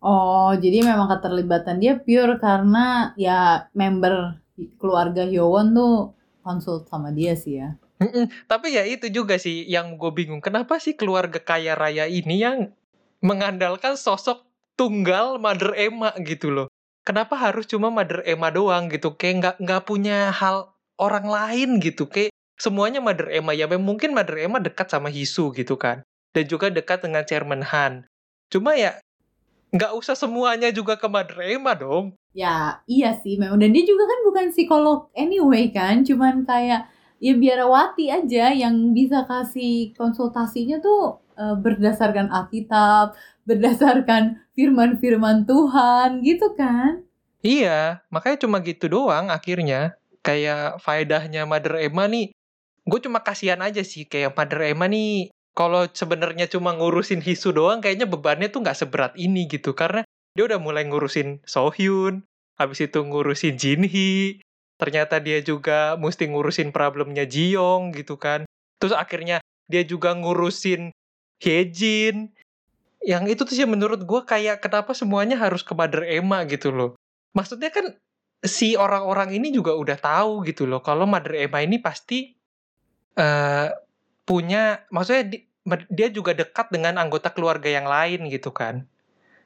Oh, 0.00 0.56
jadi 0.56 0.80
memang 0.80 1.12
keterlibatan 1.12 1.76
dia 1.76 2.00
pure 2.00 2.40
karena 2.40 3.12
ya 3.20 3.68
member 3.76 4.40
keluarga 4.80 5.28
Hyowon 5.28 5.76
tuh 5.76 6.16
konsult 6.40 6.88
sama 6.88 7.12
dia 7.12 7.36
sih 7.36 7.60
ya. 7.60 7.76
Mm-mm. 8.00 8.32
Tapi 8.48 8.72
ya 8.72 8.88
itu 8.88 9.12
juga 9.12 9.36
sih 9.36 9.68
yang 9.68 10.00
gue 10.00 10.08
bingung. 10.16 10.40
Kenapa 10.40 10.80
sih 10.80 10.96
keluarga 10.96 11.36
kaya 11.36 11.76
raya 11.76 12.08
ini 12.08 12.40
yang 12.40 12.72
mengandalkan 13.20 14.00
sosok 14.00 14.48
tunggal 14.80 15.36
Mother 15.36 15.76
Emma 15.76 16.16
gitu 16.24 16.48
loh? 16.48 16.68
Kenapa 17.04 17.36
harus 17.36 17.68
cuma 17.68 17.92
Mother 17.92 18.24
Emma 18.24 18.48
doang 18.48 18.88
gitu? 18.88 19.12
Kayak 19.20 19.36
nggak 19.36 19.56
nggak 19.68 19.82
punya 19.84 20.32
hal 20.32 20.72
orang 20.96 21.28
lain 21.28 21.76
gitu. 21.84 22.08
Kayak 22.08 22.32
semuanya 22.56 23.04
Mother 23.04 23.28
Emma 23.28 23.52
ya. 23.52 23.68
Mungkin 23.68 24.16
Mother 24.16 24.40
Emma 24.40 24.56
dekat 24.64 24.88
sama 24.88 25.12
Hisu 25.12 25.52
gitu 25.52 25.76
kan. 25.76 26.00
Dan 26.32 26.48
juga 26.48 26.72
dekat 26.72 27.04
dengan 27.04 27.28
Chairman 27.28 27.60
Han. 27.68 28.08
Cuma 28.48 28.80
ya 28.80 28.96
nggak 29.76 29.92
usah 29.92 30.16
semuanya 30.16 30.72
juga 30.72 30.96
ke 30.96 31.04
Mother 31.04 31.36
Emma 31.44 31.76
dong. 31.76 32.16
Ya 32.32 32.80
iya 32.88 33.12
sih 33.20 33.36
memang. 33.36 33.60
Dan 33.60 33.76
dia 33.76 33.84
juga 33.84 34.08
kan 34.08 34.20
bukan 34.24 34.46
psikolog 34.56 35.12
anyway 35.12 35.68
kan. 35.68 36.00
Cuman 36.00 36.48
kayak 36.48 36.88
ya 37.20 37.36
biarawati 37.36 38.08
aja 38.08 38.50
yang 38.56 38.96
bisa 38.96 39.28
kasih 39.28 39.92
konsultasinya 39.94 40.80
tuh 40.80 41.20
uh, 41.36 41.54
berdasarkan 41.60 42.32
Alkitab, 42.32 43.14
berdasarkan 43.44 44.40
firman-firman 44.56 45.44
Tuhan 45.44 46.24
gitu 46.24 46.56
kan. 46.56 47.04
Iya, 47.40 48.04
makanya 48.12 48.44
cuma 48.44 48.60
gitu 48.64 48.88
doang 48.88 49.28
akhirnya. 49.28 49.96
Kayak 50.20 50.84
faedahnya 50.84 51.48
Mother 51.48 51.80
Emma 51.80 52.04
nih, 52.04 52.36
gue 52.84 53.00
cuma 53.00 53.24
kasihan 53.24 53.60
aja 53.64 53.80
sih 53.80 54.04
kayak 54.04 54.36
Mother 54.36 54.60
Emma 54.68 54.84
nih 54.84 55.32
kalau 55.56 55.88
sebenarnya 55.88 56.44
cuma 56.48 56.76
ngurusin 56.76 57.24
Hisu 57.24 57.56
doang 57.56 57.80
kayaknya 57.80 58.04
bebannya 58.04 58.52
tuh 58.52 58.60
nggak 58.64 58.78
seberat 58.78 59.12
ini 59.16 59.48
gitu 59.48 59.72
karena 59.72 60.04
dia 60.36 60.44
udah 60.46 60.60
mulai 60.62 60.86
ngurusin 60.86 61.42
Sohyun, 61.42 62.22
habis 62.54 62.84
itu 62.84 63.00
ngurusin 63.02 63.56
Jinhee, 63.56 64.44
ternyata 64.80 65.20
dia 65.20 65.44
juga 65.44 65.94
mesti 66.00 66.24
ngurusin 66.32 66.72
problemnya 66.72 67.28
Jiong 67.28 67.92
gitu 67.92 68.16
kan. 68.16 68.48
Terus 68.80 68.96
akhirnya 68.96 69.44
dia 69.68 69.84
juga 69.84 70.16
ngurusin 70.16 70.90
Hyejin. 71.38 72.32
Yang 73.04 73.24
itu 73.36 73.42
tuh 73.44 73.54
sih 73.56 73.68
menurut 73.68 74.04
gue 74.04 74.20
kayak 74.24 74.64
kenapa 74.64 74.96
semuanya 74.96 75.36
harus 75.36 75.60
ke 75.60 75.76
Mother 75.76 76.04
Emma 76.08 76.44
gitu 76.48 76.72
loh. 76.72 76.90
Maksudnya 77.36 77.68
kan 77.68 77.96
si 78.40 78.72
orang-orang 78.76 79.36
ini 79.36 79.52
juga 79.52 79.76
udah 79.76 80.00
tahu 80.00 80.48
gitu 80.48 80.64
loh 80.64 80.80
kalau 80.80 81.04
Mother 81.04 81.36
Emma 81.36 81.60
ini 81.60 81.76
pasti 81.76 82.32
uh, 83.20 83.68
punya 84.24 84.80
maksudnya 84.88 85.28
di, 85.28 85.38
dia 85.92 86.08
juga 86.08 86.32
dekat 86.32 86.72
dengan 86.72 86.96
anggota 86.96 87.28
keluarga 87.32 87.68
yang 87.68 87.84
lain 87.84 88.28
gitu 88.32 88.52
kan. 88.52 88.88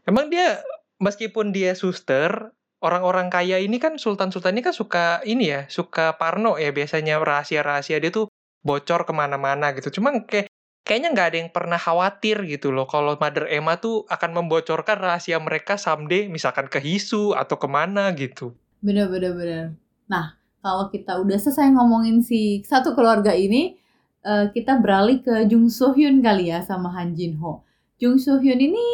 Emang 0.07 0.31
dia 0.31 0.63
meskipun 1.03 1.51
dia 1.51 1.75
suster 1.75 2.55
orang-orang 2.85 3.33
kaya 3.33 3.57
ini 3.57 3.81
kan 3.81 3.97
sultan-sultan 3.97 4.53
ini 4.53 4.63
kan 4.63 4.77
suka 4.77 5.25
ini 5.25 5.49
ya, 5.49 5.61
suka 5.73 6.21
parno 6.21 6.61
ya 6.61 6.69
biasanya 6.77 7.17
rahasia-rahasia 7.17 7.97
dia 7.97 8.13
tuh 8.13 8.29
bocor 8.61 9.09
ke 9.09 9.13
mana-mana 9.17 9.73
gitu. 9.73 9.89
Cuma 10.01 10.13
kayak 10.29 10.53
kayaknya 10.85 11.09
nggak 11.17 11.29
ada 11.33 11.39
yang 11.41 11.51
pernah 11.51 11.81
khawatir 11.81 12.45
gitu 12.45 12.69
loh 12.69 12.85
kalau 12.85 13.17
Mother 13.17 13.49
Emma 13.49 13.81
tuh 13.81 14.05
akan 14.13 14.31
membocorkan 14.45 15.01
rahasia 15.01 15.41
mereka 15.41 15.81
someday 15.81 16.29
misalkan 16.29 16.69
ke 16.69 16.79
Hisu 16.79 17.33
atau 17.33 17.57
ke 17.57 17.67
mana 17.67 18.13
gitu. 18.13 18.53
Bener 18.85 19.09
bener 19.09 19.33
bener. 19.33 19.65
Nah 20.13 20.37
kalau 20.61 20.93
kita 20.93 21.17
udah 21.21 21.41
selesai 21.41 21.73
ngomongin 21.73 22.21
si 22.21 22.65
satu 22.65 22.97
keluarga 22.97 23.33
ini, 23.33 23.77
uh, 24.25 24.49
kita 24.53 24.81
beralih 24.81 25.21
ke 25.25 25.45
Jung 25.49 25.69
So 25.73 25.93
Hyun 25.97 26.21
kali 26.21 26.53
ya 26.53 26.61
sama 26.61 26.93
Han 26.97 27.17
Jin 27.17 27.41
Ho. 27.41 27.65
Jung 28.01 28.21
So 28.21 28.41
Hyun 28.41 28.61
ini 28.61 28.87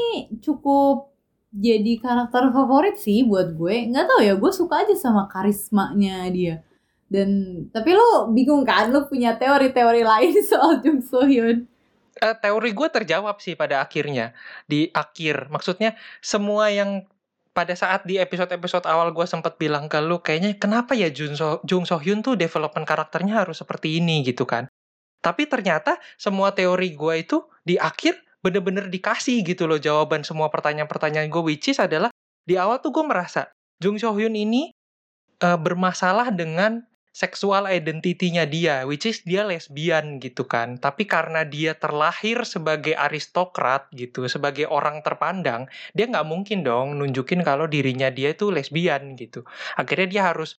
cukup 0.42 1.09
jadi 1.50 1.98
karakter 1.98 2.54
favorit 2.54 2.96
sih 2.96 3.26
buat 3.26 3.58
gue. 3.58 3.90
Nggak 3.90 4.06
tahu 4.06 4.20
ya, 4.22 4.34
gue 4.38 4.52
suka 4.54 4.86
aja 4.86 4.94
sama 4.94 5.26
karismanya 5.26 6.30
dia. 6.30 6.62
Dan 7.10 7.62
tapi 7.74 7.90
lo 7.90 8.30
bingung 8.30 8.62
kan, 8.62 8.94
lo 8.94 9.10
punya 9.10 9.34
teori-teori 9.34 10.02
lain 10.06 10.34
soal 10.50 10.78
Jung 10.78 11.02
So 11.02 11.26
Hyun? 11.26 11.66
Uh, 12.20 12.36
teori 12.38 12.70
gue 12.70 12.88
terjawab 12.90 13.42
sih 13.42 13.58
pada 13.58 13.82
akhirnya 13.82 14.30
di 14.70 14.86
akhir. 14.94 15.50
Maksudnya 15.50 15.98
semua 16.22 16.70
yang 16.70 17.06
pada 17.50 17.74
saat 17.74 18.06
di 18.06 18.14
episode-episode 18.22 18.86
awal 18.86 19.10
gue 19.10 19.26
sempat 19.26 19.58
bilang 19.58 19.90
ke 19.90 19.98
lu 19.98 20.22
kayaknya 20.22 20.54
kenapa 20.54 20.94
ya 20.94 21.10
Jung 21.10 21.34
So, 21.34 21.58
Jung 21.66 21.82
So 21.82 21.98
Hyun 21.98 22.22
tuh 22.22 22.38
development 22.38 22.86
karakternya 22.86 23.42
harus 23.42 23.58
seperti 23.58 23.98
ini 23.98 24.22
gitu 24.22 24.46
kan. 24.46 24.70
Tapi 25.18 25.50
ternyata 25.50 25.98
semua 26.14 26.54
teori 26.54 26.94
gue 26.94 27.14
itu 27.18 27.42
di 27.66 27.74
akhir 27.74 28.29
bener-bener 28.40 28.88
dikasih 28.88 29.44
gitu 29.44 29.68
loh 29.68 29.76
jawaban 29.76 30.24
semua 30.24 30.48
pertanyaan-pertanyaan 30.48 31.28
gue 31.28 31.42
which 31.44 31.68
is 31.68 31.78
adalah 31.80 32.08
di 32.44 32.56
awal 32.56 32.80
tuh 32.80 32.92
gue 32.92 33.04
merasa 33.04 33.52
Jung 33.80 33.96
So 33.96 34.12
Hyun 34.12 34.36
ini 34.36 34.72
uh, 35.40 35.56
bermasalah 35.60 36.32
dengan 36.32 36.84
seksual 37.10 37.66
identitinya 37.66 38.46
dia, 38.46 38.86
which 38.86 39.02
is 39.02 39.26
dia 39.26 39.42
lesbian 39.42 40.22
gitu 40.22 40.46
kan. 40.46 40.78
Tapi 40.78 41.10
karena 41.10 41.42
dia 41.42 41.74
terlahir 41.74 42.46
sebagai 42.46 42.94
aristokrat 42.94 43.90
gitu, 43.90 44.30
sebagai 44.30 44.70
orang 44.70 45.02
terpandang, 45.02 45.66
dia 45.90 46.06
nggak 46.06 46.26
mungkin 46.26 46.62
dong 46.62 47.02
nunjukin 47.02 47.42
kalau 47.42 47.66
dirinya 47.66 48.08
dia 48.14 48.30
itu 48.30 48.54
lesbian 48.54 49.18
gitu. 49.18 49.42
Akhirnya 49.74 50.06
dia 50.06 50.22
harus 50.30 50.54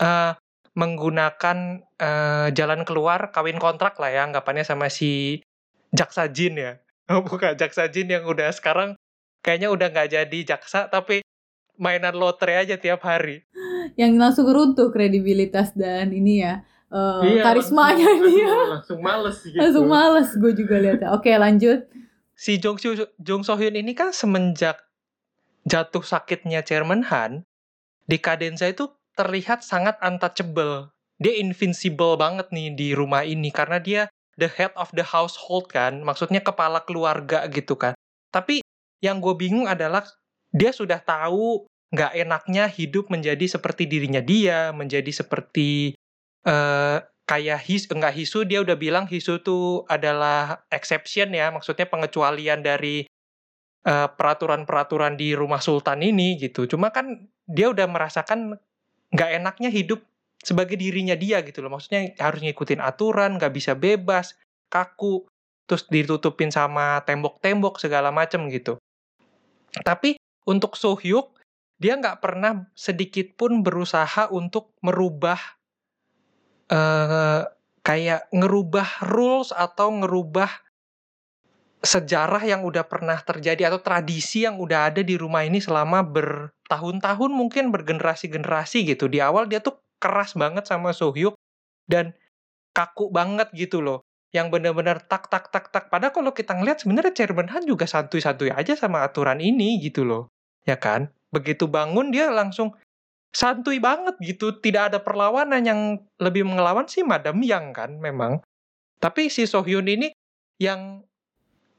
uh, 0.00 0.32
menggunakan 0.74 1.84
uh, 2.00 2.48
jalan 2.50 2.82
keluar 2.88 3.30
kawin 3.30 3.60
kontrak 3.60 4.00
lah 4.00 4.10
ya, 4.10 4.20
anggapannya 4.24 4.64
sama 4.64 4.88
si 4.88 5.44
jaksa 5.92 6.32
jin 6.32 6.56
ya. 6.56 6.72
Oh, 7.10 7.20
bukan 7.20 7.52
jaksa 7.56 7.84
jin 7.92 8.08
yang 8.08 8.24
udah 8.24 8.48
sekarang 8.54 8.96
kayaknya 9.44 9.68
udah 9.68 9.92
nggak 9.92 10.08
jadi 10.16 10.38
jaksa, 10.56 10.88
tapi 10.88 11.20
mainan 11.76 12.16
lotre 12.16 12.56
aja 12.56 12.80
tiap 12.80 13.04
hari. 13.04 13.44
Yang 14.00 14.12
langsung 14.16 14.46
runtuh 14.48 14.88
kredibilitas 14.88 15.76
dan 15.76 16.16
ini 16.16 16.40
ya 16.40 16.64
uh, 16.94 17.22
iya, 17.26 17.42
karismanya 17.42 18.06
langsung, 18.06 18.30
dia 18.30 18.54
langsung 18.70 19.00
males 19.02 19.36
gitu. 19.42 19.58
langsung 19.58 19.86
males 19.90 20.28
gue 20.32 20.52
juga 20.54 20.76
lihat 20.80 21.00
oke 21.10 21.30
lanjut. 21.34 21.84
Si 22.34 22.58
Jong 22.58 22.78
Soo 22.80 22.98
Jong 23.22 23.42
So 23.46 23.54
Hyun 23.54 23.78
ini 23.78 23.94
kan 23.94 24.10
semenjak 24.10 24.82
jatuh 25.66 26.02
sakitnya 26.02 26.66
Chairman 26.66 27.06
Han 27.10 27.46
di 28.08 28.18
kadenza 28.18 28.66
itu 28.70 28.90
terlihat 29.14 29.62
sangat 29.62 29.98
untouchable. 30.02 30.90
Dia 31.22 31.38
invincible 31.38 32.18
banget 32.18 32.50
nih 32.50 32.74
di 32.74 32.88
rumah 32.90 33.22
ini 33.22 33.54
karena 33.54 33.78
dia 33.78 34.10
the 34.40 34.50
head 34.50 34.74
of 34.74 34.90
the 34.94 35.04
household 35.04 35.70
kan 35.70 36.02
maksudnya 36.02 36.42
kepala 36.42 36.82
keluarga 36.82 37.46
gitu 37.50 37.78
kan 37.78 37.94
tapi 38.34 38.64
yang 39.04 39.20
gue 39.20 39.34
bingung 39.36 39.68
adalah 39.68 40.02
dia 40.54 40.72
sudah 40.72 41.02
tahu 41.02 41.68
nggak 41.94 42.12
enaknya 42.26 42.66
hidup 42.66 43.06
menjadi 43.06 43.46
seperti 43.46 43.86
dirinya 43.86 44.18
dia, 44.18 44.74
menjadi 44.74 45.10
seperti 45.14 45.94
uh, 46.42 46.98
kayak 47.24 47.62
his 47.62 47.86
enggak 47.86 48.18
hisu 48.18 48.42
dia 48.42 48.58
udah 48.66 48.74
bilang 48.74 49.06
hisu 49.06 49.38
itu 49.38 49.86
adalah 49.86 50.66
exception 50.74 51.30
ya, 51.30 51.54
maksudnya 51.54 51.86
pengecualian 51.86 52.66
dari 52.66 53.06
peraturan 53.84 54.64
peraturan-peraturan 54.64 55.12
di 55.20 55.36
rumah 55.36 55.60
sultan 55.60 56.00
ini 56.00 56.40
gitu. 56.40 56.64
Cuma 56.64 56.88
kan 56.88 57.28
dia 57.44 57.68
udah 57.68 57.84
merasakan 57.84 58.56
nggak 59.12 59.30
enaknya 59.44 59.68
hidup 59.68 60.00
sebagai 60.44 60.76
dirinya 60.76 61.16
dia 61.16 61.40
gitu 61.40 61.64
loh. 61.64 61.72
Maksudnya 61.72 62.12
harus 62.20 62.44
ngikutin 62.44 62.84
aturan, 62.84 63.40
nggak 63.40 63.52
bisa 63.56 63.72
bebas, 63.72 64.36
kaku, 64.68 65.24
terus 65.64 65.88
ditutupin 65.88 66.52
sama 66.52 67.00
tembok-tembok 67.08 67.80
segala 67.80 68.12
macem 68.12 68.46
gitu. 68.52 68.76
Tapi 69.82 70.20
untuk 70.44 70.76
Sohyuk 70.76 71.34
dia 71.80 71.98
nggak 71.98 72.22
pernah 72.22 72.70
sedikit 72.76 73.34
pun 73.34 73.64
berusaha 73.64 74.30
untuk 74.30 74.76
merubah 74.84 75.40
uh, 76.70 77.42
kayak 77.82 78.30
ngerubah 78.30 79.10
rules 79.10 79.50
atau 79.50 79.90
ngerubah 79.90 80.48
sejarah 81.84 82.40
yang 82.40 82.64
udah 82.64 82.88
pernah 82.88 83.20
terjadi 83.20 83.68
atau 83.68 83.84
tradisi 83.84 84.48
yang 84.48 84.56
udah 84.56 84.88
ada 84.88 85.04
di 85.04 85.20
rumah 85.20 85.44
ini 85.44 85.60
selama 85.60 86.00
bertahun-tahun 86.00 87.30
mungkin 87.30 87.68
bergenerasi-generasi 87.68 88.88
gitu. 88.96 89.04
Di 89.04 89.20
awal 89.20 89.52
dia 89.52 89.60
tuh 89.60 89.76
keras 90.04 90.36
banget 90.36 90.68
sama 90.68 90.92
Sohyuk 90.92 91.32
dan 91.88 92.12
kaku 92.76 93.08
banget 93.08 93.48
gitu 93.56 93.80
loh. 93.80 94.04
Yang 94.36 94.60
bener-bener 94.60 95.00
tak 95.08 95.32
tak 95.32 95.48
tak 95.48 95.72
tak. 95.72 95.88
Padahal 95.88 96.12
kalau 96.12 96.36
kita 96.36 96.52
ngeliat 96.52 96.84
sebenarnya 96.84 97.16
Chairman 97.16 97.48
Han 97.48 97.64
juga 97.64 97.88
santuy-santuy 97.88 98.52
aja 98.52 98.76
sama 98.76 99.00
aturan 99.00 99.40
ini 99.40 99.80
gitu 99.80 100.04
loh. 100.04 100.28
Ya 100.68 100.76
kan? 100.76 101.08
begitu 101.34 101.66
bangun 101.66 102.14
dia 102.14 102.30
langsung 102.30 102.78
santuy 103.34 103.82
banget 103.82 104.14
gitu 104.22 104.54
tidak 104.62 104.94
ada 104.94 104.98
perlawanan 105.02 105.66
yang 105.66 105.80
lebih 106.22 106.46
mengelawan 106.46 106.86
sih 106.86 107.02
Madam 107.02 107.42
Yang 107.42 107.74
kan 107.74 107.98
memang 107.98 108.38
tapi 109.02 109.26
si 109.26 109.42
Sohyun 109.50 109.90
ini 109.90 110.14
yang 110.62 111.02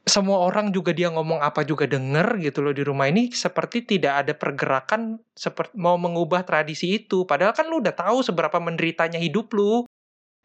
semua 0.06 0.38
orang 0.38 0.70
juga 0.70 0.94
dia 0.94 1.10
ngomong 1.10 1.42
apa 1.42 1.66
juga 1.66 1.82
denger 1.90 2.38
gitu 2.38 2.62
loh 2.62 2.70
di 2.70 2.86
rumah 2.86 3.10
ini 3.10 3.34
seperti 3.34 3.82
tidak 3.82 4.22
ada 4.22 4.32
pergerakan 4.38 5.18
seperti 5.34 5.74
mau 5.74 5.98
mengubah 5.98 6.46
tradisi 6.46 6.94
itu. 6.94 7.26
Padahal 7.26 7.50
kan 7.50 7.66
lu 7.66 7.82
udah 7.82 7.90
tahu 7.90 8.22
seberapa 8.22 8.62
menderitanya 8.62 9.18
hidup 9.18 9.50
lu. 9.50 9.82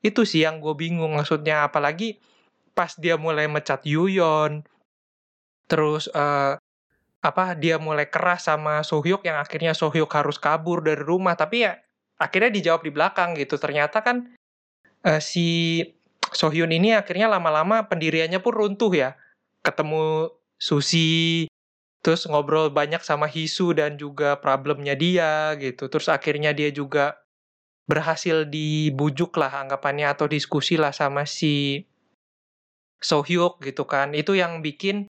Itu 0.02 0.26
sih 0.26 0.41
yang 0.50 0.58
gue 0.65 0.74
bingung 0.74 1.13
maksudnya 1.13 1.69
apalagi 1.69 2.17
pas 2.74 2.89
dia 2.97 3.21
mulai 3.21 3.45
mecat 3.45 3.86
Yuyon 3.86 4.65
terus 5.69 6.10
uh, 6.10 6.58
apa 7.21 7.54
dia 7.54 7.78
mulai 7.78 8.10
keras 8.10 8.50
sama 8.50 8.82
Sohyuk 8.82 9.21
yang 9.21 9.38
akhirnya 9.38 9.78
Sohyuk 9.78 10.10
harus 10.10 10.41
kabur 10.41 10.82
dari 10.82 11.06
rumah. 11.06 11.38
Tapi 11.38 11.69
ya 11.69 11.78
akhirnya 12.17 12.50
dijawab 12.50 12.82
di 12.82 12.89
belakang 12.89 13.38
gitu. 13.38 13.62
Ternyata 13.62 14.02
kan 14.02 14.26
uh, 15.06 15.21
si 15.21 15.86
Sohyun 16.34 16.74
ini 16.74 16.97
akhirnya 16.97 17.30
lama-lama 17.30 17.86
pendiriannya 17.86 18.41
pun 18.41 18.58
runtuh 18.58 18.89
ya 18.97 19.13
ketemu 19.65 20.30
Susi 20.62 21.50
terus 22.02 22.26
ngobrol 22.26 22.74
banyak 22.74 23.02
sama 23.06 23.30
Hisu 23.30 23.78
dan 23.78 23.97
juga 23.97 24.38
problemnya 24.38 24.97
dia 24.97 25.54
gitu. 25.58 25.89
Terus 25.89 26.10
akhirnya 26.10 26.54
dia 26.54 26.69
juga 26.74 27.17
berhasil 27.89 28.45
dibujuk 28.45 29.38
lah 29.38 29.65
anggapannya 29.65 30.10
atau 30.10 30.26
diskusi 30.30 30.78
lah 30.78 30.93
sama 30.93 31.26
si 31.26 31.86
Sohyuk 33.02 33.62
gitu 33.65 33.86
kan. 33.89 34.13
Itu 34.13 34.38
yang 34.38 34.62
bikin 34.62 35.10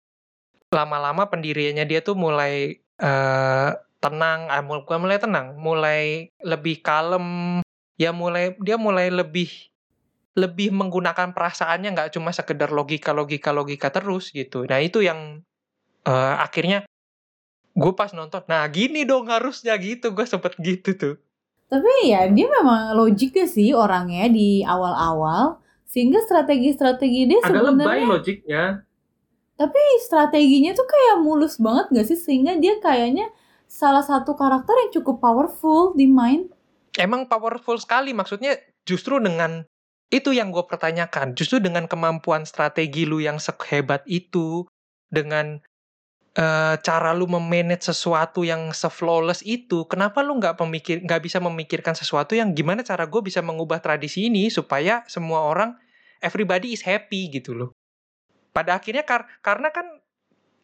lama-lama 0.71 1.31
pendiriannya 1.31 1.87
dia 1.87 2.03
tuh 2.03 2.19
mulai 2.19 2.83
uh, 2.99 3.71
tenang, 4.03 4.51
ah, 4.51 4.63
mulai 4.63 5.17
tenang, 5.19 5.55
mulai 5.55 6.31
lebih 6.43 6.83
kalem, 6.83 7.59
ya 7.95 8.11
mulai 8.11 8.53
dia 8.59 8.75
mulai 8.75 9.07
lebih 9.09 9.49
lebih 10.37 10.69
menggunakan 10.69 11.33
perasaannya 11.33 11.97
nggak 11.97 12.11
cuma 12.13 12.29
sekedar 12.29 12.69
logika 12.69 13.11
logika 13.11 13.49
logika 13.49 13.89
terus 13.89 14.29
gitu. 14.29 14.69
Nah 14.69 14.77
itu 14.77 15.01
yang 15.01 15.41
uh, 16.05 16.35
akhirnya 16.39 16.85
gue 17.77 17.93
pas 17.93 18.09
nonton, 18.13 18.41
nah 18.49 18.65
gini 18.69 19.05
dong 19.05 19.29
harusnya 19.29 19.73
gitu, 19.77 20.13
gue 20.13 20.25
sempet 20.25 20.53
gitu 20.61 20.93
tuh. 20.97 21.15
Tapi 21.67 22.13
ya 22.13 22.29
dia 22.29 22.47
memang 22.47 22.95
logiknya 22.95 23.45
sih 23.49 23.73
orangnya 23.73 24.29
di 24.29 24.61
awal-awal, 24.65 25.61
sehingga 25.85 26.21
strategi-strategi 26.25 27.29
dia 27.29 27.39
sebenarnya 27.43 27.69
agak 27.69 27.77
lebay 27.81 28.01
logiknya 28.05 28.63
tapi 29.57 29.81
strateginya 30.05 30.71
tuh 30.77 30.85
kayak 30.85 31.17
mulus 31.25 31.57
banget 31.57 31.89
gak 31.89 32.07
sih 32.13 32.15
sehingga 32.17 32.53
dia 32.61 32.77
kayaknya 32.77 33.25
salah 33.65 34.05
satu 34.05 34.37
karakter 34.37 34.71
yang 34.85 35.01
cukup 35.01 35.17
powerful 35.17 35.97
di 35.97 36.05
main. 36.05 36.47
Emang 36.93 37.25
powerful 37.25 37.75
sekali 37.81 38.13
maksudnya 38.13 38.55
justru 38.85 39.17
dengan 39.17 39.65
itu 40.07 40.31
yang 40.31 40.55
gue 40.55 40.63
pertanyakan 40.63 41.35
justru 41.35 41.59
dengan 41.59 41.85
kemampuan 41.85 42.47
strategi 42.47 43.03
lu 43.03 43.19
yang 43.19 43.43
sehebat 43.43 44.07
itu 44.07 44.63
dengan 45.11 45.59
uh, 46.39 46.75
cara 46.79 47.11
lu 47.11 47.27
memanage 47.27 47.91
sesuatu 47.91 48.47
yang 48.47 48.71
seflawless 48.71 49.43
itu 49.43 49.83
kenapa 49.91 50.23
lu 50.23 50.39
nggak 50.39 50.55
pemikir 50.55 51.03
nggak 51.03 51.21
bisa 51.27 51.43
memikirkan 51.43 51.91
sesuatu 51.91 52.39
yang 52.39 52.55
gimana 52.55 52.87
cara 52.87 53.03
gue 53.03 53.19
bisa 53.19 53.43
mengubah 53.43 53.83
tradisi 53.83 54.31
ini 54.31 54.47
supaya 54.47 55.03
semua 55.11 55.43
orang 55.43 55.75
everybody 56.23 56.71
is 56.71 56.83
happy 56.83 57.27
gitu 57.27 57.51
loh 57.51 57.69
pada 58.55 58.79
akhirnya 58.79 59.03
kar 59.03 59.27
karena 59.43 59.75
kan 59.75 59.85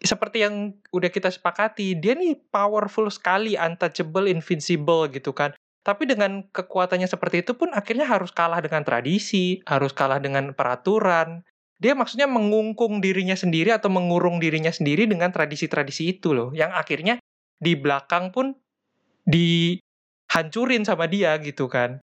seperti 0.04 0.44
yang 0.44 0.76
udah 0.92 1.08
kita 1.08 1.32
sepakati, 1.32 1.96
dia 1.96 2.12
nih 2.14 2.36
powerful 2.52 3.08
sekali, 3.08 3.56
untouchable, 3.56 4.28
invincible 4.28 5.08
gitu 5.08 5.32
kan. 5.32 5.56
Tapi 5.84 6.08
dengan 6.08 6.48
kekuatannya 6.48 7.12
seperti 7.12 7.44
itu 7.44 7.60
pun 7.60 7.76
akhirnya 7.76 8.08
harus 8.08 8.32
kalah 8.32 8.64
dengan 8.64 8.88
tradisi, 8.88 9.60
harus 9.68 9.92
kalah 9.92 10.24
dengan 10.24 10.56
peraturan. 10.56 11.44
Dia 11.76 11.92
maksudnya 11.92 12.24
mengungkung 12.32 13.04
dirinya 13.04 13.36
sendiri 13.36 13.76
atau 13.76 13.92
mengurung 13.92 14.40
dirinya 14.40 14.72
sendiri 14.72 15.04
dengan 15.04 15.36
tradisi-tradisi 15.36 16.16
itu 16.16 16.32
loh. 16.32 16.56
Yang 16.56 16.72
akhirnya 16.72 17.16
di 17.60 17.76
belakang 17.76 18.32
pun 18.32 18.56
dihancurin 19.28 20.88
sama 20.88 21.12
dia 21.12 21.36
gitu 21.44 21.68
kan. 21.68 22.00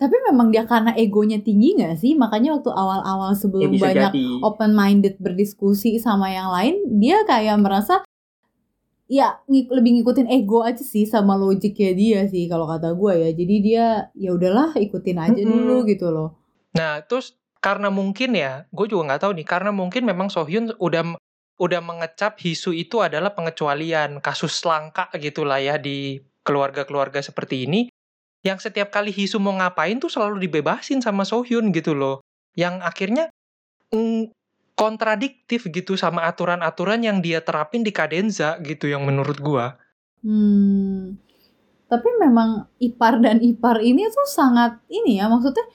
Tapi 0.00 0.16
memang 0.32 0.48
dia 0.48 0.64
karena 0.64 0.96
egonya 0.96 1.38
tinggi 1.44 1.78
gak 1.78 2.00
sih? 2.00 2.16
Makanya 2.18 2.58
waktu 2.58 2.74
awal-awal 2.74 3.36
Ya 3.36 3.38
sebelum 3.38 3.70
bisa 3.70 3.86
banyak 3.92 4.12
jadi. 4.16 4.24
open 4.42 4.72
minded 4.72 5.14
berdiskusi 5.20 6.00
sama 6.00 6.32
yang 6.32 6.50
lain, 6.50 6.80
dia 6.98 7.22
kayak 7.28 7.60
merasa 7.60 8.02
ya 9.12 9.44
ngik- 9.44 9.68
lebih 9.68 10.00
ngikutin 10.00 10.32
ego 10.32 10.64
aja 10.64 10.80
sih 10.80 11.04
sama 11.04 11.36
logiknya 11.36 11.92
dia 11.92 12.20
sih 12.32 12.48
kalau 12.48 12.64
kata 12.64 12.96
gue 12.96 13.12
ya. 13.28 13.30
Jadi 13.36 13.56
dia 13.60 13.84
ya 14.16 14.32
udahlah 14.32 14.72
ikutin 14.72 15.20
aja 15.20 15.36
Mm-mm. 15.36 15.52
dulu 15.52 15.76
gitu 15.84 16.08
loh. 16.08 16.40
Nah, 16.72 17.04
terus 17.04 17.36
karena 17.60 17.92
mungkin 17.92 18.32
ya, 18.32 18.64
gue 18.72 18.88
juga 18.88 19.12
nggak 19.12 19.22
tahu 19.28 19.32
nih, 19.36 19.46
karena 19.46 19.70
mungkin 19.70 20.08
memang 20.08 20.32
Sohyun 20.32 20.72
udah 20.80 21.20
udah 21.60 21.80
mengecap 21.84 22.40
Hisu 22.40 22.72
itu 22.72 23.04
adalah 23.04 23.36
pengecualian 23.36 24.18
kasus 24.18 24.64
langka 24.64 25.12
gitulah 25.20 25.60
ya 25.60 25.76
di 25.76 26.18
keluarga-keluarga 26.42 27.22
seperti 27.22 27.70
ini 27.70 27.86
yang 28.42 28.58
setiap 28.58 28.90
kali 28.90 29.14
Hisu 29.14 29.38
mau 29.38 29.54
ngapain 29.54 30.02
tuh 30.02 30.10
selalu 30.10 30.42
dibebasin 30.48 30.98
sama 30.98 31.22
Sohyun 31.22 31.70
gitu 31.70 31.94
loh 31.94 32.18
yang 32.58 32.82
akhirnya 32.82 33.30
mm, 33.94 34.34
kontradiktif 34.82 35.70
gitu 35.70 35.94
sama 35.94 36.26
aturan-aturan 36.26 37.06
yang 37.06 37.22
dia 37.22 37.38
terapin 37.38 37.86
di 37.86 37.94
Kadenza 37.94 38.58
gitu 38.66 38.90
yang 38.90 39.06
menurut 39.06 39.38
gua 39.38 39.78
Hmm. 40.22 41.18
Tapi 41.90 42.08
memang 42.22 42.72
ipar 42.80 43.20
dan 43.20 43.42
ipar 43.44 43.82
ini 43.84 44.08
tuh 44.08 44.24
sangat 44.24 44.80
ini 44.88 45.20
ya 45.20 45.28
maksudnya 45.28 45.66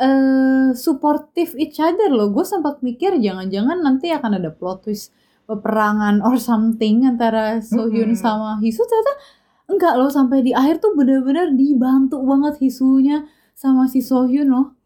eh 0.00 0.68
supportive 0.78 1.58
each 1.58 1.80
other 1.82 2.12
loh. 2.12 2.30
Gue 2.30 2.46
sempat 2.46 2.84
mikir 2.84 3.18
jangan-jangan 3.18 3.82
nanti 3.82 4.14
akan 4.14 4.38
ada 4.38 4.54
plot 4.54 4.86
twist 4.86 5.10
peperangan 5.50 6.22
or 6.22 6.38
something 6.38 7.02
antara 7.02 7.58
Sohyun 7.58 8.14
Mm-mm. 8.14 8.22
sama 8.22 8.62
Hisu 8.62 8.86
ternyata 8.86 9.14
enggak 9.66 9.94
loh 9.98 10.10
sampai 10.12 10.46
di 10.46 10.54
akhir 10.54 10.78
tuh 10.78 10.94
benar-benar 10.94 11.50
dibantu 11.58 12.22
banget 12.22 12.62
Hisunya 12.62 13.26
sama 13.58 13.90
si 13.90 13.98
Sohyun 14.04 14.48
loh. 14.54 14.78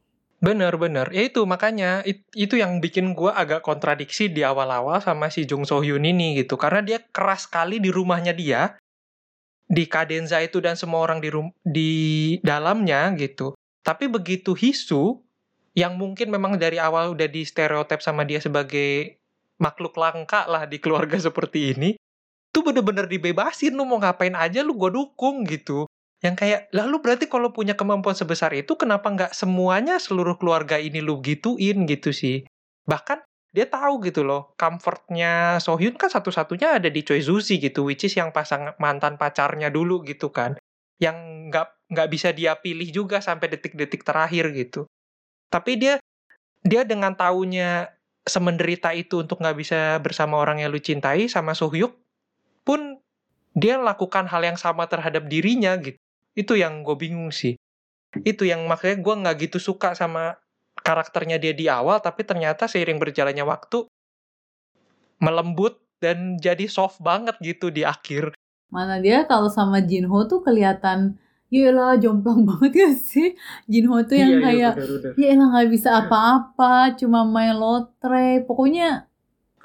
Bener-bener, 0.45 1.09
ya 1.17 1.23
itu 1.25 1.41
makanya 1.49 2.05
it- 2.05 2.29
itu 2.37 2.61
yang 2.61 2.77
bikin 2.85 3.17
gua 3.17 3.33
agak 3.33 3.65
kontradiksi 3.65 4.29
di 4.29 4.45
awal-awal 4.45 5.01
sama 5.01 5.33
si 5.33 5.49
Jung 5.49 5.65
So 5.65 5.81
Hyun 5.81 6.05
ini 6.05 6.37
gitu, 6.37 6.61
karena 6.61 6.85
dia 6.85 6.99
keras 7.01 7.49
sekali 7.49 7.81
di 7.81 7.89
rumahnya 7.89 8.37
dia, 8.37 8.77
di 9.65 9.89
Kadenza 9.89 10.45
itu 10.45 10.61
dan 10.61 10.77
semua 10.77 11.01
orang 11.01 11.25
di 11.25 11.33
rum- 11.33 11.57
di 11.65 11.93
dalamnya 12.45 13.17
gitu. 13.17 13.57
Tapi 13.81 14.05
begitu 14.13 14.53
Hisu, 14.53 15.17
yang 15.73 15.97
mungkin 15.97 16.29
memang 16.29 16.61
dari 16.61 16.77
awal 16.77 17.17
udah 17.17 17.25
di 17.25 17.41
stereotip 17.49 18.05
sama 18.05 18.29
dia 18.29 18.37
sebagai 18.45 19.17
makhluk 19.57 19.97
langka 19.97 20.45
lah 20.45 20.69
di 20.69 20.77
keluarga 20.77 21.17
seperti 21.27 21.73
ini, 21.73 21.91
tuh 22.53 22.69
bener-bener 22.69 23.09
dibebasin 23.09 23.73
lu 23.73 23.89
mau 23.89 23.97
ngapain 23.97 24.37
aja? 24.37 24.61
Lu 24.61 24.77
gua 24.77 24.93
dukung 24.93 25.49
gitu 25.49 25.89
yang 26.25 26.41
kayak 26.41 26.73
lalu 26.73 27.05
berarti 27.05 27.29
kalau 27.29 27.53
punya 27.53 27.77
kemampuan 27.77 28.17
sebesar 28.17 28.57
itu 28.57 28.81
kenapa 28.81 29.13
nggak 29.13 29.37
semuanya 29.37 30.01
seluruh 30.01 30.41
keluarga 30.41 30.81
ini 30.81 31.05
lu 31.05 31.21
gituin? 31.21 31.85
Gitu 31.85 32.17
sih. 32.17 32.49
Bahkan 32.89 33.21
dia 33.53 33.69
tahu 33.69 34.01
gitu 34.03 34.25
loh 34.25 34.57
comfortnya 34.57 35.61
Sohyun 35.61 35.95
kan 35.95 36.09
satu-satunya 36.09 36.81
ada 36.81 36.89
di 36.89 37.05
Choi 37.05 37.23
Zuzi 37.23 37.61
gitu 37.63 37.87
which 37.87 38.09
is 38.09 38.17
yang 38.17 38.33
pasang 38.33 38.73
mantan 38.81 39.21
pacarnya 39.21 39.69
dulu 39.69 40.01
gitu 40.09 40.33
kan. 40.33 40.57
Yang 40.97 41.17
nggak 41.53 41.69
nggak 41.93 42.09
bisa 42.09 42.33
dia 42.33 42.57
pilih 42.57 42.89
juga 42.89 43.21
sampai 43.21 43.53
detik-detik 43.53 44.01
terakhir 44.01 44.49
gitu. 44.57 44.89
Tapi 45.53 45.77
dia 45.77 46.01
dia 46.65 46.89
dengan 46.89 47.13
taunya 47.13 47.93
semenderita 48.25 48.97
itu 48.97 49.21
untuk 49.21 49.45
nggak 49.45 49.61
bisa 49.61 50.01
bersama 50.01 50.41
orang 50.41 50.65
yang 50.65 50.73
lu 50.73 50.81
cintai 50.81 51.29
sama 51.29 51.53
Sohyuk 51.53 52.01
pun 52.65 52.97
dia 53.53 53.77
lakukan 53.77 54.25
hal 54.25 54.41
yang 54.41 54.57
sama 54.57 54.89
terhadap 54.89 55.29
dirinya 55.29 55.77
gitu 55.77 56.01
itu 56.35 56.55
yang 56.59 56.83
gue 56.83 56.97
bingung 56.99 57.31
sih 57.31 57.55
itu 58.23 58.47
yang 58.47 58.63
makanya 58.71 59.03
gue 59.03 59.15
nggak 59.27 59.37
gitu 59.49 59.59
suka 59.59 59.95
sama 59.99 60.39
karakternya 60.83 61.39
dia 61.39 61.55
di 61.55 61.67
awal 61.67 61.99
tapi 61.99 62.23
ternyata 62.23 62.71
seiring 62.71 62.99
berjalannya 62.99 63.43
waktu 63.43 63.87
melembut 65.19 65.79
dan 65.99 66.37
jadi 66.39 66.67
soft 66.67 67.01
banget 67.01 67.35
gitu 67.41 67.71
di 67.71 67.83
akhir 67.83 68.35
Mana 68.75 68.99
dia 68.99 69.23
kalau 69.31 69.47
sama 69.47 69.79
Jinho 69.79 70.27
tuh 70.27 70.43
kelihatan 70.43 71.15
Yalah 71.55 71.95
jomplang 72.03 72.43
banget 72.49 72.71
gak 72.75 72.95
sih 72.99 73.29
Jinho 73.71 74.03
tuh 74.03 74.19
yang 74.19 74.35
Iya, 74.35 74.39
iya, 74.39 74.45
kayak 74.45 74.73
bener-bener. 74.75 75.13
Ya 75.15 75.27
elah 75.31 75.47
nggak 75.55 75.69
bisa 75.71 75.89
apa-apa, 76.03 76.99
cuma 76.99 77.23
main 77.23 77.55
lotre. 77.55 78.43
Pokoknya 78.43 79.07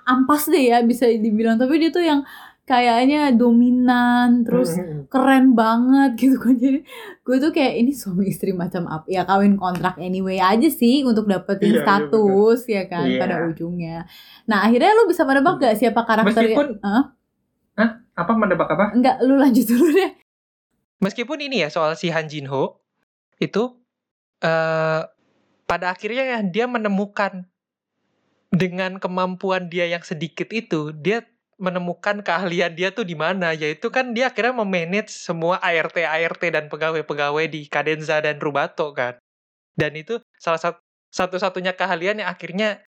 ampas 0.06 0.46
deh 0.46 0.70
ya 0.70 0.86
bisa 0.86 1.10
dibilang. 1.10 1.58
Tapi 1.58 1.82
dia 1.82 1.90
tuh 1.90 2.06
yang 2.06 2.22
kayaknya 2.70 3.34
dominan, 3.34 4.46
terus 4.46 4.78
Mm-mm. 4.78 5.10
keren 5.10 5.58
banget 5.58 6.14
gitu 6.22 6.38
kan. 6.38 6.54
Jadi 6.54 6.86
gue 7.26 7.36
tuh 7.42 7.50
kayak 7.50 7.74
ini 7.82 7.92
suami 7.92 8.30
istri 8.30 8.54
macam 8.54 8.86
apa? 8.86 9.10
Ya 9.10 9.26
kawin 9.26 9.58
kontrak 9.58 9.98
anyway 9.98 10.38
aja 10.38 10.70
sih 10.70 11.02
untuk 11.02 11.26
dapetin 11.26 11.74
Iya, 11.74 11.74
iya, 11.74 11.82
status 11.82 12.60
ya 12.70 12.84
kan 12.86 13.10
Iya. 13.10 13.18
pada 13.18 13.36
ujungnya. 13.50 14.06
Nah 14.46 14.70
akhirnya 14.70 14.94
lu 14.94 15.10
bisa 15.10 15.26
menebak 15.26 15.58
gak 15.58 15.82
siapa 15.82 16.06
karakter 16.06 16.46
Meskipun 16.46 16.78
Hah? 16.86 17.04
apa 18.14 18.32
menebak 18.36 18.70
apa? 18.70 18.94
Enggak, 18.94 19.18
lu 19.26 19.34
lanjut 19.36 19.66
dulu 19.66 19.90
deh. 19.90 20.12
meskipun 21.00 21.40
ini 21.40 21.64
ya 21.64 21.72
soal 21.72 21.96
si 21.96 22.12
Han 22.12 22.28
Jin 22.28 22.46
Ho 22.52 22.84
itu 23.40 23.72
eh 24.40 25.02
pada 25.64 25.86
akhirnya 25.90 26.28
ya 26.28 26.40
dia 26.44 26.68
menemukan 26.68 27.48
dengan 28.52 29.00
kemampuan 29.00 29.70
dia 29.70 29.88
yang 29.88 30.04
sedikit 30.04 30.50
itu 30.52 30.92
dia 30.92 31.24
menemukan 31.60 32.24
keahlian 32.24 32.74
dia 32.74 32.96
tuh 32.96 33.04
di 33.04 33.14
mana 33.14 33.52
yaitu 33.52 33.92
kan 33.92 34.16
dia 34.16 34.32
akhirnya 34.32 34.64
memanage 34.64 35.12
semua 35.12 35.60
ART 35.60 36.00
ART 36.00 36.42
dan 36.42 36.72
pegawai-pegawai 36.72 37.46
di 37.52 37.68
Kadenza 37.68 38.24
dan 38.24 38.40
Rubato 38.40 38.96
kan. 38.96 39.20
Dan 39.76 40.00
itu 40.00 40.24
salah 40.40 40.60
satu 40.60 40.80
satu-satunya 41.10 41.74
keahlian 41.74 42.22
yang 42.22 42.30
akhirnya 42.30 42.86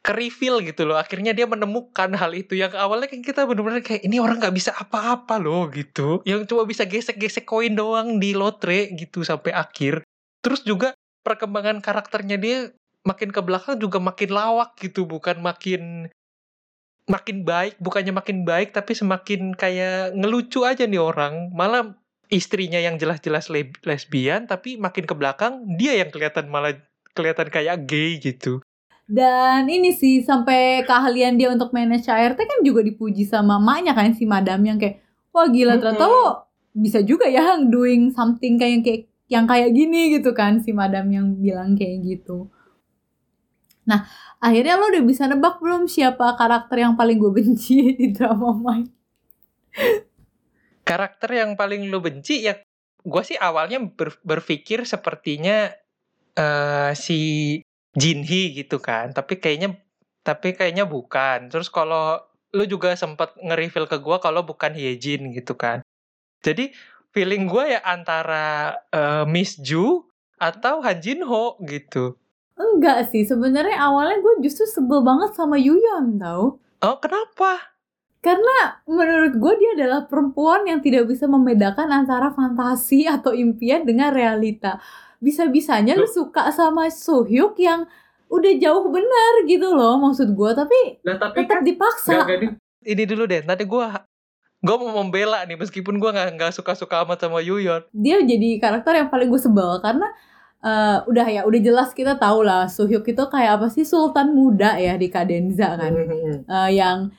ke 0.00 0.12
reveal 0.16 0.64
gitu 0.64 0.88
loh. 0.88 0.96
Akhirnya 0.96 1.36
dia 1.36 1.44
menemukan 1.44 2.08
hal 2.16 2.32
itu 2.32 2.56
yang 2.56 2.72
awalnya 2.74 3.10
kan 3.10 3.20
kita 3.20 3.44
bener-bener 3.44 3.84
kayak 3.84 4.02
ini 4.06 4.18
orang 4.18 4.40
nggak 4.40 4.56
bisa 4.56 4.72
apa-apa 4.74 5.36
loh 5.36 5.68
gitu. 5.70 6.24
Yang 6.24 6.48
cuma 6.50 6.64
bisa 6.64 6.88
gesek-gesek 6.88 7.44
koin 7.44 7.76
doang 7.76 8.16
di 8.16 8.32
lotre 8.32 8.90
gitu 8.96 9.22
sampai 9.22 9.52
akhir. 9.52 10.02
Terus 10.40 10.64
juga 10.64 10.96
perkembangan 11.26 11.84
karakternya 11.84 12.40
dia 12.40 12.72
makin 13.04 13.30
ke 13.30 13.40
belakang 13.44 13.76
juga 13.76 14.00
makin 14.00 14.30
lawak 14.32 14.76
gitu 14.80 15.04
bukan 15.04 15.40
makin 15.44 16.08
makin 17.08 17.42
baik 17.42 17.80
bukannya 17.80 18.12
makin 18.12 18.44
baik 18.44 18.76
tapi 18.76 18.92
semakin 18.92 19.56
kayak 19.56 20.12
ngelucu 20.14 20.62
aja 20.62 20.84
nih 20.84 21.00
orang 21.00 21.48
malah 21.56 21.96
istrinya 22.28 22.76
yang 22.76 23.00
jelas-jelas 23.00 23.48
le- 23.48 23.72
lesbian 23.88 24.44
tapi 24.44 24.76
makin 24.76 25.08
ke 25.08 25.14
belakang 25.16 25.64
dia 25.80 25.96
yang 25.96 26.12
kelihatan 26.12 26.52
malah 26.52 26.76
kelihatan 27.16 27.48
kayak 27.48 27.88
gay 27.88 28.20
gitu 28.20 28.60
Dan 29.08 29.72
ini 29.72 29.96
sih 29.96 30.20
sampai 30.20 30.84
keahlian 30.84 31.40
dia 31.40 31.48
untuk 31.48 31.72
manage 31.72 32.12
ART 32.12 32.36
kan 32.36 32.60
juga 32.60 32.84
dipuji 32.84 33.24
sama 33.24 33.56
emaknya 33.56 33.96
kan 33.96 34.12
si 34.12 34.28
madam 34.28 34.60
yang 34.60 34.76
kayak 34.76 35.00
wah 35.32 35.48
gila 35.48 35.80
ternyata 35.80 36.04
Mm-mm. 36.04 36.12
lo 36.12 36.44
bisa 36.76 37.00
juga 37.00 37.24
ya 37.24 37.56
doing 37.64 38.12
something 38.12 38.60
kayak 38.60 38.84
kayak 38.84 39.02
yang 39.32 39.48
kayak 39.48 39.72
gini 39.72 40.12
gitu 40.12 40.36
kan 40.36 40.60
si 40.60 40.76
madam 40.76 41.08
yang 41.08 41.36
bilang 41.40 41.72
kayak 41.72 42.04
gitu. 42.04 42.52
Nah 43.88 44.04
akhirnya 44.38 44.76
lo 44.76 44.92
udah 44.92 45.04
bisa 45.04 45.24
nebak 45.24 45.58
belum 45.58 45.88
siapa 45.88 46.36
karakter 46.36 46.84
yang 46.84 46.94
paling 46.94 47.16
gue 47.16 47.32
benci 47.32 47.76
di 47.98 48.12
drama 48.12 48.52
Mine? 48.52 48.92
karakter 50.88 51.36
yang 51.36 51.52
paling 51.52 51.92
lu 51.92 52.00
benci 52.00 52.48
ya 52.48 52.56
gue 53.04 53.22
sih 53.22 53.36
awalnya 53.36 53.76
ber- 53.76 54.24
berpikir 54.24 54.88
sepertinya 54.88 55.68
eh 56.32 56.92
si 56.96 57.20
Jinhee 57.92 58.56
gitu 58.56 58.80
kan 58.80 59.12
tapi 59.12 59.36
kayaknya 59.36 59.76
tapi 60.28 60.52
kayaknya 60.52 60.84
bukan. 60.84 61.48
Terus 61.48 61.72
kalau 61.72 62.20
lu 62.52 62.64
juga 62.68 62.92
sempat 62.92 63.32
nge-reveal 63.40 63.88
ke 63.88 63.96
gue 63.96 64.16
kalau 64.20 64.44
bukan 64.44 64.76
Hyejin 64.76 65.32
gitu 65.32 65.56
kan. 65.56 65.80
Jadi 66.44 66.68
feeling 67.16 67.48
gue 67.48 67.72
ya 67.72 67.80
antara 67.80 68.76
eh, 68.92 69.24
Miss 69.24 69.56
Ju 69.56 70.04
atau 70.36 70.84
Han 70.84 71.00
Jin 71.00 71.24
Ho 71.24 71.56
gitu 71.64 72.20
Enggak 72.58 73.14
sih 73.14 73.22
sebenarnya 73.22 73.78
awalnya 73.78 74.18
gue 74.18 74.42
justru 74.42 74.66
sebel 74.66 75.06
banget 75.06 75.30
sama 75.38 75.54
Yuyeon 75.54 76.18
tau. 76.18 76.58
oh 76.58 76.96
kenapa 76.98 77.78
Karena 78.18 78.82
menurut 78.90 79.38
gue 79.38 79.52
dia 79.62 79.70
adalah 79.78 80.10
perempuan 80.10 80.66
yang 80.66 80.82
tidak 80.82 81.06
bisa 81.06 81.30
membedakan 81.30 81.86
antara 81.94 82.34
fantasi 82.34 83.06
atau 83.06 83.30
impian 83.30 83.86
dengan 83.86 84.10
realita. 84.10 84.82
Bisa-bisanya 85.22 85.94
lu 85.94 86.02
suka 86.10 86.50
sama 86.50 86.90
Sohyuk 86.90 87.54
yang 87.62 87.86
udah 88.26 88.52
jauh 88.58 88.90
benar 88.90 89.46
gitu 89.46 89.70
loh 89.70 90.02
maksud 90.02 90.34
gue. 90.34 90.50
Tapi 90.50 90.78
Nah 91.06 91.14
tapi 91.14 91.46
tetap 91.46 91.62
kan 91.62 91.62
dipaksa. 91.62 92.26
gak, 92.26 92.26
gak 92.26 92.58
ini 92.88 93.02
dulu 93.06 93.22
deh 93.26 93.42
nanti 93.46 93.62
gue 93.62 93.86
gue 94.58 94.76
mau 94.82 94.90
membela 95.02 95.46
nih 95.46 95.54
meskipun 95.54 96.02
gue 96.02 96.10
nggak 96.10 96.28
nggak 96.34 96.52
suka 96.54 96.74
suka 96.74 97.06
amat 97.06 97.22
sama 97.22 97.38
Yuyeon 97.38 97.86
Dia 97.94 98.18
jadi 98.22 98.58
karakter 98.58 98.98
yang 98.98 99.08
paling 99.10 99.30
gue 99.30 99.38
sebel 99.38 99.78
karena 99.78 100.10
eh, 100.64 100.98
udah 101.06 101.26
ya 101.30 101.40
udah 101.46 101.60
jelas 101.62 101.90
kita 101.94 102.18
tahu 102.18 102.42
lah 102.42 102.66
Sohyuk 102.66 103.06
itu 103.06 103.24
kayak 103.30 103.62
apa 103.62 103.66
sih 103.70 103.86
sultan 103.86 104.34
muda 104.34 104.78
ya 104.78 104.94
di 104.98 105.08
Kadenza 105.10 105.78
kan. 105.78 105.92
Eh, 106.46 106.70
yang 106.74 107.10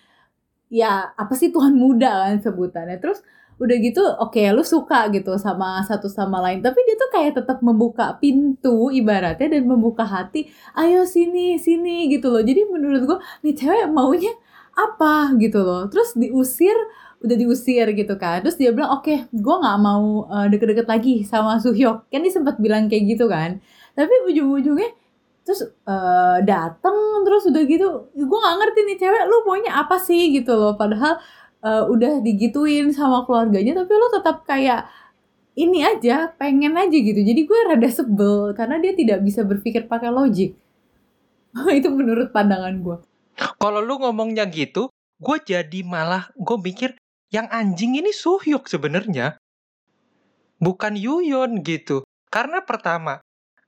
ya 0.69 1.11
apa 1.17 1.33
sih 1.33 1.49
Tuhan 1.53 1.73
muda 1.75 2.29
kan 2.29 2.37
sebutannya. 2.43 2.97
Terus 3.01 3.19
udah 3.59 3.75
gitu 3.83 3.99
oke 4.23 4.39
lu 4.55 4.63
suka 4.63 5.11
gitu 5.11 5.35
sama 5.39 5.83
satu 5.87 6.07
sama 6.11 6.39
lain. 6.43 6.59
Tapi 6.63 6.79
dia 6.87 6.95
tuh 6.99 7.09
kayak 7.15 7.31
tetap 7.43 7.59
membuka 7.63 8.15
pintu 8.19 8.87
ibaratnya 8.91 9.59
dan 9.59 9.63
membuka 9.67 10.03
hati. 10.07 10.51
Ayo 10.75 11.03
sini 11.07 11.59
sini 11.59 12.07
gitu 12.11 12.31
loh. 12.31 12.43
Jadi 12.43 12.61
menurut 12.67 13.01
gue 13.07 13.19
nih 13.43 13.55
cewek 13.55 13.87
maunya 13.91 14.31
apa 14.75 15.35
gitu 15.39 15.59
loh. 15.63 15.87
Terus 15.91 16.15
diusir 16.15 16.75
udah 17.23 17.35
diusir 17.35 17.87
gitu 17.95 18.13
kan. 18.15 18.43
Terus 18.43 18.57
dia 18.59 18.71
bilang 18.71 18.99
oke 18.99 19.13
gue 19.31 19.55
nggak 19.61 19.77
mau 19.81 20.27
uh, 20.27 20.47
deket-deket 20.51 20.87
lagi 20.87 21.15
sama 21.27 21.59
Suhyok 21.59 22.07
kan 22.11 22.19
dia 22.23 22.33
sempat 22.33 22.55
bilang 22.61 22.87
kayak 22.87 23.15
gitu 23.15 23.25
kan. 23.27 23.59
Tapi 23.95 24.13
ujung-ujungnya 24.31 24.89
terus 25.43 25.65
uh, 25.89 26.37
dateng 26.45 27.25
terus 27.25 27.49
udah 27.49 27.63
gitu 27.65 27.87
gue 28.13 28.39
nggak 28.43 28.55
ngerti 28.61 28.79
nih 28.85 28.97
cewek 29.01 29.23
lu 29.27 29.37
maunya 29.47 29.71
apa 29.75 29.97
sih? 29.99 30.31
Gitu 30.31 30.51
loh. 30.55 30.73
Padahal 30.79 31.19
uh, 31.63 31.83
udah 31.91 32.23
digituin 32.23 32.91
sama 32.95 33.27
keluarganya 33.27 33.83
tapi 33.83 33.91
lo 33.95 34.07
tetap 34.13 34.47
kayak 34.47 34.87
ini 35.59 35.83
aja 35.83 36.31
pengen 36.39 36.75
aja 36.79 36.97
gitu. 36.97 37.19
Jadi 37.19 37.41
gue 37.43 37.59
rada 37.67 37.89
sebel 37.91 38.55
karena 38.55 38.79
dia 38.79 38.95
tidak 38.95 39.19
bisa 39.23 39.43
berpikir 39.43 39.87
pakai 39.91 40.07
logik. 40.11 40.55
Itu 41.79 41.89
menurut 41.91 42.31
pandangan 42.31 42.79
gue 42.79 42.97
kalau 43.59 43.79
lu 43.79 43.95
ngomongnya 43.99 44.43
gitu 44.51 44.91
gue 45.19 45.37
jadi 45.43 45.79
malah 45.83 46.31
gue 46.35 46.57
mikir 46.59 46.98
yang 47.29 47.47
anjing 47.49 47.97
ini 47.97 48.09
Suhyuk 48.09 48.65
sebenarnya. 48.65 49.37
Bukan 50.59 50.99
Yuyon 50.99 51.63
gitu. 51.63 52.03
Karena 52.29 52.61
pertama 52.65 53.23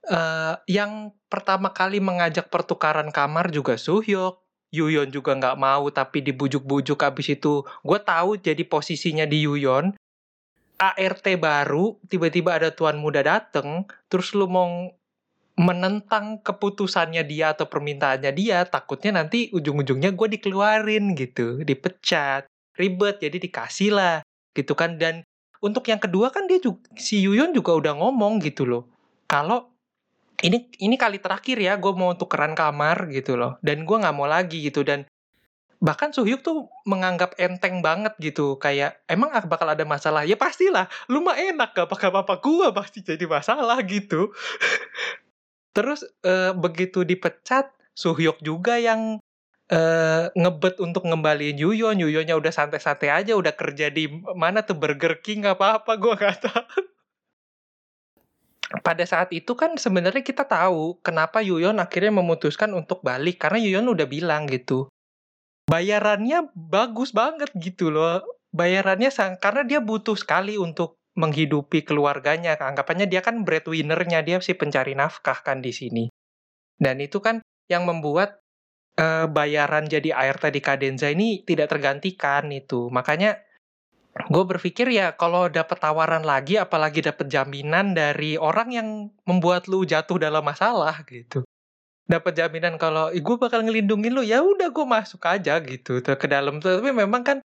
uh, 0.06 0.54
yang 0.68 1.14
pertama 1.26 1.72
kali 1.72 1.98
mengajak 1.98 2.50
pertukaran 2.50 3.10
kamar 3.14 3.48
juga 3.54 3.78
Suhyuk. 3.78 4.42
Yuyon 4.72 5.12
juga 5.12 5.36
nggak 5.36 5.60
mau 5.60 5.84
tapi 5.92 6.24
dibujuk-bujuk 6.24 6.96
abis 7.04 7.36
itu. 7.36 7.60
Gue 7.84 7.98
tahu 8.00 8.40
jadi 8.40 8.64
posisinya 8.64 9.28
di 9.28 9.44
Yuyon 9.44 9.92
ART 10.80 11.26
baru 11.38 12.00
tiba-tiba 12.08 12.58
ada 12.58 12.72
tuan 12.72 12.98
muda 12.98 13.22
dateng. 13.22 13.84
Terus 14.08 14.32
lu 14.32 14.48
mau 14.48 14.90
menentang 15.52 16.40
keputusannya 16.40 17.22
dia 17.28 17.52
atau 17.52 17.68
permintaannya 17.68 18.32
dia 18.32 18.64
takutnya 18.64 19.20
nanti 19.20 19.52
ujung-ujungnya 19.52 20.16
gue 20.16 20.28
dikeluarin 20.40 21.12
gitu 21.12 21.60
dipecat 21.60 22.48
ribet 22.76 23.20
jadi 23.20 23.36
dikasih 23.38 23.90
lah 23.94 24.16
gitu 24.56 24.72
kan. 24.76 24.96
Dan 25.00 25.24
untuk 25.62 25.86
yang 25.88 26.02
kedua 26.02 26.34
kan 26.34 26.50
dia 26.50 26.58
juga, 26.58 26.82
si 26.98 27.22
Yuyon 27.22 27.54
juga 27.54 27.76
udah 27.78 27.94
ngomong 27.96 28.42
gitu 28.42 28.66
loh 28.66 28.92
kalau 29.32 29.72
ini 30.44 30.68
ini 30.82 31.00
kali 31.00 31.16
terakhir 31.22 31.56
ya 31.56 31.80
gue 31.80 31.92
mau 31.96 32.12
tukeran 32.12 32.52
kamar 32.52 33.08
gitu 33.08 33.38
loh 33.38 33.56
dan 33.64 33.88
gue 33.88 33.96
nggak 33.96 34.12
mau 34.12 34.28
lagi 34.28 34.60
gitu. 34.60 34.84
Dan 34.84 35.08
bahkan 35.78 36.12
Suhyuk 36.12 36.44
tuh 36.44 36.68
menganggap 36.84 37.38
enteng 37.38 37.80
banget 37.80 38.12
gitu 38.18 38.58
kayak 38.58 39.00
emang 39.06 39.32
bakal 39.46 39.70
ada 39.70 39.86
masalah? 39.86 40.26
Ya 40.26 40.34
pastilah 40.34 40.90
lu 41.08 41.22
mah 41.22 41.38
enak 41.38 41.72
gak 41.72 41.88
pakai 41.88 42.10
apa 42.10 42.36
gue 42.42 42.68
pasti 42.74 43.00
jadi 43.06 43.24
masalah 43.24 43.78
gitu. 43.86 44.34
Terus 45.76 46.04
e, 46.20 46.52
begitu 46.58 47.06
dipecat 47.06 47.72
Suhyuk 47.96 48.42
juga 48.42 48.76
yang 48.76 49.21
e, 49.72 49.80
ngebet 50.36 50.76
untuk 50.84 51.08
ngembaliin 51.08 51.56
Yuyon 51.56 51.96
Yuyonnya 51.96 52.36
udah 52.36 52.52
santai-santai 52.52 53.08
aja 53.08 53.32
udah 53.32 53.56
kerja 53.56 53.88
di 53.88 54.12
mana 54.36 54.60
tuh 54.60 54.76
Burger 54.76 55.24
King 55.24 55.48
apa 55.48 55.80
apa 55.80 55.96
gue 55.96 56.12
nggak 56.12 56.38
tahu 56.44 56.92
pada 58.80 59.04
saat 59.04 59.28
itu 59.36 59.52
kan 59.52 59.76
sebenarnya 59.76 60.24
kita 60.24 60.48
tahu 60.48 60.96
kenapa 61.04 61.44
Yuyon 61.44 61.76
akhirnya 61.76 62.16
memutuskan 62.16 62.72
untuk 62.72 63.04
balik 63.04 63.44
karena 63.44 63.60
Yuyon 63.60 63.92
udah 63.92 64.08
bilang 64.08 64.48
gitu. 64.48 64.88
Bayarannya 65.68 66.48
bagus 66.56 67.12
banget 67.12 67.52
gitu 67.52 67.92
loh. 67.92 68.24
Bayarannya 68.56 69.12
sang 69.12 69.36
karena 69.36 69.68
dia 69.68 69.80
butuh 69.84 70.16
sekali 70.16 70.56
untuk 70.56 70.96
menghidupi 71.20 71.84
keluarganya. 71.84 72.56
Anggapannya 72.56 73.04
dia 73.08 73.20
kan 73.20 73.44
breadwinnernya, 73.44 74.24
dia 74.24 74.40
si 74.40 74.56
pencari 74.56 74.96
nafkah 74.96 75.44
kan 75.44 75.60
di 75.60 75.72
sini. 75.72 76.04
Dan 76.80 76.98
itu 77.04 77.20
kan 77.20 77.44
yang 77.68 77.84
membuat 77.84 78.41
uh, 78.98 79.26
bayaran 79.28 79.88
jadi 79.88 80.12
ART 80.12 80.52
di 80.52 80.60
Kadenza 80.60 81.08
ini 81.08 81.40
tidak 81.46 81.72
tergantikan 81.72 82.50
itu. 82.52 82.92
Makanya 82.92 83.40
gue 84.12 84.44
berpikir 84.44 84.92
ya 84.92 85.16
kalau 85.16 85.48
dapat 85.48 85.80
tawaran 85.80 86.20
lagi 86.20 86.60
apalagi 86.60 87.00
dapat 87.00 87.32
jaminan 87.32 87.96
dari 87.96 88.36
orang 88.36 88.68
yang 88.68 88.88
membuat 89.24 89.70
lu 89.70 89.88
jatuh 89.88 90.20
dalam 90.20 90.44
masalah 90.44 91.00
gitu. 91.08 91.44
Dapat 92.04 92.36
jaminan 92.36 92.76
kalau 92.76 93.08
gue 93.08 93.36
bakal 93.40 93.64
ngelindungin 93.64 94.12
lu. 94.12 94.20
Ya 94.26 94.44
udah 94.44 94.68
gue 94.68 94.84
masuk 94.84 95.24
aja 95.24 95.56
gitu 95.64 96.02
ke 96.02 96.26
dalam. 96.28 96.60
Tapi 96.60 96.92
memang 96.92 97.24
kan 97.24 97.38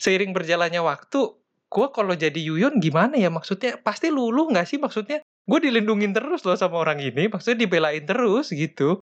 seiring 0.00 0.34
berjalannya 0.34 0.82
waktu 0.82 1.36
gue 1.70 1.86
kalau 1.94 2.18
jadi 2.18 2.34
Yuyun 2.34 2.82
gimana 2.82 3.14
ya 3.14 3.30
maksudnya? 3.30 3.78
Pasti 3.78 4.10
lulu 4.10 4.50
nggak 4.50 4.66
sih? 4.66 4.82
Maksudnya 4.82 5.22
gue 5.22 5.58
dilindungin 5.62 6.10
terus 6.10 6.42
loh 6.42 6.58
sama 6.58 6.82
orang 6.82 6.98
ini 6.98 7.30
maksudnya 7.30 7.62
dibelain 7.62 8.02
terus 8.02 8.50
gitu. 8.50 8.98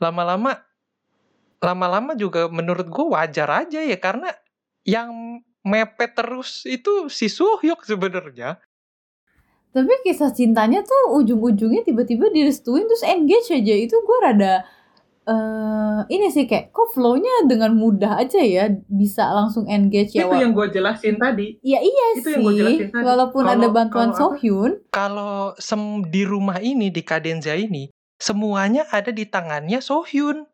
Lama-lama 0.00 0.69
lama-lama 1.60 2.16
juga 2.16 2.48
menurut 2.48 2.88
gue 2.88 3.06
wajar 3.12 3.48
aja 3.64 3.80
ya 3.84 3.98
karena 4.00 4.32
yang 4.84 5.40
mepet 5.60 6.16
terus 6.16 6.64
itu 6.64 7.12
si 7.12 7.28
Suhyuk 7.28 7.84
sebenarnya. 7.84 8.56
Tapi 9.70 9.92
kisah 10.02 10.34
cintanya 10.34 10.82
tuh 10.82 11.14
ujung-ujungnya 11.22 11.86
tiba-tiba 11.86 12.26
direstuin 12.34 12.90
terus 12.90 13.06
engage 13.06 13.54
aja 13.54 13.74
itu 13.76 13.94
gue 13.94 14.18
rada 14.18 14.66
uh, 15.30 16.00
ini 16.10 16.26
sih 16.32 16.50
kayak 16.50 16.74
kok 16.74 16.90
flownya 16.90 17.46
dengan 17.46 17.78
mudah 17.78 18.18
aja 18.18 18.42
ya 18.42 18.66
bisa 18.90 19.30
langsung 19.30 19.70
engage 19.70 20.18
ya. 20.18 20.26
Itu 20.26 20.36
yang 20.36 20.52
gue 20.56 20.66
jelasin 20.74 21.22
tadi. 21.22 21.60
Ya 21.62 21.78
iya 21.78 22.04
itu 22.18 22.34
sih. 22.34 22.34
Yang 22.34 22.42
gua 22.42 22.52
jelasin 22.58 22.88
tadi. 22.90 23.04
Walaupun 23.06 23.42
kalo, 23.46 23.54
ada 23.54 23.66
bantuan 23.70 24.10
Sohyun. 24.10 24.72
Kalau 24.90 25.54
sem 25.62 25.80
di 26.10 26.22
rumah 26.26 26.58
ini 26.58 26.90
di 26.90 27.02
Kadenza 27.06 27.54
ini 27.54 27.92
semuanya 28.18 28.90
ada 28.90 29.14
di 29.14 29.22
tangannya 29.28 29.78
Sohyun. 29.78 30.49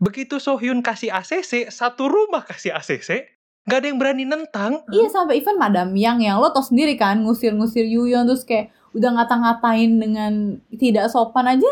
Begitu 0.00 0.40
Sohyun 0.40 0.80
kasih 0.80 1.12
ACC, 1.12 1.68
satu 1.68 2.08
rumah 2.08 2.42
kasih 2.42 2.72
ACC, 2.72 3.40
Gak 3.68 3.84
ada 3.84 3.86
yang 3.92 4.00
berani 4.00 4.24
nentang. 4.24 4.80
Iya 4.88 5.12
sampai 5.12 5.38
even 5.38 5.60
Madam 5.60 5.92
Yang 5.92 6.24
yang 6.24 6.40
lo 6.40 6.48
tau 6.50 6.64
sendiri 6.64 6.96
kan 6.96 7.20
ngusir-ngusir 7.20 7.84
Yuyon 7.84 8.24
terus 8.24 8.42
kayak 8.42 8.72
udah 8.96 9.14
ngata-ngatain 9.14 9.90
dengan 10.00 10.32
tidak 10.74 11.06
sopan 11.12 11.46
aja 11.46 11.70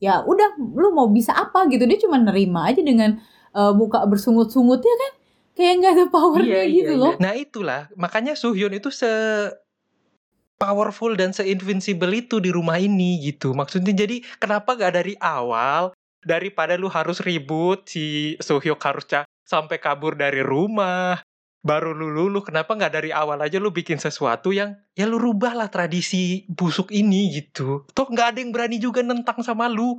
ya 0.00 0.24
udah 0.24 0.56
lu 0.56 0.92
mau 0.96 1.08
bisa 1.12 1.36
apa 1.36 1.68
gitu 1.68 1.84
dia 1.84 2.00
cuma 2.00 2.16
nerima 2.16 2.68
aja 2.68 2.80
dengan 2.80 3.20
uh, 3.52 3.76
muka 3.76 4.00
bersungut-sungutnya 4.08 4.94
kan 4.96 5.12
kayak 5.56 5.72
nggak 5.80 5.92
ada 5.92 6.06
powernya 6.08 6.62
iya, 6.64 6.72
gitu 6.72 6.92
iya, 6.96 7.00
loh. 7.00 7.12
Iya. 7.16 7.20
Nah 7.20 7.32
itulah 7.36 7.82
makanya 8.00 8.32
Suhyun 8.32 8.72
itu 8.72 8.88
se 8.88 9.08
powerful 10.56 11.12
dan 11.20 11.36
se-invincible 11.36 12.12
itu 12.16 12.40
di 12.40 12.48
rumah 12.48 12.80
ini 12.80 13.20
gitu. 13.20 13.52
Maksudnya 13.52 13.92
jadi 13.92 14.24
kenapa 14.40 14.72
gak 14.72 14.96
dari 14.96 15.12
awal 15.20 15.92
daripada 16.26 16.74
lu 16.74 16.90
harus 16.90 17.22
ribut 17.22 17.86
si 17.86 18.34
Suhyuk 18.42 18.82
harus 18.82 19.06
sampai 19.46 19.78
kabur 19.78 20.18
dari 20.18 20.42
rumah 20.42 21.22
baru 21.66 21.90
lu 21.90 22.06
lulu 22.10 22.46
kenapa 22.46 22.78
nggak 22.78 22.94
dari 22.94 23.10
awal 23.10 23.42
aja 23.42 23.58
lu 23.58 23.74
bikin 23.74 23.98
sesuatu 23.98 24.54
yang 24.54 24.78
ya 24.94 25.06
lu 25.10 25.18
rubahlah 25.18 25.66
tradisi 25.66 26.46
busuk 26.46 26.94
ini 26.94 27.34
gitu. 27.34 27.82
Toh 27.90 28.06
nggak 28.06 28.26
ada 28.34 28.38
yang 28.38 28.54
berani 28.54 28.78
juga 28.78 29.02
nentang 29.02 29.42
sama 29.42 29.66
lu. 29.66 29.98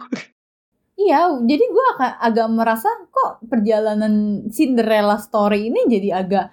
Iya 0.98 1.30
jadi 1.44 1.62
gue 1.62 1.86
agak, 1.94 2.14
agak 2.24 2.48
merasa 2.50 2.90
kok 3.12 3.46
perjalanan 3.46 4.48
Cinderella 4.50 5.20
story 5.20 5.70
ini 5.70 5.86
jadi 5.92 6.10
agak 6.24 6.46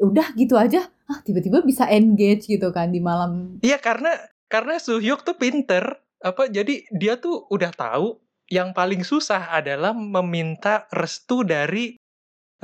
ya 0.00 0.04
udah 0.08 0.28
gitu 0.34 0.56
aja. 0.56 0.88
Ah 1.08 1.20
tiba-tiba 1.20 1.60
bisa 1.60 1.84
engage 1.86 2.48
gitu 2.48 2.72
kan 2.72 2.88
di 2.88 3.04
malam. 3.04 3.60
Iya 3.60 3.76
karena 3.76 4.16
karena 4.48 4.80
Suhyuk 4.80 5.22
tuh 5.22 5.36
pinter 5.36 6.00
apa 6.18 6.50
jadi 6.50 6.88
dia 6.90 7.20
tuh 7.20 7.46
udah 7.52 7.70
tahu 7.70 8.18
yang 8.48 8.72
paling 8.72 9.04
susah 9.04 9.52
adalah 9.52 9.92
meminta 9.92 10.88
restu 10.92 11.44
dari 11.44 11.96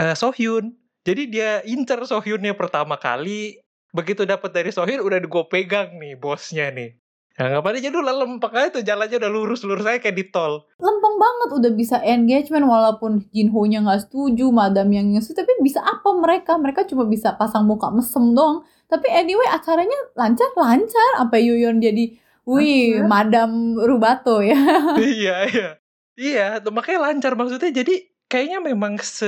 uh, 0.01 0.17
Sohyun. 0.17 0.73
Jadi 1.05 1.23
dia 1.29 1.61
incer 1.69 2.01
Sohyunnya 2.09 2.57
pertama 2.57 2.97
kali. 2.97 3.61
Begitu 3.95 4.27
dapat 4.27 4.51
dari 4.51 4.73
Sohyun 4.73 5.05
udah 5.05 5.21
gue 5.21 5.45
pegang 5.47 6.01
nih 6.01 6.17
bosnya 6.19 6.73
nih. 6.73 6.97
Ngapain 7.35 7.83
aja 7.83 7.91
dulu 7.91 8.07
lempeng 8.07 8.55
aja 8.55 8.79
tuh 8.79 8.87
jalannya 8.87 9.19
udah 9.19 9.31
lurus-lurus 9.31 9.83
aja 9.83 9.99
kayak 9.99 10.15
di 10.15 10.31
tol. 10.31 10.71
Lempeng 10.79 11.17
banget 11.19 11.49
udah 11.59 11.73
bisa 11.75 11.99
engagement 12.07 12.63
walaupun 12.63 13.27
Jinho-nya 13.35 13.83
nggak 13.83 14.07
setuju, 14.07 14.55
Madam 14.55 14.87
yang 14.95 15.11
nggak 15.11 15.35
tapi 15.35 15.51
bisa 15.59 15.83
apa 15.83 16.15
mereka? 16.15 16.55
Mereka 16.55 16.87
cuma 16.87 17.11
bisa 17.11 17.35
pasang 17.35 17.67
muka 17.67 17.91
mesem 17.91 18.39
doang. 18.39 18.63
Tapi 18.87 19.11
anyway 19.11 19.51
acaranya 19.51 20.15
lancar-lancar. 20.15 21.27
Apa 21.27 21.35
Yuyon 21.43 21.83
jadi, 21.83 22.15
wih, 22.49 23.05
Madam 23.05 23.77
Rubato 23.77 24.41
ya. 24.45 24.57
iya, 25.01 25.37
iya. 25.49 25.69
Iya, 26.15 26.63
makanya 26.71 27.11
lancar 27.11 27.35
maksudnya 27.35 27.75
jadi 27.75 28.07
kayaknya 28.31 28.63
memang 28.63 29.03
se 29.03 29.27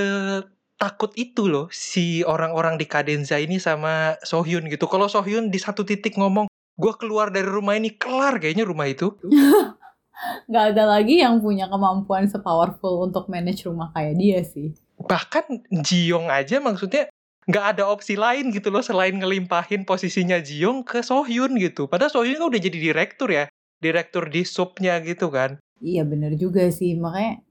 takut 0.76 1.10
itu 1.16 1.48
loh 1.48 1.66
si 1.72 2.20
orang-orang 2.22 2.76
di 2.76 2.86
Kadenza 2.86 3.40
ini 3.40 3.58
sama 3.58 4.14
Sohyun 4.22 4.68
gitu. 4.70 4.86
Kalau 4.86 5.10
Sohyun 5.10 5.50
di 5.50 5.58
satu 5.58 5.82
titik 5.82 6.14
ngomong, 6.14 6.46
gue 6.76 6.92
keluar 7.00 7.32
dari 7.32 7.48
rumah 7.48 7.74
ini 7.74 7.96
kelar 7.96 8.38
kayaknya 8.38 8.68
rumah 8.68 8.86
itu. 8.86 9.16
Gak 10.52 10.64
ada 10.72 10.84
lagi 10.88 11.20
yang 11.20 11.42
punya 11.44 11.68
kemampuan 11.68 12.24
sepowerful 12.30 13.04
untuk 13.04 13.28
manage 13.28 13.68
rumah 13.68 13.92
kayak 13.92 14.14
dia 14.16 14.40
sih. 14.46 14.72
Bahkan 14.96 15.68
Jiong 15.84 16.32
aja 16.32 16.56
maksudnya 16.62 17.12
nggak 17.46 17.78
ada 17.78 17.86
opsi 17.86 18.18
lain 18.18 18.50
gitu 18.50 18.74
loh 18.74 18.82
selain 18.82 19.14
ngelimpahin 19.14 19.86
posisinya 19.86 20.42
Jiyoung 20.42 20.82
ke 20.82 20.98
Sohyun 21.02 21.54
gitu. 21.62 21.86
Padahal 21.86 22.10
Sohyun 22.10 22.42
kan 22.42 22.50
udah 22.50 22.60
jadi 22.60 22.78
direktur 22.78 23.30
ya, 23.30 23.46
direktur 23.78 24.26
di 24.26 24.42
subnya 24.42 24.98
gitu 25.02 25.30
kan. 25.30 25.62
Iya 25.78 26.02
bener 26.02 26.34
juga 26.34 26.66
sih 26.72 26.98
makanya 26.98 27.46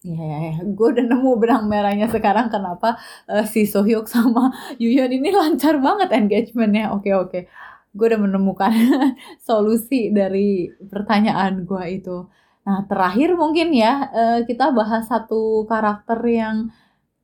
ya, 0.00 0.16
ya, 0.16 0.38
ya. 0.48 0.54
gue 0.64 0.86
udah 0.96 1.04
nemu 1.04 1.30
benang 1.36 1.68
merahnya 1.68 2.08
sekarang 2.08 2.48
kenapa 2.48 2.96
uh, 3.28 3.44
si 3.44 3.68
Sohyuk 3.68 4.08
sama 4.08 4.48
Yuyeon 4.82 5.12
ini 5.12 5.28
lancar 5.34 5.76
banget 5.76 6.08
engagementnya. 6.16 6.96
Oke 6.96 7.12
oke, 7.12 7.44
gue 7.92 8.06
udah 8.08 8.20
menemukan 8.20 8.72
solusi 9.46 10.08
dari 10.08 10.72
pertanyaan 10.88 11.68
gue 11.68 11.84
itu. 11.92 12.24
Nah 12.64 12.88
terakhir 12.88 13.36
mungkin 13.36 13.76
ya 13.76 14.08
uh, 14.08 14.38
kita 14.48 14.72
bahas 14.72 15.04
satu 15.12 15.68
karakter 15.68 16.20
yang 16.24 16.72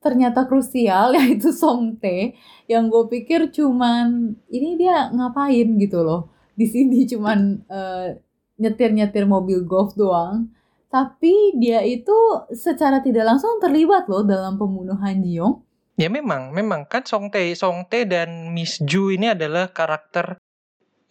ternyata 0.00 0.46
krusial 0.46 1.12
yaitu 1.18 1.50
Song 1.50 1.98
Tae 1.98 2.36
yang 2.66 2.90
gue 2.90 3.06
pikir 3.10 3.50
cuman 3.50 4.36
ini 4.50 4.78
dia 4.78 5.10
ngapain 5.10 5.76
gitu 5.78 6.02
loh. 6.02 6.32
Di 6.56 6.64
sini 6.64 7.04
cuman 7.04 7.62
uh, 7.68 8.16
nyetir-nyetir 8.56 9.28
mobil 9.28 9.64
golf 9.64 9.92
doang. 9.94 10.48
Tapi 10.86 11.58
dia 11.60 11.84
itu 11.84 12.14
secara 12.56 13.04
tidak 13.04 13.28
langsung 13.28 13.60
terlibat 13.60 14.08
loh 14.08 14.24
dalam 14.24 14.56
pembunuhan 14.56 15.20
Jiong. 15.20 15.60
Ya 16.00 16.08
memang 16.08 16.52
memang. 16.52 16.88
Kan 16.88 17.04
Song 17.04 17.28
Tae 17.28 17.52
Song 17.52 17.84
Tae 17.88 18.08
dan 18.08 18.52
Miss 18.52 18.80
Ju 18.80 19.12
ini 19.12 19.32
adalah 19.32 19.68
karakter 19.72 20.40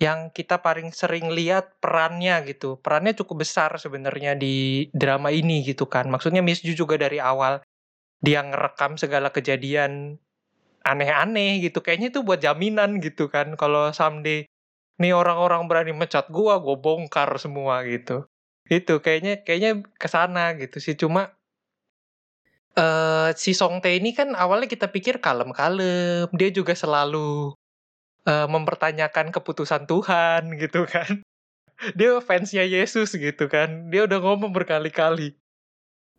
yang 0.01 0.29
kita 0.33 0.59
paling 0.59 0.91
sering 0.91 1.31
lihat 1.31 1.77
perannya 1.79 2.41
gitu. 2.49 2.81
Perannya 2.81 3.15
cukup 3.15 3.45
besar 3.45 3.73
sebenarnya 3.77 4.35
di 4.35 4.87
drama 4.91 5.29
ini 5.29 5.61
gitu 5.63 5.85
kan. 5.85 6.09
Maksudnya 6.09 6.41
Miss 6.41 6.61
Ju 6.65 6.73
juga 6.73 6.97
dari 6.97 7.21
awal 7.21 7.61
dia 8.25 8.41
ngerekam 8.41 8.97
segala 8.97 9.29
kejadian 9.29 10.17
aneh-aneh 10.81 11.61
gitu. 11.61 11.85
Kayaknya 11.85 12.09
itu 12.09 12.19
buat 12.25 12.41
jaminan 12.41 12.97
gitu 12.97 13.29
kan 13.29 13.53
kalau 13.53 13.93
someday 13.93 14.49
nih 14.97 15.13
orang-orang 15.13 15.69
berani 15.69 15.93
mecat 15.93 16.25
gua 16.33 16.57
gua 16.57 16.75
bongkar 16.81 17.29
semua 17.37 17.85
gitu. 17.85 18.25
Itu 18.65 18.97
kayaknya 19.05 19.45
kayaknya 19.45 19.85
ke 20.01 20.07
sana 20.09 20.57
gitu 20.57 20.81
sih. 20.81 20.97
Cuma 20.97 21.37
uh, 22.73 23.29
si 23.37 23.53
Song 23.53 23.77
Tae 23.85 24.01
ini 24.01 24.17
kan 24.17 24.33
awalnya 24.33 24.65
kita 24.65 24.89
pikir 24.89 25.21
kalem-kalem. 25.21 26.25
Dia 26.33 26.49
juga 26.49 26.73
selalu 26.73 27.53
uh, 28.25 28.47
mempertanyakan 28.49 29.29
keputusan 29.29 29.85
Tuhan 29.85 30.49
gitu 30.61 30.89
kan. 30.89 31.21
Dia 31.93 32.17
fansnya 32.23 32.65
Yesus 32.65 33.13
gitu 33.13 33.51
kan. 33.51 33.93
Dia 33.93 34.09
udah 34.09 34.17
ngomong 34.23 34.49
berkali-kali 34.55 35.37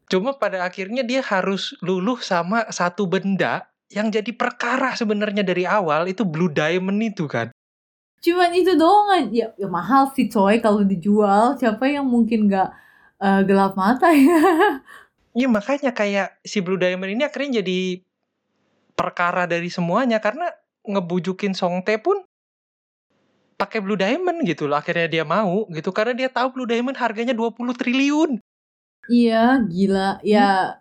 Cuma 0.07 0.39
pada 0.39 0.63
akhirnya 0.63 1.03
dia 1.03 1.19
harus 1.23 1.75
luluh 1.83 2.23
sama 2.23 2.67
satu 2.71 3.11
benda 3.11 3.67
yang 3.91 4.11
jadi 4.11 4.31
perkara 4.35 4.95
sebenarnya 4.95 5.43
dari 5.47 5.67
awal 5.67 6.11
itu 6.11 6.23
Blue 6.23 6.51
Diamond 6.51 6.99
itu 7.03 7.27
kan. 7.27 7.51
Cuman 8.23 8.51
itu 8.55 8.75
doang 8.75 9.31
ya, 9.31 9.55
ya 9.55 9.69
mahal 9.71 10.11
sih 10.15 10.27
coy 10.27 10.59
kalau 10.59 10.83
dijual. 10.83 11.55
Siapa 11.59 11.87
yang 11.87 12.07
mungkin 12.07 12.51
nggak 12.51 12.71
uh, 13.23 13.41
gelap 13.47 13.75
mata 13.75 14.11
ya? 14.11 14.41
Iya 15.37 15.53
makanya 15.53 15.93
kayak 15.93 16.41
si 16.49 16.65
Blue 16.65 16.81
Diamond 16.81 17.13
ini 17.13 17.21
akhirnya 17.21 17.61
jadi 17.61 18.01
perkara 18.97 19.45
dari 19.45 19.69
semuanya 19.69 20.17
karena 20.17 20.49
ngebujukin 20.89 21.53
Song 21.53 21.85
Tae 21.85 22.01
pun 22.01 22.25
pakai 23.61 23.85
Blue 23.85 24.01
Diamond 24.01 24.41
gitu 24.49 24.65
loh 24.65 24.81
akhirnya 24.81 25.05
dia 25.13 25.29
mau 25.29 25.69
gitu 25.69 25.93
karena 25.93 26.17
dia 26.17 26.33
tahu 26.33 26.57
Blue 26.57 26.65
Diamond 26.65 26.97
harganya 26.97 27.37
20 27.37 27.53
triliun. 27.77 28.41
Iya, 29.11 29.63
gila. 29.67 30.21
Ya 30.27 30.81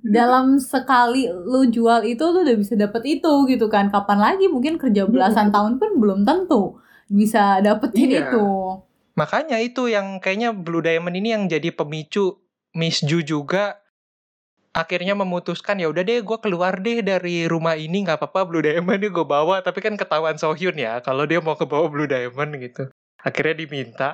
dalam 0.00 0.56
sekali 0.56 1.28
lu 1.28 1.68
jual 1.68 2.02
itu 2.08 2.24
lu 2.24 2.42
udah 2.42 2.56
bisa 2.56 2.74
dapet 2.76 3.02
itu 3.20 3.32
gitu 3.48 3.66
kan. 3.68 3.88
Kapan 3.92 4.18
lagi 4.20 4.48
mungkin 4.48 4.80
kerja 4.80 5.04
belasan 5.08 5.52
tahun 5.52 5.76
pun 5.80 6.00
belum 6.00 6.24
tentu 6.24 6.80
bisa 7.12 7.60
dapetin 7.60 8.10
iya. 8.12 8.28
itu. 8.28 8.46
Makanya 9.12 9.60
itu 9.60 9.92
yang 9.92 10.20
kayaknya 10.24 10.56
Blue 10.56 10.80
Diamond 10.80 11.16
ini 11.16 11.36
yang 11.36 11.44
jadi 11.44 11.68
pemicu 11.68 12.40
Miss 12.72 13.04
Ju 13.04 13.20
juga 13.20 13.82
akhirnya 14.72 15.12
memutuskan 15.12 15.76
ya 15.76 15.92
udah 15.92 16.00
deh 16.00 16.24
gue 16.24 16.38
keluar 16.40 16.80
deh 16.80 17.04
dari 17.04 17.44
rumah 17.44 17.76
ini 17.76 18.08
nggak 18.08 18.16
apa-apa 18.16 18.48
Blue 18.48 18.64
Diamond 18.64 19.04
gue 19.04 19.26
bawa 19.28 19.60
tapi 19.60 19.84
kan 19.84 20.00
ketahuan 20.00 20.40
Sohyun 20.40 20.80
ya 20.80 21.04
kalau 21.04 21.28
dia 21.28 21.44
mau 21.44 21.52
ke 21.60 21.68
bawah 21.68 21.92
Blue 21.92 22.08
Diamond 22.08 22.56
gitu 22.56 22.88
akhirnya 23.20 23.54
diminta 23.60 24.08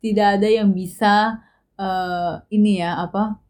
tidak 0.00 0.40
ada 0.40 0.48
yang 0.48 0.72
bisa 0.72 1.44
uh, 1.76 2.42
ini 2.52 2.82
ya 2.82 3.00
apa 3.00 3.40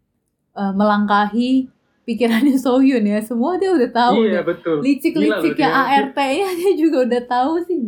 uh, 0.54 0.72
melangkahi 0.74 1.70
pikirannya 2.06 2.58
Sohyun 2.64 3.02
ya. 3.02 3.18
Semua 3.22 3.58
dia 3.58 3.74
udah 3.74 3.90
tahu 3.90 4.26
iya 4.26 4.42
betul. 4.46 4.82
Licik-licik 4.82 5.58
ya 5.58 5.70
ART-nya 5.70 6.48
dia. 6.54 6.72
Juga 6.78 7.06
udah 7.06 7.22
tahu 7.26 7.52
sih. 7.66 7.82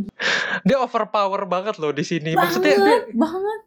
Dia 0.67 0.79
overpower 0.83 1.47
banget 1.47 1.79
loh 1.79 1.95
di 1.95 2.03
sini. 2.03 2.35
Banget, 2.35 2.43
maksudnya 2.43 2.77
dia, 2.77 2.99
banget. 3.15 3.61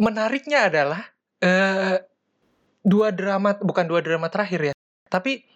menariknya 0.00 0.58
adalah 0.66 1.02
uh, 1.44 1.96
dua 2.82 3.14
drama 3.14 3.54
bukan 3.62 3.86
dua 3.86 4.02
drama 4.02 4.26
terakhir 4.26 4.72
ya 4.72 4.74
tapi 5.06 5.46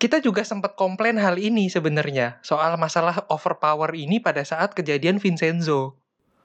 kita 0.00 0.20
juga 0.24 0.44
sempat 0.44 0.76
komplain 0.76 1.20
hal 1.20 1.36
ini 1.36 1.68
sebenarnya 1.68 2.40
soal 2.40 2.76
masalah 2.80 3.24
overpower 3.28 3.92
ini 3.96 4.20
pada 4.20 4.44
saat 4.44 4.72
kejadian 4.76 5.20
Vincenzo 5.20 5.99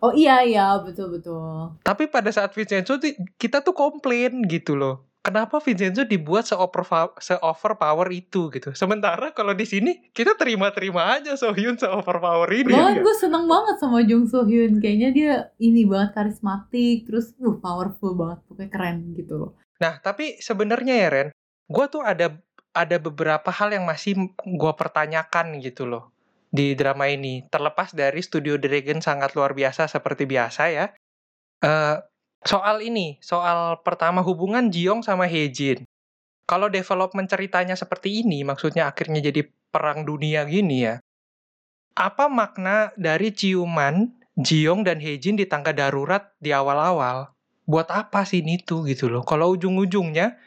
Oh 0.06 0.14
iya 0.14 0.46
iya 0.46 0.78
betul 0.78 1.18
betul. 1.18 1.74
Tapi 1.82 2.06
pada 2.06 2.30
saat 2.30 2.54
Vincenzo 2.54 3.02
kita 3.42 3.66
tuh 3.66 3.74
komplain 3.74 4.46
gitu 4.46 4.78
loh. 4.78 5.10
Kenapa 5.26 5.58
Vincenzo 5.58 6.06
dibuat 6.06 6.46
se-overpower 6.46 8.14
itu 8.14 8.54
gitu. 8.54 8.70
Sementara 8.78 9.34
kalau 9.34 9.58
di 9.58 9.66
sini 9.66 10.14
kita 10.14 10.38
terima-terima 10.38 11.18
aja 11.18 11.34
Sohyun 11.34 11.82
se-overpower 11.82 12.46
ini. 12.54 12.70
Banget 12.70 13.02
gue 13.02 13.16
seneng 13.18 13.50
banget 13.50 13.82
sama 13.82 14.06
Jung 14.06 14.30
Sohyun. 14.30 14.78
Kayaknya 14.78 15.10
dia 15.10 15.34
ini 15.58 15.90
banget 15.90 16.14
karismatik. 16.14 17.10
Terus 17.10 17.34
uh, 17.42 17.58
powerful 17.58 18.14
banget. 18.14 18.46
Pokoknya 18.46 18.70
keren 18.70 18.98
gitu 19.18 19.34
loh. 19.42 19.52
Nah 19.82 19.98
tapi 19.98 20.38
sebenarnya 20.38 20.94
ya 20.94 21.10
Ren. 21.10 21.28
Gue 21.66 21.90
tuh 21.90 22.06
ada 22.06 22.38
ada 22.78 22.98
beberapa 23.02 23.50
hal 23.50 23.74
yang 23.74 23.90
masih 23.90 24.30
gue 24.38 24.74
pertanyakan 24.78 25.58
gitu 25.58 25.90
loh 25.90 26.15
di 26.56 26.72
drama 26.80 27.12
ini. 27.12 27.44
Terlepas 27.52 27.92
dari 27.92 28.24
studio 28.24 28.56
Dragon 28.56 29.04
sangat 29.04 29.36
luar 29.36 29.52
biasa 29.52 29.92
seperti 29.92 30.24
biasa 30.24 30.64
ya. 30.72 30.86
Uh, 31.60 32.00
soal 32.48 32.80
ini, 32.80 33.20
soal 33.20 33.84
pertama 33.84 34.24
hubungan 34.24 34.72
Jiong 34.72 35.04
sama 35.04 35.28
Hejin. 35.28 35.84
Kalau 36.48 36.72
development 36.72 37.28
ceritanya 37.28 37.76
seperti 37.76 38.24
ini, 38.24 38.48
maksudnya 38.48 38.88
akhirnya 38.88 39.20
jadi 39.20 39.44
perang 39.74 40.08
dunia 40.08 40.48
gini 40.48 40.88
ya. 40.88 40.96
Apa 41.98 42.32
makna 42.32 42.96
dari 42.96 43.36
ciuman 43.36 44.14
Jiong 44.40 44.88
dan 44.88 45.02
Hejin 45.04 45.36
di 45.36 45.50
tangga 45.50 45.76
darurat 45.76 46.32
di 46.40 46.56
awal-awal? 46.56 47.34
Buat 47.66 47.90
apa 47.90 48.24
sih 48.30 48.46
ini 48.46 48.62
tuh 48.62 48.86
gitu 48.86 49.10
loh? 49.10 49.26
Kalau 49.26 49.58
ujung-ujungnya 49.58 50.38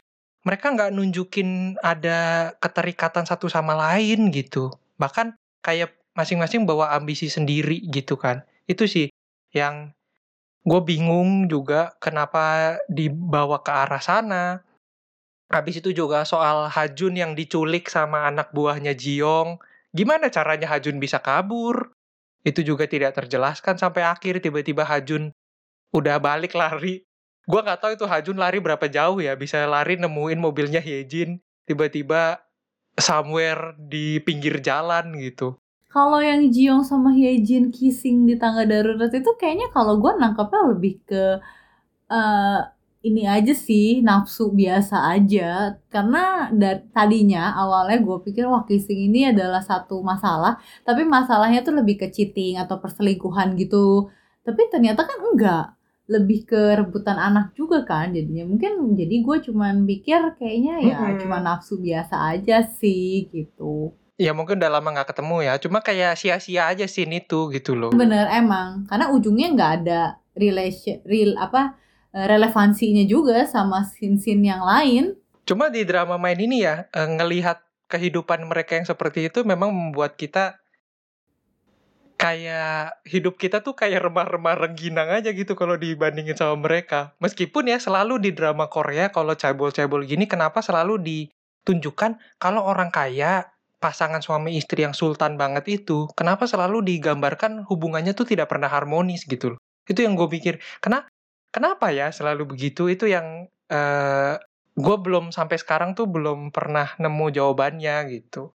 mereka 0.47 0.71
nggak 0.71 0.95
nunjukin 0.95 1.75
ada 1.83 2.51
keterikatan 2.63 3.27
satu 3.27 3.51
sama 3.51 3.75
lain 3.75 4.31
gitu. 4.31 4.71
Bahkan 4.95 5.35
kayak 5.59 5.98
masing-masing 6.19 6.67
bawa 6.67 6.91
ambisi 6.91 7.31
sendiri 7.31 7.79
gitu 7.87 8.19
kan. 8.19 8.43
Itu 8.67 8.83
sih 8.83 9.07
yang 9.55 9.95
gue 10.67 10.81
bingung 10.83 11.47
juga 11.47 11.95
kenapa 12.03 12.75
dibawa 12.91 13.63
ke 13.63 13.71
arah 13.71 14.03
sana. 14.03 14.43
Habis 15.47 15.79
itu 15.79 15.95
juga 15.95 16.27
soal 16.27 16.67
Hajun 16.67 17.15
yang 17.15 17.31
diculik 17.33 17.87
sama 17.87 18.27
anak 18.27 18.51
buahnya 18.51 18.93
Jiong. 18.93 19.63
Gimana 19.95 20.27
caranya 20.27 20.67
Hajun 20.69 20.99
bisa 20.99 21.23
kabur? 21.23 21.95
Itu 22.43 22.61
juga 22.61 22.85
tidak 22.85 23.15
terjelaskan 23.15 23.79
sampai 23.79 24.05
akhir 24.05 24.43
tiba-tiba 24.43 24.83
Hajun 24.83 25.31
udah 25.95 26.19
balik 26.19 26.53
lari. 26.53 27.01
Gue 27.49 27.65
nggak 27.65 27.81
tahu 27.81 27.91
itu 27.97 28.05
Hajun 28.05 28.37
lari 28.37 28.61
berapa 28.61 28.85
jauh 28.85 29.17
ya. 29.23 29.33
Bisa 29.33 29.65
lari 29.65 29.97
nemuin 29.97 30.37
mobilnya 30.37 30.83
Hyejin. 30.83 31.41
Tiba-tiba 31.65 32.45
somewhere 32.99 33.73
di 33.79 34.21
pinggir 34.21 34.61
jalan 34.61 35.17
gitu 35.17 35.57
kalau 35.89 36.19
yang 36.21 36.53
Jiong 36.53 36.83
sama 36.85 37.09
Hyejin 37.17 37.73
kissing 37.73 38.29
di 38.29 38.37
tangga 38.37 38.63
darurat 38.69 39.09
itu 39.09 39.31
kayaknya 39.41 39.67
kalau 39.73 39.97
gue 39.97 40.11
nangkapnya 40.21 40.61
lebih 40.69 40.93
ke 41.09 41.41
uh, 42.13 42.61
ini 43.01 43.23
aja 43.25 43.53
sih 43.57 44.05
nafsu 44.05 44.53
biasa 44.53 44.95
aja. 45.17 45.81
Karena 45.89 46.53
dari 46.53 46.85
tadinya 46.93 47.57
awalnya 47.57 47.97
gue 48.05 48.17
pikir 48.21 48.45
wah 48.45 48.63
kissing 48.69 49.09
ini 49.09 49.33
adalah 49.33 49.65
satu 49.65 50.05
masalah. 50.05 50.61
Tapi 50.85 51.01
masalahnya 51.09 51.65
tuh 51.65 51.73
lebih 51.81 51.95
ke 52.05 52.07
cheating 52.13 52.61
atau 52.61 52.77
perselingkuhan 52.77 53.57
gitu. 53.57 54.13
Tapi 54.45 54.61
ternyata 54.69 55.09
kan 55.09 55.19
enggak. 55.25 55.65
Lebih 56.09 56.39
ke 56.49 56.61
rebutan 56.77 57.17
anak 57.17 57.57
juga 57.57 57.81
kan 57.89 58.13
jadinya. 58.13 58.45
Mungkin 58.45 58.93
jadi 58.93 59.15
gue 59.25 59.37
cuman 59.49 59.89
pikir 59.89 60.21
kayaknya 60.37 60.75
ya 60.85 60.97
hmm. 61.01 61.17
cuma 61.25 61.37
nafsu 61.41 61.81
biasa 61.81 62.15
aja 62.37 62.61
sih 62.65 63.25
gitu 63.33 63.93
Ya 64.19 64.35
mungkin 64.35 64.59
udah 64.59 64.67
lama 64.67 64.91
nggak 64.91 65.15
ketemu 65.15 65.47
ya, 65.47 65.53
cuma 65.63 65.79
kayak 65.79 66.19
sia-sia 66.19 66.67
aja 66.67 66.83
sih 66.91 67.07
itu 67.07 67.39
gitu 67.55 67.71
loh. 67.71 67.95
Bener 67.95 68.27
emang, 68.35 68.83
karena 68.91 69.15
ujungnya 69.15 69.47
nggak 69.55 69.71
ada 69.79 70.19
relation, 70.35 70.99
real 71.07 71.39
apa 71.39 71.79
eh, 72.11 72.27
relevansinya 72.27 73.07
juga 73.07 73.47
sama 73.47 73.87
scene-scene 73.87 74.43
yang 74.43 74.59
lain. 74.59 75.15
Cuma 75.47 75.71
di 75.71 75.87
drama 75.87 76.19
main 76.19 76.35
ini 76.35 76.67
ya, 76.67 76.91
eh, 76.91 77.07
ngelihat 77.07 77.63
kehidupan 77.87 78.43
mereka 78.43 78.75
yang 78.75 78.83
seperti 78.83 79.31
itu 79.31 79.41
memang 79.47 79.71
membuat 79.71 80.19
kita 80.19 80.59
kayak 82.19 82.99
hidup 83.07 83.39
kita 83.39 83.63
tuh 83.63 83.71
kayak 83.73 84.03
remah-remah 84.03 84.59
rengginang 84.59 85.07
aja 85.07 85.31
gitu 85.31 85.55
kalau 85.55 85.79
dibandingin 85.79 86.35
sama 86.35 86.59
mereka. 86.59 87.15
Meskipun 87.23 87.71
ya 87.71 87.79
selalu 87.79 88.19
di 88.19 88.35
drama 88.35 88.67
Korea 88.67 89.07
kalau 89.07 89.31
cebol-cebol 89.33 90.03
gini 90.03 90.27
kenapa 90.27 90.59
selalu 90.59 90.99
ditunjukkan 90.99 92.19
kalau 92.35 92.67
orang 92.67 92.91
kaya 92.91 93.47
pasangan 93.79 94.19
suami 94.19 94.59
istri 94.59 94.83
yang 94.83 94.91
sultan 94.91 95.39
banget 95.39 95.81
itu 95.81 96.11
kenapa 96.13 96.45
selalu 96.45 96.83
digambarkan 96.83 97.63
hubungannya 97.65 98.11
tuh 98.11 98.27
tidak 98.27 98.51
pernah 98.51 98.67
harmonis 98.67 99.23
gitu 99.23 99.55
loh. 99.55 99.59
Itu 99.87 100.03
yang 100.05 100.19
gue 100.19 100.27
pikir. 100.27 100.59
Kenapa 100.83 101.07
kenapa 101.49 101.89
ya 101.95 102.11
selalu 102.11 102.55
begitu? 102.55 102.91
Itu 102.91 103.07
yang 103.07 103.47
uh, 103.71 104.35
gue 104.75 104.95
belum 104.99 105.31
sampai 105.31 105.57
sekarang 105.57 105.95
tuh 105.95 106.05
belum 106.05 106.51
pernah 106.51 106.93
nemu 106.99 107.25
jawabannya 107.33 107.95
gitu. 108.13 108.53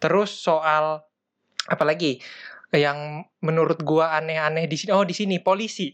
Terus 0.00 0.32
soal 0.32 1.04
apalagi 1.68 2.20
yang 2.70 3.26
menurut 3.42 3.82
gua 3.82 4.14
aneh-aneh 4.18 4.70
di 4.70 4.78
sini 4.78 4.94
oh 4.94 5.02
di 5.02 5.12
sini 5.12 5.42
polisi 5.42 5.90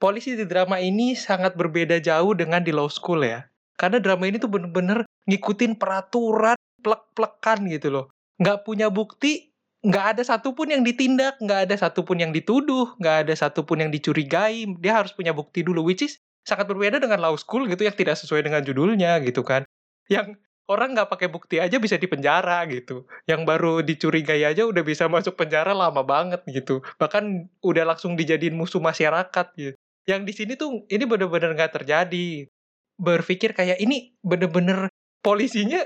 polisi 0.00 0.32
di 0.32 0.48
drama 0.48 0.80
ini 0.80 1.12
sangat 1.12 1.52
berbeda 1.54 2.00
jauh 2.00 2.32
dengan 2.32 2.64
di 2.64 2.72
law 2.72 2.88
school 2.88 3.20
ya 3.20 3.44
karena 3.76 4.00
drama 4.00 4.24
ini 4.24 4.40
tuh 4.40 4.48
bener-bener 4.48 5.04
ngikutin 5.28 5.76
peraturan 5.76 6.56
plek-plekan 6.84 7.64
gitu 7.72 7.88
loh 7.88 8.04
nggak 8.36 8.68
punya 8.68 8.92
bukti 8.92 9.56
nggak 9.84 10.16
ada 10.16 10.22
satupun 10.24 10.68
yang 10.72 10.82
ditindak 10.84 11.40
nggak 11.40 11.68
ada 11.68 11.74
satupun 11.80 12.20
yang 12.20 12.32
dituduh 12.36 12.92
nggak 13.00 13.28
ada 13.28 13.34
satupun 13.36 13.80
yang 13.84 13.90
dicurigai 13.92 14.68
dia 14.80 14.92
harus 15.00 15.16
punya 15.16 15.32
bukti 15.32 15.64
dulu 15.64 15.80
which 15.80 16.04
is 16.04 16.20
sangat 16.44 16.68
berbeda 16.68 17.00
dengan 17.00 17.24
law 17.24 17.32
school 17.40 17.64
gitu 17.64 17.88
yang 17.88 17.96
tidak 17.96 18.20
sesuai 18.20 18.44
dengan 18.44 18.60
judulnya 18.60 19.24
gitu 19.24 19.40
kan 19.40 19.64
yang 20.12 20.36
orang 20.68 20.96
nggak 20.96 21.10
pakai 21.12 21.28
bukti 21.28 21.60
aja 21.60 21.76
bisa 21.76 22.00
dipenjara 22.00 22.64
gitu. 22.72 23.04
Yang 23.28 23.40
baru 23.44 23.72
dicurigai 23.84 24.44
aja 24.44 24.64
udah 24.64 24.82
bisa 24.84 25.08
masuk 25.08 25.36
penjara 25.36 25.76
lama 25.76 26.00
banget 26.04 26.40
gitu. 26.48 26.80
Bahkan 26.96 27.48
udah 27.60 27.84
langsung 27.84 28.16
dijadiin 28.16 28.56
musuh 28.56 28.80
masyarakat 28.80 29.46
gitu. 29.56 29.76
Yang 30.04 30.20
di 30.24 30.32
sini 30.32 30.52
tuh 30.56 30.84
ini 30.88 31.04
bener-bener 31.04 31.56
nggak 31.56 31.80
terjadi. 31.80 32.48
Berpikir 32.96 33.56
kayak 33.56 33.80
ini 33.80 34.14
bener-bener 34.22 34.88
polisinya 35.24 35.82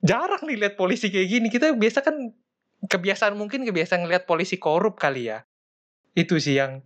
jarang 0.00 0.42
nih 0.48 0.58
lihat 0.58 0.74
polisi 0.74 1.12
kayak 1.12 1.28
gini. 1.28 1.46
Kita 1.52 1.76
biasa 1.76 2.02
kan 2.02 2.34
kebiasaan 2.88 3.34
mungkin 3.38 3.62
kebiasaan 3.62 4.08
ngeliat 4.08 4.24
polisi 4.24 4.58
korup 4.58 4.98
kali 4.98 5.30
ya. 5.30 5.44
Itu 6.16 6.38
sih 6.40 6.58
yang 6.58 6.82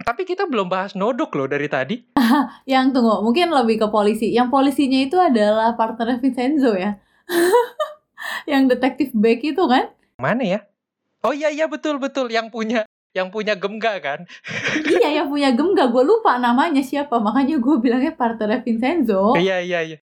tapi 0.00 0.24
kita 0.24 0.48
belum 0.48 0.72
bahas 0.72 0.96
nodok 0.96 1.36
loh 1.36 1.48
dari 1.50 1.68
tadi. 1.68 2.00
yang 2.72 2.94
tunggu, 2.94 3.20
mungkin 3.20 3.52
lebih 3.52 3.84
ke 3.84 3.86
polisi. 3.92 4.32
Yang 4.32 4.48
polisinya 4.48 4.98
itu 5.02 5.16
adalah 5.20 5.76
partner 5.76 6.16
Vincenzo 6.22 6.72
ya. 6.72 6.96
yang 8.50 8.70
detektif 8.70 9.12
Beck 9.12 9.44
itu 9.44 9.60
kan? 9.68 9.92
Mana 10.16 10.40
ya? 10.46 10.60
Oh 11.20 11.36
iya 11.36 11.52
iya 11.52 11.68
betul 11.68 12.00
betul 12.00 12.32
yang 12.32 12.48
punya 12.48 12.88
yang 13.12 13.28
punya 13.28 13.58
gemga 13.58 14.00
kan? 14.00 14.24
iya 14.96 15.20
yang 15.20 15.28
punya 15.28 15.52
gemga, 15.52 15.90
gue 15.92 16.04
lupa 16.06 16.38
namanya 16.40 16.80
siapa, 16.80 17.18
makanya 17.20 17.60
gue 17.60 17.76
bilangnya 17.82 18.14
partner 18.16 18.62
Vincenzo. 18.64 19.36
Iya 19.36 19.60
iya 19.60 19.80
iya. 19.84 19.98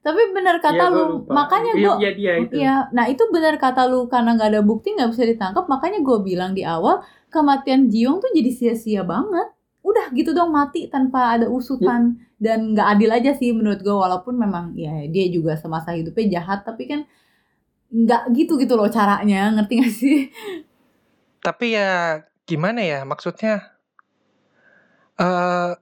Tapi 0.00 0.32
benar 0.32 0.64
kata 0.64 0.88
ya, 0.88 0.92
lu, 0.92 1.28
makanya 1.28 1.72
gue, 1.76 1.94
iya, 2.00 2.10
iya, 2.16 2.32
itu. 2.40 2.54
Iya, 2.56 2.88
nah 2.88 3.04
itu 3.04 3.20
benar 3.28 3.60
kata 3.60 3.84
lu 3.84 4.08
karena 4.08 4.32
nggak 4.32 4.56
ada 4.56 4.62
bukti 4.64 4.96
nggak 4.96 5.12
bisa 5.12 5.28
ditangkap, 5.28 5.68
makanya 5.68 6.00
gue 6.00 6.18
bilang 6.24 6.56
di 6.56 6.64
awal 6.64 7.04
kematian 7.28 7.92
Jiong 7.92 8.16
tuh 8.16 8.32
jadi 8.32 8.48
sia-sia 8.48 9.04
banget. 9.04 9.52
Udah 9.84 10.08
gitu 10.16 10.32
dong 10.32 10.56
mati 10.56 10.88
tanpa 10.88 11.36
ada 11.36 11.52
usutan 11.52 12.16
ya. 12.16 12.48
dan 12.52 12.72
nggak 12.72 12.88
adil 12.96 13.10
aja 13.12 13.32
sih 13.36 13.52
menurut 13.52 13.80
gue 13.80 13.92
walaupun 13.92 14.36
memang 14.36 14.72
ya 14.76 15.04
dia 15.08 15.28
juga 15.28 15.56
semasa 15.56 15.96
hidupnya 15.96 16.40
jahat 16.40 16.64
tapi 16.64 16.84
kan 16.84 17.04
nggak 17.90 18.28
gitu 18.36 18.60
gitu 18.60 18.76
loh 18.78 18.88
caranya 18.88 19.52
ngerti 19.52 19.74
gak 19.80 19.92
sih? 19.92 20.18
Tapi 21.40 21.76
ya 21.76 22.24
gimana 22.44 22.80
ya 22.80 23.04
maksudnya? 23.04 23.76
Uh, 25.20 25.76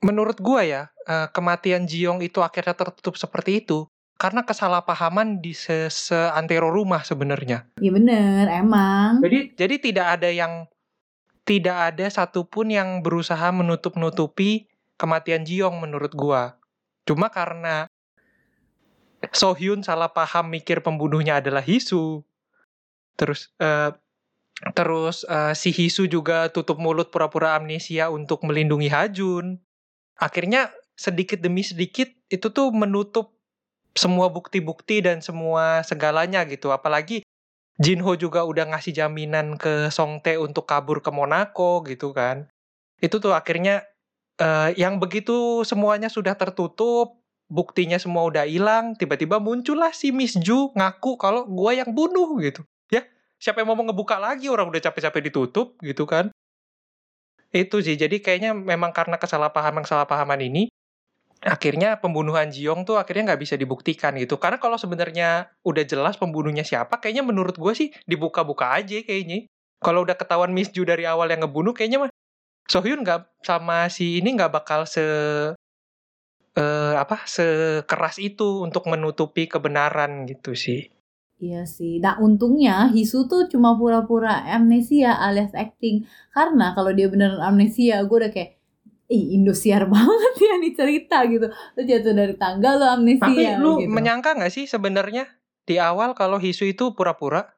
menurut 0.00 0.40
gue 0.40 0.62
ya 0.64 0.88
uh, 1.08 1.28
kematian 1.32 1.84
Jiong 1.84 2.24
itu 2.24 2.40
akhirnya 2.40 2.72
tertutup 2.72 3.20
seperti 3.20 3.64
itu 3.64 3.88
karena 4.20 4.44
kesalahpahaman 4.44 5.40
di 5.40 5.56
se 5.56 5.88
seantero 5.88 6.68
rumah 6.68 7.00
sebenarnya. 7.00 7.64
Iya 7.80 7.92
bener, 7.96 8.44
emang. 8.52 9.24
Jadi 9.24 9.56
jadi 9.56 9.74
tidak 9.80 10.06
ada 10.20 10.28
yang 10.28 10.52
tidak 11.48 11.96
ada 11.96 12.06
satupun 12.12 12.68
yang 12.68 13.00
berusaha 13.00 13.48
menutup-nutupi 13.48 14.68
kematian 15.00 15.48
Jiong 15.48 15.80
menurut 15.80 16.12
gua. 16.12 16.60
Cuma 17.08 17.32
karena 17.32 17.88
Sohyun 19.32 19.80
salah 19.80 20.12
paham 20.12 20.52
mikir 20.52 20.84
pembunuhnya 20.84 21.40
adalah 21.40 21.64
Hisu. 21.64 22.20
Terus 23.16 23.52
uh, 23.56 23.96
terus 24.76 25.24
uh, 25.28 25.56
si 25.56 25.72
Hisu 25.72 26.04
juga 26.08 26.52
tutup 26.52 26.76
mulut 26.76 27.08
pura-pura 27.08 27.56
amnesia 27.56 28.12
untuk 28.12 28.44
melindungi 28.44 28.92
Hajun. 28.92 29.60
Akhirnya 30.20 30.68
sedikit 30.92 31.40
demi 31.40 31.64
sedikit 31.64 32.12
itu 32.28 32.52
tuh 32.52 32.68
menutup 32.76 33.32
semua 33.96 34.28
bukti-bukti 34.28 35.00
dan 35.00 35.24
semua 35.24 35.80
segalanya 35.82 36.44
gitu. 36.44 36.70
Apalagi 36.70 37.24
Jinho 37.80 38.12
juga 38.20 38.44
udah 38.44 38.76
ngasih 38.76 38.92
jaminan 38.92 39.56
ke 39.56 39.88
Songtae 39.88 40.36
untuk 40.36 40.68
kabur 40.68 41.00
ke 41.00 41.08
Monaco 41.08 41.80
gitu 41.88 42.12
kan. 42.12 42.44
Itu 43.00 43.16
tuh 43.24 43.32
akhirnya 43.32 43.88
uh, 44.36 44.68
yang 44.76 45.00
begitu 45.00 45.64
semuanya 45.64 46.12
sudah 46.12 46.36
tertutup, 46.36 47.16
buktinya 47.48 47.96
semua 47.96 48.28
udah 48.28 48.44
hilang, 48.44 48.92
tiba-tiba 49.00 49.40
muncullah 49.40 49.96
si 49.96 50.12
Miss 50.12 50.36
Ju 50.36 50.68
ngaku 50.76 51.16
kalau 51.16 51.48
gua 51.48 51.72
yang 51.72 51.96
bunuh 51.96 52.36
gitu. 52.44 52.60
Ya, 52.92 53.08
siapa 53.40 53.64
yang 53.64 53.72
mau 53.72 53.80
ngebuka 53.80 54.20
lagi 54.20 54.52
orang 54.52 54.68
udah 54.68 54.84
capek-capek 54.84 55.32
ditutup 55.32 55.80
gitu 55.80 56.04
kan. 56.04 56.28
Itu 57.50 57.82
sih, 57.82 57.98
jadi 57.98 58.22
kayaknya 58.22 58.54
memang 58.54 58.94
karena 58.94 59.18
kesalahpahaman-kesalahpahaman 59.18 60.40
ini, 60.46 60.70
akhirnya 61.42 61.96
pembunuhan 61.98 62.52
Jiong 62.52 62.84
tuh 62.84 63.00
akhirnya 63.00 63.34
nggak 63.34 63.42
bisa 63.42 63.54
dibuktikan 63.56 64.14
gitu. 64.20 64.36
Karena 64.36 64.60
kalau 64.60 64.76
sebenarnya 64.76 65.50
udah 65.64 65.84
jelas 65.88 66.20
pembunuhnya 66.20 66.62
siapa 66.62 67.00
kayaknya 67.00 67.24
menurut 67.24 67.56
gue 67.56 67.72
sih 67.72 67.88
dibuka-buka 68.04 68.76
aja 68.76 69.00
kayaknya. 69.02 69.48
Kalau 69.80 70.04
udah 70.04 70.14
ketahuan 70.14 70.52
Miss 70.52 70.68
Ju 70.70 70.84
dari 70.84 71.08
awal 71.08 71.32
yang 71.32 71.48
ngebunuh 71.48 71.72
kayaknya 71.72 72.06
mah 72.06 72.10
Sohyun 72.68 73.02
nggak 73.02 73.42
sama 73.42 73.88
si 73.90 74.20
ini 74.20 74.36
nggak 74.36 74.52
bakal 74.52 74.86
se 74.86 75.02
uh, 76.60 76.94
apa 76.94 77.26
sekeras 77.26 78.22
itu 78.22 78.62
untuk 78.62 78.86
menutupi 78.86 79.50
kebenaran 79.50 80.28
gitu 80.28 80.54
sih 80.54 80.86
Iya 81.40 81.64
sih. 81.64 81.96
Nah 82.04 82.20
untungnya 82.20 82.92
Hisu 82.92 83.24
tuh 83.24 83.48
cuma 83.48 83.72
pura-pura 83.72 84.44
amnesia 84.44 85.16
alias 85.16 85.56
acting. 85.56 86.04
Karena 86.36 86.76
kalau 86.76 86.92
dia 86.92 87.08
beneran 87.08 87.40
amnesia, 87.40 88.04
gue 88.04 88.16
udah 88.20 88.28
kayak, 88.28 88.60
ih 89.10 89.34
Indosiar 89.34 89.88
banget 89.92 90.34
ya 90.38 90.54
nih 90.62 90.72
cerita 90.72 91.26
gitu 91.26 91.50
lu 91.50 91.80
jatuh 91.82 92.14
dari 92.14 92.34
tangga 92.38 92.78
lu 92.78 92.86
amnesia 92.86 93.26
tapi 93.26 93.58
lu 93.58 93.82
gitu. 93.82 93.90
menyangka 93.90 94.38
gak 94.38 94.54
sih 94.54 94.70
sebenarnya 94.70 95.26
di 95.66 95.82
awal 95.82 96.14
kalau 96.14 96.38
Hisu 96.38 96.70
itu 96.70 96.94
pura-pura 96.94 97.50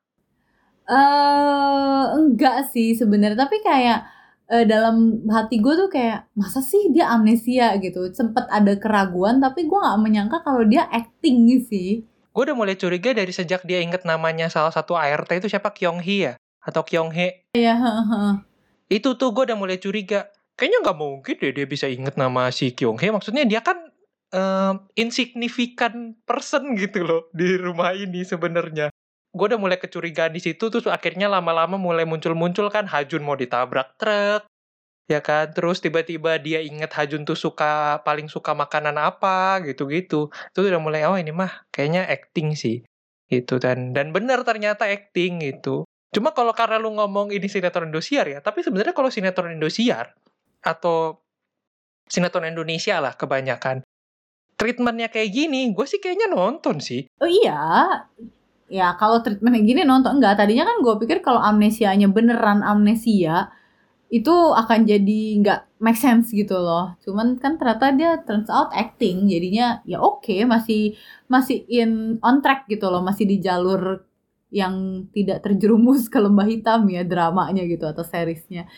eh 0.83 0.97
uh, 0.97 2.19
enggak 2.19 2.73
sih 2.75 2.97
sebenarnya 2.99 3.47
tapi 3.47 3.63
kayak 3.63 4.03
uh, 4.51 4.65
dalam 4.67 5.23
hati 5.31 5.63
gue 5.63 5.75
tuh 5.79 5.89
kayak 5.93 6.27
masa 6.35 6.59
sih 6.59 6.91
dia 6.91 7.13
amnesia 7.13 7.79
gitu 7.79 8.11
sempet 8.11 8.51
ada 8.51 8.75
keraguan 8.75 9.39
tapi 9.39 9.69
gue 9.69 9.79
nggak 9.79 10.01
menyangka 10.03 10.43
kalau 10.43 10.67
dia 10.67 10.89
acting 10.91 11.47
sih 11.63 12.03
gue 12.33 12.43
udah 12.49 12.57
mulai 12.57 12.75
curiga 12.81 13.13
dari 13.13 13.31
sejak 13.31 13.63
dia 13.69 13.85
inget 13.85 14.09
namanya 14.09 14.49
salah 14.49 14.73
satu 14.73 14.97
ART 14.97 15.29
itu 15.29 15.53
siapa 15.53 15.71
Kyung 15.77 16.01
Hee 16.01 16.33
ya 16.33 16.35
atau 16.65 16.83
Kyung 16.83 17.13
Hee 17.13 17.45
iya 17.53 17.77
itu 18.93 19.15
tuh 19.17 19.33
gue 19.33 19.49
udah 19.53 19.57
mulai 19.57 19.77
curiga 19.77 20.33
kayaknya 20.57 20.79
nggak 20.85 20.99
mungkin 21.01 21.35
deh 21.41 21.53
dia 21.53 21.67
bisa 21.67 21.87
inget 21.89 22.15
nama 22.15 22.53
si 22.53 22.71
Kyung 22.77 23.01
Hee. 23.01 23.11
Maksudnya 23.11 23.45
dia 23.49 23.61
kan 23.65 23.91
uh, 24.31 24.79
insignifikan 24.95 26.17
person 26.29 26.77
gitu 26.77 27.05
loh 27.05 27.23
di 27.33 27.57
rumah 27.57 27.97
ini 27.97 28.23
sebenarnya. 28.23 28.93
Gue 29.33 29.49
udah 29.49 29.57
mulai 29.57 29.81
kecurigaan 29.81 30.37
di 30.37 30.45
situ, 30.45 30.69
terus 30.69 30.85
akhirnya 30.85 31.25
lama-lama 31.25 31.81
mulai 31.81 32.05
muncul-muncul 32.05 32.69
kan 32.69 32.85
Hajun 32.85 33.25
mau 33.25 33.33
ditabrak 33.33 33.97
truk, 33.97 34.45
ya 35.13 35.21
kan? 35.21 35.53
Terus 35.53 35.85
tiba-tiba 35.85 36.41
dia 36.41 36.65
inget 36.65 36.91
Hajun 36.97 37.29
tuh 37.29 37.37
suka 37.37 38.01
paling 38.03 38.33
suka 38.33 38.57
makanan 38.57 38.97
apa 38.97 39.61
gitu-gitu. 39.69 40.33
Itu 40.33 40.59
udah 40.65 40.81
mulai 40.81 41.05
oh 41.05 41.17
ini 41.21 41.31
mah 41.31 41.69
kayaknya 41.69 42.09
acting 42.09 42.57
sih 42.57 42.81
gitu 43.29 43.57
dan 43.61 43.93
dan 43.97 44.11
benar 44.17 44.41
ternyata 44.49 44.89
acting 44.89 45.45
gitu. 45.45 45.85
Cuma 46.13 46.33
kalau 46.37 46.53
karena 46.53 46.77
lu 46.77 46.93
ngomong 46.97 47.33
ini 47.33 47.49
sinetron 47.49 47.89
Indosiar 47.89 48.29
ya, 48.29 48.45
tapi 48.45 48.61
sebenarnya 48.61 48.93
kalau 48.93 49.09
sinetron 49.09 49.57
Indosiar 49.57 50.13
atau 50.61 51.23
sinetron 52.13 52.45
Indonesia 52.45 53.01
lah 53.01 53.17
kebanyakan 53.17 53.81
treatmentnya 54.61 55.11
kayak 55.11 55.35
gini 55.35 55.75
gue 55.75 55.87
sih 55.89 55.99
kayaknya 55.99 56.31
nonton 56.31 56.79
sih 56.79 57.09
oh 57.19 57.27
iya 57.27 57.59
ya 58.71 58.95
kalau 58.95 59.19
treatment 59.25 59.59
kayak 59.59 59.67
gini 59.67 59.81
nonton 59.83 60.23
enggak 60.23 60.39
tadinya 60.39 60.69
kan 60.69 60.77
gue 60.85 60.95
pikir 61.03 61.19
kalau 61.25 61.43
amnesianya 61.43 62.07
beneran 62.13 62.63
amnesia 62.63 63.51
itu 64.13 64.37
akan 64.53 64.85
jadi 64.85 65.21
nggak 65.41 65.61
make 65.81 65.97
sense 65.97 66.37
gitu 66.37 66.61
loh. 66.61 66.93
Cuman 67.01 67.41
kan 67.41 67.57
ternyata 67.57 67.97
dia 67.97 68.21
turns 68.29 68.53
out 68.53 68.69
acting, 68.77 69.25
jadinya 69.25 69.81
ya 69.89 70.05
oke 70.05 70.29
okay, 70.29 70.45
masih 70.45 70.93
masih 71.33 71.65
in 71.65 72.21
on 72.21 72.45
track 72.45 72.69
gitu 72.69 72.93
loh, 72.93 73.01
masih 73.01 73.25
di 73.25 73.41
jalur 73.41 74.05
yang 74.53 75.09
tidak 75.17 75.41
terjerumus 75.41 76.13
ke 76.13 76.21
lembah 76.21 76.45
hitam 76.45 76.85
ya 76.93 77.09
dramanya 77.09 77.65
gitu 77.65 77.89
atau 77.89 78.05
seriesnya. 78.05 78.69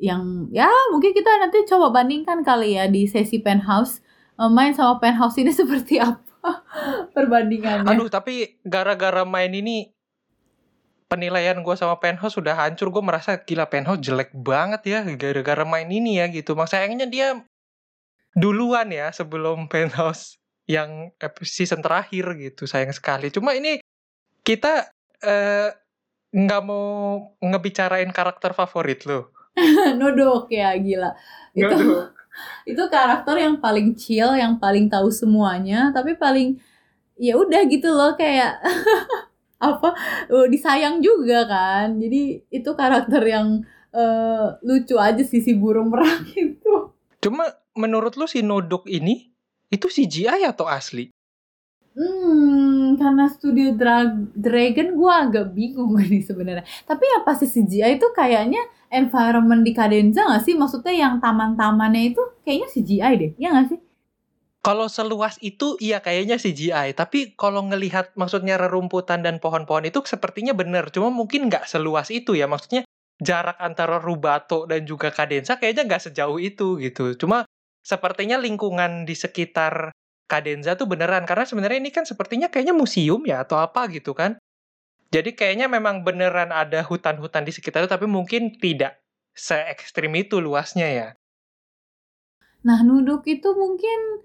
Yang 0.00 0.48
ya 0.56 0.72
mungkin 0.88 1.12
kita 1.12 1.28
nanti 1.44 1.68
coba 1.68 2.00
bandingkan 2.00 2.40
kali 2.40 2.80
ya 2.80 2.88
di 2.88 3.04
sesi 3.04 3.44
penthouse 3.44 4.00
eh, 4.40 4.48
main 4.48 4.72
sama 4.72 4.96
penthouse 4.96 5.36
ini 5.44 5.52
seperti 5.60 6.00
apa 6.00 6.64
perbandingannya. 7.12 7.84
Aduh 7.84 8.08
tapi 8.08 8.56
gara-gara 8.64 9.28
main 9.28 9.52
ini 9.52 9.93
penilaian 11.08 11.60
gue 11.60 11.74
sama 11.76 12.00
penthouse 12.00 12.36
sudah 12.36 12.56
hancur 12.56 12.90
gue 12.90 13.02
merasa 13.04 13.36
gila 13.38 13.68
penthouse 13.68 14.00
jelek 14.00 14.32
banget 14.34 14.82
ya 14.88 15.00
gara-gara 15.14 15.62
main 15.62 15.88
ini 15.88 16.18
ya 16.18 16.26
gitu. 16.32 16.56
Mak 16.56 16.68
sayangnya 16.72 17.06
dia 17.06 17.28
duluan 18.34 18.90
ya 18.90 19.12
sebelum 19.14 19.66
penthouse 19.72 20.40
yang 20.64 21.12
season 21.44 21.84
terakhir 21.84 22.34
gitu 22.40 22.64
sayang 22.64 22.92
sekali. 22.92 23.28
Cuma 23.28 23.52
ini 23.52 23.78
kita 24.44 24.88
eh, 25.20 25.70
nggak 26.34 26.62
uh, 26.62 26.66
mau 26.66 26.84
ngebicarain 27.40 28.10
karakter 28.10 28.56
favorit 28.56 29.04
lo 29.04 29.32
nodok 30.00 30.50
ya 30.50 30.72
gila. 30.76 31.12
Itu 31.52 31.76
itu 32.70 32.82
karakter 32.90 33.38
yang 33.38 33.62
paling 33.62 33.94
chill 33.94 34.34
yang 34.34 34.58
paling 34.58 34.90
tahu 34.90 35.06
semuanya 35.12 35.94
tapi 35.94 36.18
paling 36.18 36.58
ya 37.14 37.38
udah 37.38 37.62
gitu 37.70 37.94
loh 37.94 38.18
kayak 38.18 38.58
apa 39.64 39.96
uh, 40.28 40.46
disayang 40.52 41.00
juga 41.00 41.48
kan 41.48 41.96
jadi 41.96 42.44
itu 42.52 42.70
karakter 42.76 43.22
yang 43.24 43.64
uh, 43.96 44.60
lucu 44.60 45.00
aja 45.00 45.24
sih 45.24 45.40
si 45.40 45.56
burung 45.56 45.88
merah 45.88 46.20
itu 46.36 46.92
cuma 47.24 47.48
menurut 47.72 48.14
lu 48.20 48.28
si 48.28 48.44
Nodok 48.44 48.84
ini 48.90 49.32
itu 49.72 49.88
CGI 49.88 50.44
atau 50.44 50.68
asli 50.68 51.14
Hmm, 51.94 52.98
karena 52.98 53.30
studio 53.30 53.70
Dra 53.78 54.10
Dragon 54.34 54.98
gue 54.98 55.12
agak 55.14 55.54
bingung 55.54 55.94
nih 56.02 56.26
sebenarnya. 56.26 56.66
Tapi 56.82 57.06
apa 57.14 57.38
sih 57.38 57.46
CGI 57.46 58.02
itu 58.02 58.10
kayaknya 58.10 58.58
environment 58.90 59.62
di 59.62 59.70
Cadenza 59.70 60.26
gak 60.26 60.42
sih? 60.42 60.58
Maksudnya 60.58 60.90
yang 60.90 61.22
taman-tamannya 61.22 62.10
itu 62.10 62.22
kayaknya 62.42 62.68
CGI 62.74 63.12
deh, 63.14 63.30
ya 63.38 63.54
gak 63.54 63.66
sih? 63.70 63.78
Kalau 64.64 64.88
seluas 64.88 65.36
itu 65.44 65.76
iya 65.76 66.00
kayaknya 66.00 66.40
CGI, 66.40 66.96
tapi 66.96 67.36
kalau 67.36 67.68
ngelihat 67.68 68.16
maksudnya 68.16 68.56
rerumputan 68.56 69.20
dan 69.20 69.36
pohon-pohon 69.36 69.92
itu 69.92 70.00
sepertinya 70.08 70.56
benar, 70.56 70.88
cuma 70.88 71.12
mungkin 71.12 71.52
nggak 71.52 71.68
seluas 71.68 72.08
itu 72.08 72.32
ya. 72.32 72.48
Maksudnya 72.48 72.88
jarak 73.20 73.60
antara 73.60 74.00
Rubato 74.00 74.64
dan 74.64 74.88
juga 74.88 75.12
Kadensa 75.12 75.60
kayaknya 75.60 75.84
nggak 75.84 76.02
sejauh 76.08 76.40
itu 76.40 76.80
gitu. 76.80 77.12
Cuma 77.20 77.44
sepertinya 77.84 78.40
lingkungan 78.40 79.04
di 79.04 79.12
sekitar 79.12 79.92
Kadenza 80.24 80.80
tuh 80.80 80.88
beneran 80.88 81.28
karena 81.28 81.44
sebenarnya 81.44 81.84
ini 81.84 81.92
kan 81.92 82.08
sepertinya 82.08 82.48
kayaknya 82.48 82.72
museum 82.72 83.20
ya 83.28 83.44
atau 83.44 83.60
apa 83.60 83.84
gitu 83.92 84.16
kan. 84.16 84.40
Jadi 85.12 85.36
kayaknya 85.36 85.68
memang 85.68 86.08
beneran 86.08 86.48
ada 86.56 86.80
hutan-hutan 86.80 87.44
di 87.44 87.52
sekitar 87.52 87.84
itu 87.84 87.92
tapi 87.92 88.08
mungkin 88.08 88.56
tidak 88.56 88.96
se 89.36 89.60
ekstrim 89.68 90.16
itu 90.16 90.40
luasnya 90.40 90.88
ya. 90.88 91.08
Nah, 92.64 92.80
Nuduk 92.80 93.28
itu 93.28 93.52
mungkin 93.52 94.24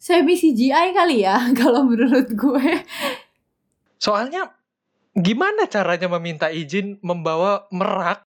semi 0.00 0.32
CGI 0.32 0.96
kali 0.96 1.28
ya 1.28 1.36
kalau 1.60 1.84
menurut 1.84 2.32
gue. 2.32 2.68
Soalnya 4.00 4.48
gimana 5.12 5.68
caranya 5.68 6.08
meminta 6.16 6.48
izin 6.48 6.96
membawa 7.04 7.68
merak 7.68 8.24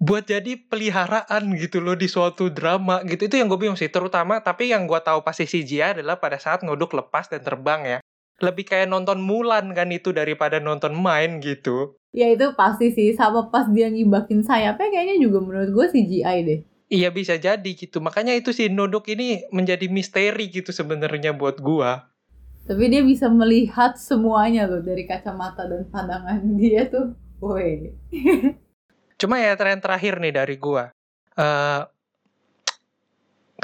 buat 0.00 0.24
jadi 0.24 0.56
peliharaan 0.68 1.56
gitu 1.56 1.80
loh 1.80 1.96
di 1.96 2.04
suatu 2.04 2.52
drama 2.52 3.00
gitu? 3.08 3.32
Itu 3.32 3.40
yang 3.40 3.48
gue 3.48 3.56
bingung 3.56 3.80
sih 3.80 3.88
terutama 3.88 4.44
tapi 4.44 4.68
yang 4.68 4.84
gue 4.84 5.00
tahu 5.00 5.24
pasti 5.24 5.48
CGI 5.48 5.96
adalah 5.96 6.20
pada 6.20 6.36
saat 6.36 6.60
ngoduk 6.60 6.92
lepas 6.92 7.32
dan 7.32 7.40
terbang 7.40 7.96
ya. 7.96 7.98
Lebih 8.40 8.68
kayak 8.68 8.88
nonton 8.88 9.20
Mulan 9.20 9.72
kan 9.72 9.88
itu 9.92 10.12
daripada 10.12 10.60
nonton 10.60 10.96
main 10.96 11.40
gitu. 11.40 11.96
Ya 12.12 12.28
itu 12.32 12.52
pasti 12.56 12.92
sih 12.92 13.12
sama 13.16 13.48
pas 13.52 13.68
dia 13.68 13.88
ngibakin 13.88 14.44
sayapnya 14.44 14.88
kayaknya 14.92 15.16
juga 15.20 15.38
menurut 15.40 15.70
gue 15.72 15.86
CGI 15.96 16.38
deh 16.44 16.60
Iya 16.90 17.14
bisa 17.14 17.38
jadi 17.38 17.70
gitu. 17.70 18.02
Makanya 18.02 18.34
itu 18.34 18.50
si 18.50 18.66
Nodok 18.66 19.14
ini 19.14 19.46
menjadi 19.54 19.86
misteri 19.86 20.50
gitu 20.50 20.74
sebenarnya 20.74 21.30
buat 21.30 21.62
gua. 21.62 22.10
Tapi 22.66 22.90
dia 22.90 23.06
bisa 23.06 23.30
melihat 23.30 23.94
semuanya 23.94 24.66
loh 24.66 24.82
dari 24.82 25.06
kacamata 25.06 25.70
dan 25.70 25.86
pandangan 25.86 26.42
dia 26.58 26.90
tuh. 26.90 27.14
Woi. 27.38 27.94
Cuma 29.22 29.38
ya 29.38 29.54
tren 29.54 29.78
terakhir 29.78 30.18
nih 30.18 30.34
dari 30.34 30.58
gua. 30.58 30.90
Uh, 31.38 31.86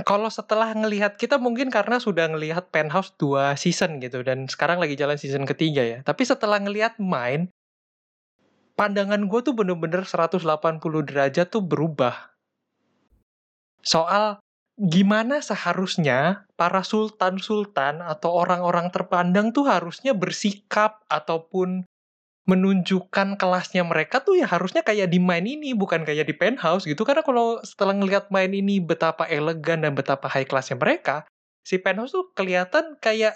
kalau 0.07 0.31
setelah 0.31 0.71
ngelihat 0.71 1.19
kita 1.19 1.43
mungkin 1.43 1.67
karena 1.67 1.99
sudah 1.99 2.31
ngelihat 2.31 2.71
Penthouse 2.71 3.11
dua 3.19 3.59
season 3.59 3.99
gitu 3.99 4.23
dan 4.23 4.47
sekarang 4.47 4.79
lagi 4.79 4.95
jalan 4.95 5.19
season 5.19 5.51
ketiga 5.51 5.83
ya. 5.83 5.99
Tapi 6.07 6.23
setelah 6.23 6.63
ngelihat 6.63 7.03
main 7.03 7.51
pandangan 8.79 9.27
gue 9.27 9.41
tuh 9.43 9.57
bener-bener 9.57 10.05
180 10.07 10.45
derajat 11.09 11.49
tuh 11.49 11.65
berubah 11.65 12.36
soal 13.87 14.43
gimana 14.77 15.41
seharusnya 15.41 16.45
para 16.59 16.85
sultan-sultan 16.85 18.05
atau 18.05 18.35
orang-orang 18.35 18.93
terpandang 18.93 19.55
tuh 19.55 19.65
harusnya 19.65 20.13
bersikap 20.13 21.01
ataupun 21.09 21.89
menunjukkan 22.47 23.41
kelasnya 23.41 23.83
mereka 23.83 24.23
tuh 24.23 24.39
ya 24.39 24.47
harusnya 24.47 24.87
kayak 24.87 25.11
di 25.11 25.19
main 25.19 25.43
ini 25.43 25.75
bukan 25.75 26.07
kayak 26.07 26.29
di 26.29 26.35
penthouse 26.37 26.87
gitu. 26.87 27.03
Karena 27.03 27.25
kalau 27.25 27.59
setelah 27.65 27.97
ngelihat 27.97 28.31
main 28.31 28.53
ini 28.53 28.79
betapa 28.79 29.27
elegan 29.27 29.83
dan 29.83 29.97
betapa 29.97 30.31
high 30.31 30.47
classnya 30.47 30.79
mereka 30.79 31.27
si 31.67 31.81
penthouse 31.83 32.15
tuh 32.15 32.31
kelihatan 32.39 32.95
kayak 33.03 33.35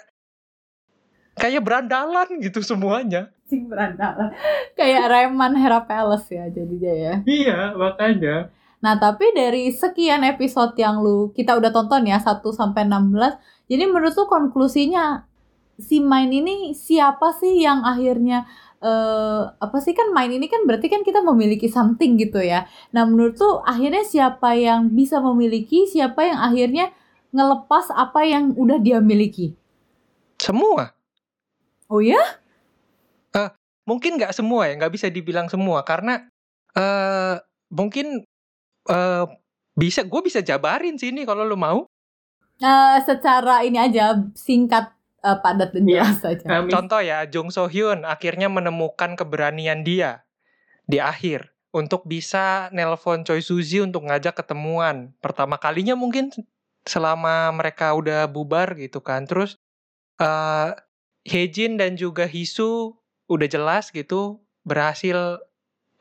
kayak 1.35 1.65
berandalan 1.65 2.39
gitu 2.39 2.63
semuanya. 2.63 3.35
Berandalan. 3.71 4.31
Kayak 4.79 5.11
Reman 5.11 5.59
Hera 5.59 5.83
Palace 5.83 6.31
ya 6.31 6.47
jadinya 6.47 6.93
ya. 6.95 7.13
Iya 7.27 7.75
makanya 7.75 8.47
Nah, 8.81 8.97
tapi 8.97 9.29
dari 9.37 9.69
sekian 9.69 10.25
episode 10.25 10.73
yang 10.77 11.05
lu 11.05 11.29
kita 11.37 11.53
udah 11.53 11.69
tonton 11.69 12.09
ya 12.09 12.17
1 12.17 12.41
sampai 12.49 12.89
16, 12.89 13.37
jadi 13.69 13.83
menurut 13.85 14.17
lu 14.17 14.25
konklusinya 14.25 15.29
si 15.77 16.01
main 16.01 16.29
ini 16.29 16.73
siapa 16.73 17.33
sih 17.37 17.61
yang 17.61 17.81
akhirnya 17.81 18.45
uh, 18.81 19.53
apa 19.57 19.77
sih 19.81 19.93
kan 19.93 20.09
main 20.13 20.29
ini 20.33 20.49
kan 20.49 20.65
berarti 20.65 20.89
kan 20.89 21.05
kita 21.05 21.21
memiliki 21.21 21.69
something 21.69 22.17
gitu 22.17 22.41
ya. 22.41 22.65
Nah, 22.93 23.05
menurut 23.05 23.37
lu 23.37 23.61
akhirnya 23.61 24.01
siapa 24.01 24.57
yang 24.57 24.91
bisa 24.91 25.21
memiliki, 25.21 25.85
siapa 25.85 26.25
yang 26.25 26.41
akhirnya 26.41 26.89
ngelepas 27.31 27.93
apa 27.93 28.25
yang 28.25 28.57
udah 28.57 28.81
dia 28.81 28.99
miliki? 28.99 29.53
Semua. 30.41 30.91
Oh 31.85 32.01
ya? 32.01 32.19
Uh, 33.31 33.53
mungkin 33.85 34.17
nggak 34.17 34.33
semua 34.33 34.67
ya, 34.67 34.73
nggak 34.75 34.93
bisa 34.97 35.07
dibilang 35.07 35.47
semua 35.47 35.85
karena 35.85 36.27
uh, 36.73 37.39
mungkin 37.71 38.25
uh, 38.89 39.25
bisa 39.77 40.05
gue 40.05 40.21
bisa 40.23 40.39
jabarin 40.41 40.97
sini 40.97 41.25
kalau 41.27 41.45
lo 41.45 41.57
mau. 41.57 41.85
Uh, 42.61 42.97
secara 43.01 43.65
ini 43.65 43.81
aja 43.81 44.21
singkat 44.37 44.93
uh, 45.25 45.37
padat 45.41 45.73
dan 45.73 45.85
iya, 45.89 46.05
jelas 46.05 46.21
saja. 46.21 46.45
Contoh 46.69 47.01
ya, 47.01 47.25
Jung 47.25 47.49
So 47.49 47.65
Hyun 47.65 48.05
akhirnya 48.05 48.49
menemukan 48.53 49.17
keberanian 49.17 49.81
dia 49.81 50.25
di 50.85 51.01
akhir 51.01 51.49
untuk 51.71 52.05
bisa 52.05 52.69
nelpon 52.75 53.23
Choi 53.23 53.41
Suzy 53.41 53.81
untuk 53.81 54.05
ngajak 54.05 54.43
ketemuan. 54.43 55.15
Pertama 55.23 55.57
kalinya 55.57 55.97
mungkin 55.97 56.29
selama 56.85 57.49
mereka 57.55 57.95
udah 57.95 58.27
bubar 58.27 58.75
gitu 58.77 58.99
kan. 59.01 59.25
Terus 59.25 59.57
uh, 60.19 60.75
Hejin 61.21 61.77
dan 61.77 61.95
juga 61.95 62.25
Hisu 62.25 62.97
udah 63.29 63.47
jelas 63.47 63.93
gitu 63.93 64.43
berhasil 64.67 65.39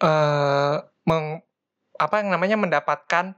uh, 0.02 0.76
meng 1.06 1.44
apa 2.00 2.24
yang 2.24 2.32
namanya 2.32 2.56
mendapatkan 2.56 3.36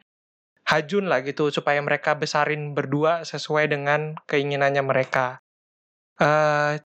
hajun 0.63 1.11
lah 1.11 1.27
gitu 1.27 1.51
supaya 1.51 1.83
mereka 1.83 2.15
besarin 2.15 2.79
berdua 2.79 3.27
sesuai 3.27 3.67
dengan 3.75 4.15
keinginannya 4.31 4.83
mereka. 4.87 5.43
Uh, 6.23 6.79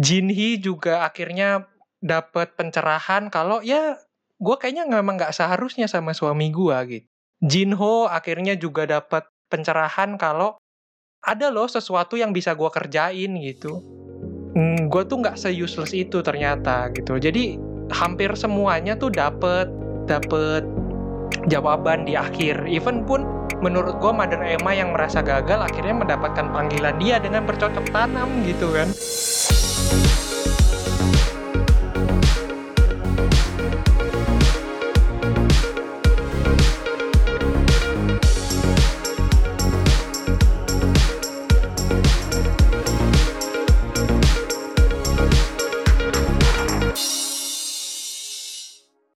Jinhi 0.00 0.56
juga 0.56 1.04
akhirnya 1.04 1.68
dapat 2.00 2.56
pencerahan 2.56 3.28
kalau 3.28 3.60
ya 3.60 4.00
gue 4.38 4.56
kayaknya 4.56 4.86
memang 4.88 5.18
nggak 5.20 5.34
seharusnya 5.34 5.90
sama 5.90 6.16
suami 6.16 6.48
gue 6.48 6.78
gitu. 6.88 7.06
Jinho 7.38 8.08
akhirnya 8.10 8.58
juga 8.58 8.88
dapat 8.88 9.28
pencerahan 9.52 10.18
kalau 10.18 10.58
ada 11.22 11.50
loh 11.50 11.66
sesuatu 11.68 12.14
yang 12.18 12.32
bisa 12.32 12.54
gue 12.54 12.70
kerjain 12.70 13.30
gitu. 13.42 13.82
Hmm, 14.56 14.88
gue 14.88 15.02
tuh 15.06 15.20
nggak 15.22 15.38
se-useless 15.38 15.92
itu 15.94 16.22
ternyata 16.24 16.90
gitu. 16.94 17.18
Jadi 17.18 17.58
hampir 17.92 18.32
semuanya 18.34 18.98
tuh 18.98 19.12
dapet 19.12 19.70
dapet 20.08 20.64
jawaban 21.48 22.04
di 22.08 22.14
akhir. 22.14 22.66
Even 22.68 23.04
pun 23.04 23.24
menurut 23.58 23.98
gue 23.98 24.12
Mother 24.14 24.42
Emma 24.44 24.70
yang 24.74 24.94
merasa 24.94 25.18
gagal 25.24 25.58
akhirnya 25.64 25.94
mendapatkan 25.94 26.46
panggilan 26.54 26.96
dia 27.02 27.18
dengan 27.18 27.42
bercocok 27.46 27.90
tanam 27.90 28.28
gitu 28.46 28.70
kan. 28.70 28.88